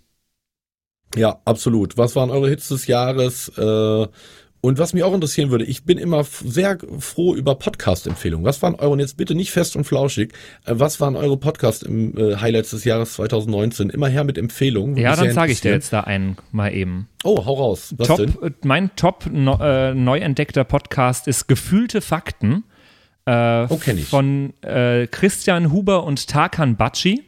Ja, 1.16 1.40
absolut. 1.45 1.97
Was 1.97 2.16
waren 2.16 2.30
eure 2.30 2.49
Hits 2.49 2.68
des 2.68 2.86
Jahres? 2.86 3.49
Äh, 3.57 4.07
und 4.65 4.79
was 4.79 4.95
mich 4.95 5.03
auch 5.03 5.13
interessieren 5.13 5.51
würde, 5.51 5.65
ich 5.65 5.85
bin 5.85 5.99
immer 5.99 6.23
sehr 6.25 6.79
froh 7.01 7.35
über 7.35 7.57
Podcast-Empfehlungen. 7.57 8.47
Was 8.47 8.63
waren 8.63 8.77
eure, 8.77 8.91
und 8.91 9.01
jetzt 9.01 9.17
bitte 9.17 9.35
nicht 9.35 9.51
fest 9.51 9.75
und 9.77 9.85
flauschig, 9.85 10.33
äh, 10.65 10.73
was 10.77 11.01
waren 11.01 11.17
eure 11.17 11.37
Podcast-Highlights 11.37 12.71
des 12.71 12.85
Jahres 12.85 13.15
2019? 13.15 13.91
Immer 13.91 14.09
her 14.09 14.25
mit 14.25 14.39
Empfehlungen. 14.39 14.97
Ja, 14.97 15.17
dann 15.17 15.33
sage 15.33 15.53
ich 15.53 15.61
dir 15.61 15.73
jetzt 15.73 15.93
da 15.93 16.01
einen 16.01 16.37
mal 16.53 16.73
eben. 16.73 17.09
Oh, 17.25 17.45
hau 17.45 17.55
raus. 17.55 17.93
Was 17.99 18.07
top, 18.09 18.17
denn? 18.19 18.35
äh, 18.43 18.51
Mein 18.65 18.91
top 18.97 19.27
no, 19.31 19.59
äh, 19.61 19.95
neu 19.95 20.19
entdeckter 20.19 20.65
Podcast 20.65 21.27
ist 21.29 21.49
Gefühlte 21.49 22.01
Fakten 22.01 22.65
äh, 23.27 23.67
Oh, 23.69 23.77
kenn 23.77 23.99
ich. 23.99 24.07
von 24.09 24.53
äh, 24.63 25.07
Christian 25.09 25.71
Huber 25.73 26.05
und 26.05 26.27
Tarkan 26.29 26.77
Batschi. 26.77 27.23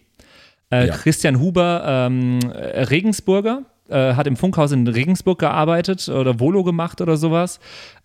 Äh, 0.70 0.86
Ja. 0.88 0.96
Christian 0.96 1.38
Huber, 1.40 1.84
ähm, 1.86 2.38
äh, 2.52 2.82
Regensburger, 2.84 3.62
äh, 3.88 4.14
hat 4.14 4.26
im 4.26 4.36
Funkhaus 4.36 4.72
in 4.72 4.86
Regensburg 4.86 5.38
gearbeitet 5.38 6.08
oder 6.08 6.40
Volo 6.40 6.64
gemacht 6.64 7.00
oder 7.00 7.16
sowas. 7.16 7.60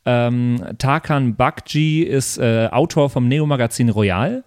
Ähm, 0.06 0.64
Tarkan 0.78 1.36
Bakji 1.36 2.04
ist 2.04 2.38
äh, 2.38 2.68
Autor 2.72 3.10
vom 3.10 3.28
Neo-Magazin 3.28 3.90
Royal 3.90 4.44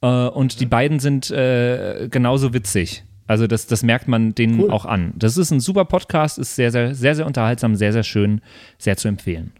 äh, 0.00 0.06
und 0.06 0.60
die 0.60 0.66
beiden 0.66 1.00
sind 1.00 1.30
äh, 1.30 2.08
genauso 2.10 2.52
witzig. 2.52 3.04
Also 3.26 3.46
das, 3.46 3.66
das 3.66 3.82
merkt 3.82 4.06
man 4.08 4.34
denen 4.34 4.60
Cool. 4.60 4.70
auch 4.70 4.84
an. 4.84 5.14
Das 5.16 5.36
ist 5.38 5.50
ein 5.50 5.60
super 5.60 5.86
Podcast, 5.86 6.38
ist 6.38 6.56
sehr, 6.56 6.70
sehr, 6.70 6.94
sehr, 6.94 7.14
sehr 7.14 7.26
unterhaltsam, 7.26 7.74
sehr, 7.74 7.92
sehr 7.92 8.02
schön, 8.02 8.42
sehr 8.78 8.96
zu 8.96 9.08
empfehlen. 9.08 9.52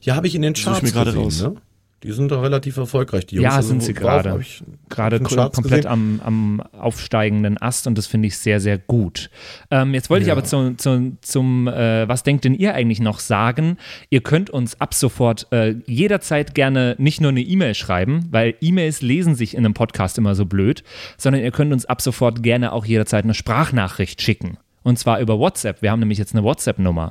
Ja, 0.00 0.16
habe 0.16 0.26
ich 0.26 0.34
in 0.34 0.42
den 0.42 0.54
Charts 0.54 0.82
mir 0.82 0.90
gerade 0.90 1.12
gesehen, 1.12 1.22
raus. 1.22 1.42
Ne? 1.42 1.56
Die 2.02 2.12
sind 2.12 2.30
doch 2.30 2.42
relativ 2.42 2.78
erfolgreich, 2.78 3.26
die 3.26 3.36
Jungs. 3.36 3.44
Ja, 3.44 3.60
sind 3.60 3.82
sie 3.82 3.92
gerade. 3.92 4.38
ich- 4.40 4.62
Gerade 4.88 5.20
komplett 5.20 5.84
am, 5.86 6.20
am 6.24 6.60
aufsteigenden 6.72 7.60
Ast 7.60 7.86
und 7.86 7.98
das 7.98 8.06
finde 8.06 8.28
ich 8.28 8.38
sehr, 8.38 8.58
sehr 8.58 8.78
gut. 8.78 9.30
Ähm, 9.70 9.92
jetzt 9.92 10.08
wollte 10.08 10.22
ich 10.22 10.28
Ja. 10.28 10.32
aber 10.34 10.44
zu, 10.44 10.74
zu, 10.76 11.16
zum, 11.20 11.68
äh, 11.68 12.08
was 12.08 12.22
denkt 12.22 12.44
denn 12.44 12.54
ihr 12.54 12.74
eigentlich 12.74 13.00
noch 13.00 13.18
sagen? 13.20 13.76
Ihr 14.08 14.22
könnt 14.22 14.48
uns 14.50 14.80
ab 14.80 14.94
sofort 14.94 15.46
äh, 15.52 15.74
jederzeit 15.86 16.54
gerne 16.54 16.94
nicht 16.98 17.20
nur 17.20 17.30
eine 17.30 17.42
E-Mail 17.42 17.74
schreiben, 17.74 18.26
weil 18.30 18.54
E-Mails 18.60 19.02
lesen 19.02 19.34
sich 19.34 19.54
in 19.54 19.64
einem 19.64 19.74
Podcast 19.74 20.16
immer 20.16 20.34
so 20.34 20.46
blöd, 20.46 20.82
sondern 21.18 21.42
ihr 21.42 21.50
könnt 21.50 21.72
uns 21.72 21.84
ab 21.84 22.00
sofort 22.00 22.42
gerne 22.42 22.72
auch 22.72 22.86
jederzeit 22.86 23.24
eine 23.24 23.34
Sprachnachricht 23.34 24.22
schicken. 24.22 24.56
Und 24.82 24.98
zwar 24.98 25.20
über 25.20 25.38
WhatsApp. 25.38 25.82
Wir 25.82 25.90
haben 25.90 26.00
nämlich 26.00 26.18
jetzt 26.18 26.34
eine 26.34 26.42
WhatsApp-Nummer. 26.44 27.10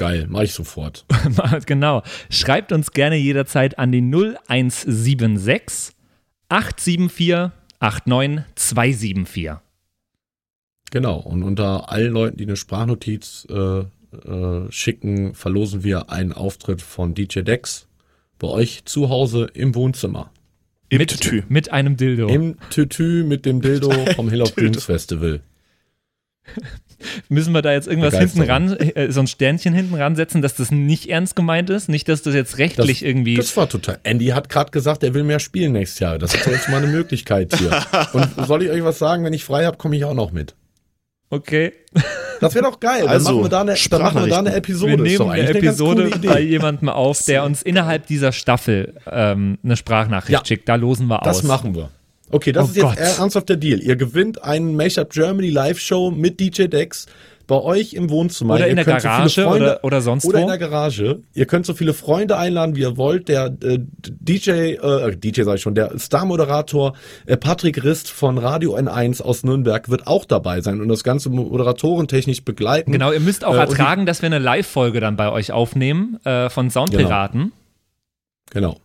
Geil, 0.00 0.26
mache 0.30 0.44
ich 0.44 0.54
sofort. 0.54 1.04
genau. 1.66 2.02
Schreibt 2.30 2.72
uns 2.72 2.92
gerne 2.92 3.16
jederzeit 3.16 3.78
an 3.78 3.92
die 3.92 4.00
0176 4.00 5.94
874 6.48 7.50
89274. 7.80 9.50
Genau, 10.90 11.18
und 11.18 11.42
unter 11.42 11.92
allen 11.92 12.14
Leuten, 12.14 12.38
die 12.38 12.44
eine 12.44 12.56
Sprachnotiz 12.56 13.46
äh, 13.50 13.80
äh, 13.80 14.72
schicken, 14.72 15.34
verlosen 15.34 15.84
wir 15.84 16.08
einen 16.08 16.32
Auftritt 16.32 16.80
von 16.80 17.12
DJ 17.12 17.40
Dex 17.40 17.86
bei 18.38 18.48
euch 18.48 18.86
zu 18.86 19.10
Hause 19.10 19.50
im 19.52 19.74
Wohnzimmer. 19.74 20.32
Im 20.88 20.96
mit, 20.96 21.10
Tütü. 21.10 21.42
mit 21.50 21.72
einem 21.72 21.98
Dildo. 21.98 22.26
Im 22.28 22.56
Tütü 22.70 23.22
mit 23.22 23.44
dem 23.44 23.60
Dildo 23.62 23.90
vom 24.16 24.30
Hill 24.30 24.40
of 24.40 24.52
Dreams 24.52 24.82
Festival. 24.82 25.42
Müssen 27.28 27.52
wir 27.54 27.62
da 27.62 27.72
jetzt 27.72 27.88
irgendwas 27.88 28.16
hinten 28.16 28.42
ran, 28.42 28.72
äh, 28.76 29.10
so 29.10 29.20
ein 29.20 29.26
Sternchen 29.26 29.74
hinten 29.74 29.94
ransetzen, 29.94 30.42
dass 30.42 30.54
das 30.54 30.70
nicht 30.70 31.06
ernst 31.08 31.36
gemeint 31.36 31.70
ist? 31.70 31.88
Nicht, 31.88 32.08
dass 32.08 32.22
das 32.22 32.34
jetzt 32.34 32.58
rechtlich 32.58 33.00
Das, 33.00 33.08
irgendwie. 33.08 33.34
das 33.36 33.56
war 33.56 33.68
total. 33.68 33.98
Andy 34.02 34.26
hat 34.28 34.48
gerade 34.48 34.70
gesagt, 34.70 35.02
er 35.02 35.14
will 35.14 35.24
mehr 35.24 35.38
spielen 35.40 35.72
nächstes 35.72 36.00
Jahr. 36.00 36.18
Das 36.18 36.34
ist 36.34 36.46
doch 36.46 36.52
jetzt 36.52 36.68
mal 36.68 36.78
eine 36.78 36.86
Möglichkeit 36.88 37.54
hier. 37.56 37.70
Und 38.12 38.28
soll 38.46 38.62
ich 38.62 38.70
euch 38.70 38.84
was 38.84 38.98
sagen? 38.98 39.24
Wenn 39.24 39.32
ich 39.32 39.44
frei 39.44 39.64
habe, 39.66 39.76
komme 39.76 39.96
ich 39.96 40.04
auch 40.04 40.14
noch 40.14 40.32
mit. 40.32 40.54
okay. 41.30 41.72
Das 42.40 42.54
wäre 42.54 42.64
doch 42.64 42.80
geil. 42.80 43.06
Also, 43.06 43.26
dann 43.26 43.34
machen 43.34 43.44
wir 43.44 43.48
da 43.50 43.60
eine, 43.60 43.74
dann 43.90 44.02
machen 44.02 44.20
wir 44.22 44.28
da 44.28 44.38
eine 44.38 44.54
Episode. 44.54 44.92
Wir 45.04 45.18
nehmen 45.18 45.28
eine 45.30 45.48
Episode 45.50 46.08
Idee. 46.08 46.26
bei 46.28 46.40
jemandem 46.40 46.88
auf, 46.88 47.22
der 47.26 47.44
uns 47.44 47.60
innerhalb 47.60 48.06
dieser 48.06 48.32
Staffel 48.32 48.94
ähm, 49.10 49.58
eine 49.62 49.76
Sprachnachricht 49.76 50.30
Ja. 50.40 50.44
schickt. 50.46 50.66
Da 50.66 50.76
losen 50.76 51.06
wir 51.08 51.20
Das 51.22 51.38
aus. 51.40 51.42
machen 51.42 51.74
wir. 51.74 51.90
Okay, 52.30 52.52
das 52.52 52.66
Oh 52.66 52.70
ist 52.70 52.76
jetzt 52.76 52.84
Gott. 52.84 52.98
ernsthaft 53.18 53.48
der 53.48 53.56
Deal. 53.56 53.80
Ihr 53.80 53.96
gewinnt 53.96 54.42
einen 54.44 54.76
Mashup 54.76 55.10
Germany 55.10 55.50
Live-Show 55.50 56.10
mit 56.12 56.38
DJ 56.40 56.64
Dex 56.66 57.06
bei 57.48 57.56
euch 57.60 57.94
im 57.94 58.08
Wohnzimmer. 58.10 58.54
Oder 58.54 58.66
Ihr 58.66 58.70
in 58.70 58.76
der 58.76 58.84
könnt 58.84 59.00
so 59.02 59.08
viele 59.08 59.16
Garage 59.18 59.42
Freunde- 59.42 59.64
oder, 59.66 59.84
oder 59.84 60.00
sonst 60.02 60.24
Oder 60.24 60.38
wo. 60.38 60.42
in 60.42 60.48
der 60.48 60.58
Garage. 60.58 61.22
Ihr 61.34 61.46
könnt 61.46 61.66
so 61.66 61.74
viele 61.74 61.92
Freunde 61.94 62.36
einladen, 62.36 62.76
wie 62.76 62.82
ihr 62.82 62.96
wollt. 62.96 63.26
Der 63.28 63.46
äh, 63.46 63.78
DJ, 63.80 64.50
äh, 64.74 65.16
DJ 65.16 65.42
sag 65.42 65.56
ich 65.56 65.62
schon, 65.62 65.74
der 65.74 65.98
Star-Moderator 65.98 66.92
äh, 67.26 67.36
Patrick 67.36 67.82
Rist 67.82 68.08
von 68.08 68.38
Radio 68.38 68.76
N1 68.76 69.20
aus 69.20 69.42
Nürnberg 69.42 69.88
wird 69.88 70.06
auch 70.06 70.24
dabei 70.24 70.60
sein 70.60 70.80
und 70.80 70.86
das 70.88 71.02
Ganze 71.02 71.28
moderatoren-technisch 71.30 72.44
begleiten. 72.44 72.92
Genau, 72.92 73.10
ihr 73.10 73.18
müsst 73.18 73.44
auch 73.44 73.54
Äh, 73.54 73.62
und 73.62 73.70
ertragen, 73.70 74.06
dass 74.06 74.22
wir 74.22 74.26
eine 74.28 74.38
Live-Folge 74.38 75.00
dann 75.00 75.16
bei 75.16 75.32
euch 75.32 75.50
aufnehmen 75.50 76.20
äh, 76.24 76.48
von 76.50 76.70
Soundpiraten. 76.70 77.50
Genau. 78.52 78.76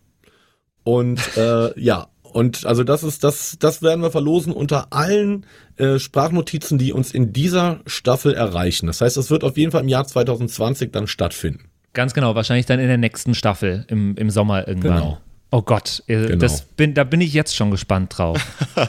Und 0.82 1.20
äh, 1.36 1.78
ja, 1.80 2.08
und 2.36 2.66
also 2.66 2.84
das 2.84 3.02
ist 3.02 3.24
das, 3.24 3.56
das 3.58 3.80
werden 3.80 4.02
wir 4.02 4.10
verlosen 4.10 4.52
unter 4.52 4.92
allen 4.92 5.46
äh, 5.76 5.98
Sprachnotizen, 5.98 6.76
die 6.76 6.92
uns 6.92 7.12
in 7.12 7.32
dieser 7.32 7.80
Staffel 7.86 8.34
erreichen. 8.34 8.88
Das 8.88 9.00
heißt, 9.00 9.16
es 9.16 9.30
wird 9.30 9.42
auf 9.42 9.56
jeden 9.56 9.72
Fall 9.72 9.80
im 9.80 9.88
Jahr 9.88 10.06
2020 10.06 10.92
dann 10.92 11.06
stattfinden. 11.06 11.70
Ganz 11.94 12.12
genau, 12.12 12.34
wahrscheinlich 12.34 12.66
dann 12.66 12.78
in 12.78 12.88
der 12.88 12.98
nächsten 12.98 13.34
Staffel 13.34 13.86
im, 13.88 14.16
im 14.16 14.28
Sommer 14.28 14.68
irgendwann. 14.68 15.00
Genau. 15.00 15.18
Oh 15.50 15.62
Gott, 15.62 16.02
äh, 16.08 16.26
Genau. 16.26 16.36
das 16.36 16.60
bin, 16.60 16.92
da 16.92 17.04
bin 17.04 17.22
ich 17.22 17.32
jetzt 17.32 17.56
schon 17.56 17.70
gespannt 17.70 18.18
drauf. 18.18 18.38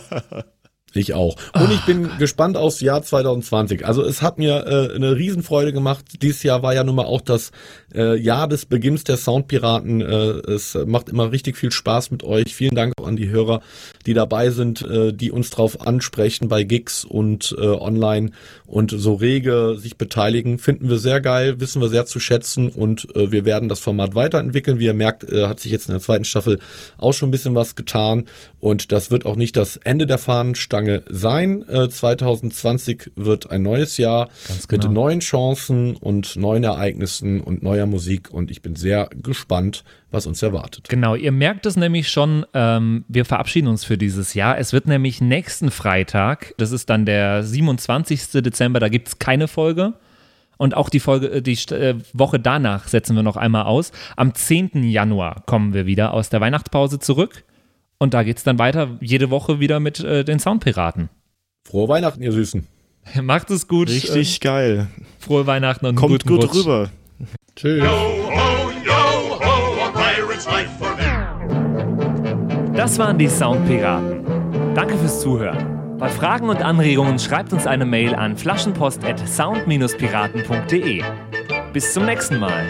Ich 0.93 1.13
auch. 1.13 1.35
Und 1.53 1.71
ich 1.71 1.85
bin 1.85 2.09
gespannt 2.17 2.57
aufs 2.57 2.81
Jahr 2.81 3.03
2020. 3.03 3.85
Also 3.85 4.03
es 4.03 4.21
hat 4.21 4.37
mir 4.37 4.65
äh, 4.65 4.95
eine 4.95 5.15
Riesenfreude 5.15 5.73
gemacht. 5.73 6.23
Dieses 6.23 6.43
Jahr 6.43 6.63
war 6.63 6.73
ja 6.73 6.83
nun 6.83 6.95
mal 6.95 7.05
auch 7.05 7.21
das 7.21 7.51
äh, 7.93 8.17
Jahr 8.17 8.47
des 8.47 8.65
Beginns 8.65 9.03
der 9.03 9.17
Soundpiraten. 9.17 10.01
Äh, 10.01 10.05
es 10.51 10.77
macht 10.85 11.09
immer 11.09 11.31
richtig 11.31 11.57
viel 11.57 11.71
Spaß 11.71 12.11
mit 12.11 12.23
euch. 12.23 12.53
Vielen 12.53 12.75
Dank 12.75 12.93
auch 12.99 13.07
an 13.07 13.15
die 13.15 13.29
Hörer, 13.29 13.61
die 14.05 14.13
dabei 14.13 14.49
sind, 14.49 14.81
äh, 14.81 15.13
die 15.13 15.31
uns 15.31 15.49
drauf 15.49 15.81
ansprechen 15.81 16.47
bei 16.47 16.63
Gigs 16.63 17.05
und 17.05 17.55
äh, 17.57 17.65
online 17.65 18.31
und 18.65 18.91
so 18.91 19.13
rege 19.13 19.77
sich 19.77 19.97
beteiligen. 19.97 20.59
Finden 20.59 20.89
wir 20.89 20.97
sehr 20.97 21.21
geil, 21.21 21.59
wissen 21.59 21.81
wir 21.81 21.89
sehr 21.89 22.05
zu 22.05 22.19
schätzen 22.19 22.69
und 22.69 23.15
äh, 23.15 23.31
wir 23.31 23.45
werden 23.45 23.69
das 23.69 23.79
Format 23.79 24.15
weiterentwickeln. 24.15 24.79
Wie 24.79 24.85
ihr 24.85 24.93
merkt, 24.93 25.23
äh, 25.23 25.47
hat 25.47 25.59
sich 25.59 25.71
jetzt 25.71 25.87
in 25.87 25.93
der 25.93 26.01
zweiten 26.01 26.25
Staffel 26.25 26.59
auch 26.97 27.13
schon 27.13 27.29
ein 27.29 27.31
bisschen 27.31 27.55
was 27.55 27.75
getan 27.75 28.25
und 28.59 28.91
das 28.91 29.11
wird 29.11 29.25
auch 29.25 29.35
nicht 29.35 29.55
das 29.55 29.77
Ende 29.77 30.05
der 30.05 30.17
Fahnenstange 30.17 31.03
sein. 31.09 31.67
Äh, 31.69 31.89
2020 31.89 33.11
wird 33.15 33.49
ein 33.49 33.61
neues 33.61 33.97
Jahr 33.97 34.29
Ganz 34.47 34.67
mit 34.69 34.81
genau. 34.81 34.93
neuen 34.93 35.19
Chancen 35.21 35.95
und 35.95 36.35
neuen 36.35 36.63
Ereignissen 36.63 37.39
und 37.41 37.63
neuer 37.77 37.85
Musik 37.85 38.29
und 38.31 38.51
ich 38.51 38.61
bin 38.61 38.75
sehr 38.75 39.09
gespannt, 39.21 39.83
was 40.11 40.25
uns 40.25 40.41
erwartet. 40.41 40.89
Genau, 40.89 41.15
ihr 41.15 41.31
merkt 41.31 41.65
es 41.65 41.75
nämlich 41.75 42.09
schon, 42.09 42.45
ähm, 42.53 43.05
wir 43.07 43.25
verabschieden 43.25 43.67
uns 43.67 43.83
für 43.83 43.97
dieses 43.97 44.33
Jahr. 44.33 44.57
Es 44.57 44.73
wird 44.73 44.87
nämlich 44.87 45.21
nächsten 45.21 45.71
Freitag, 45.71 46.53
das 46.57 46.71
ist 46.71 46.89
dann 46.89 47.05
der 47.05 47.43
27. 47.43 48.41
Dezember, 48.41 48.79
da 48.79 48.89
gibt 48.89 49.07
es 49.07 49.19
keine 49.19 49.47
Folge. 49.47 49.93
Und 50.59 50.75
auch 50.75 50.89
die 50.89 50.99
Folge, 50.99 51.27
äh, 51.27 51.41
die 51.41 51.53
äh, 51.71 51.95
Woche 52.13 52.39
danach 52.39 52.87
setzen 52.87 53.15
wir 53.15 53.21
noch 53.23 53.37
einmal 53.37 53.65
aus. 53.65 53.91
Am 54.15 54.33
10. 54.33 54.83
Januar 54.83 55.43
kommen 55.45 55.73
wir 55.73 55.85
wieder 55.85 56.13
aus 56.13 56.29
der 56.29 56.41
Weihnachtspause 56.41 56.97
zurück. 56.97 57.43
Und 57.99 58.13
da 58.15 58.23
geht 58.23 58.37
es 58.37 58.43
dann 58.43 58.57
weiter, 58.57 58.97
jede 58.99 59.29
Woche 59.29 59.59
wieder 59.59 59.79
mit 59.79 59.99
äh, 59.99 60.23
den 60.23 60.39
Soundpiraten. 60.39 61.09
Frohe 61.67 61.87
Weihnachten, 61.87 62.23
ihr 62.23 62.31
Süßen. 62.31 62.65
Macht 63.21 63.51
es 63.51 63.67
gut. 63.67 63.89
Richtig 63.89 64.39
geil. 64.39 64.87
Äh, 64.97 65.03
frohe 65.19 65.45
Weihnachten 65.45 65.85
und 65.85 65.95
Kommt 65.95 66.23
guten 66.23 66.27
gut 66.29 66.43
Rutsch. 66.43 66.65
rüber. 66.65 66.89
Tschüss. 67.55 67.83
ho, 67.83 68.71
yo 68.83 69.39
ho, 69.39 69.83
a 69.83 69.89
pirate's 69.91 70.45
life 70.45 70.69
for 70.79 70.95
me. 70.95 71.03
Das 72.75 72.99
waren 72.99 73.17
die 73.17 73.27
Soundpiraten. 73.27 74.23
Danke 74.75 74.95
fürs 74.97 75.19
Zuhören. 75.21 75.97
Bei 75.97 76.09
Fragen 76.09 76.49
und 76.49 76.61
Anregungen 76.61 77.17
schreibt 77.17 77.51
uns 77.53 77.65
eine 77.65 77.85
Mail 77.85 78.13
an 78.13 78.37
flaschenpost@sound-piraten.de. 78.37 81.01
Bis 81.73 81.93
zum 81.93 82.05
nächsten 82.05 82.37
Mal. 82.37 82.63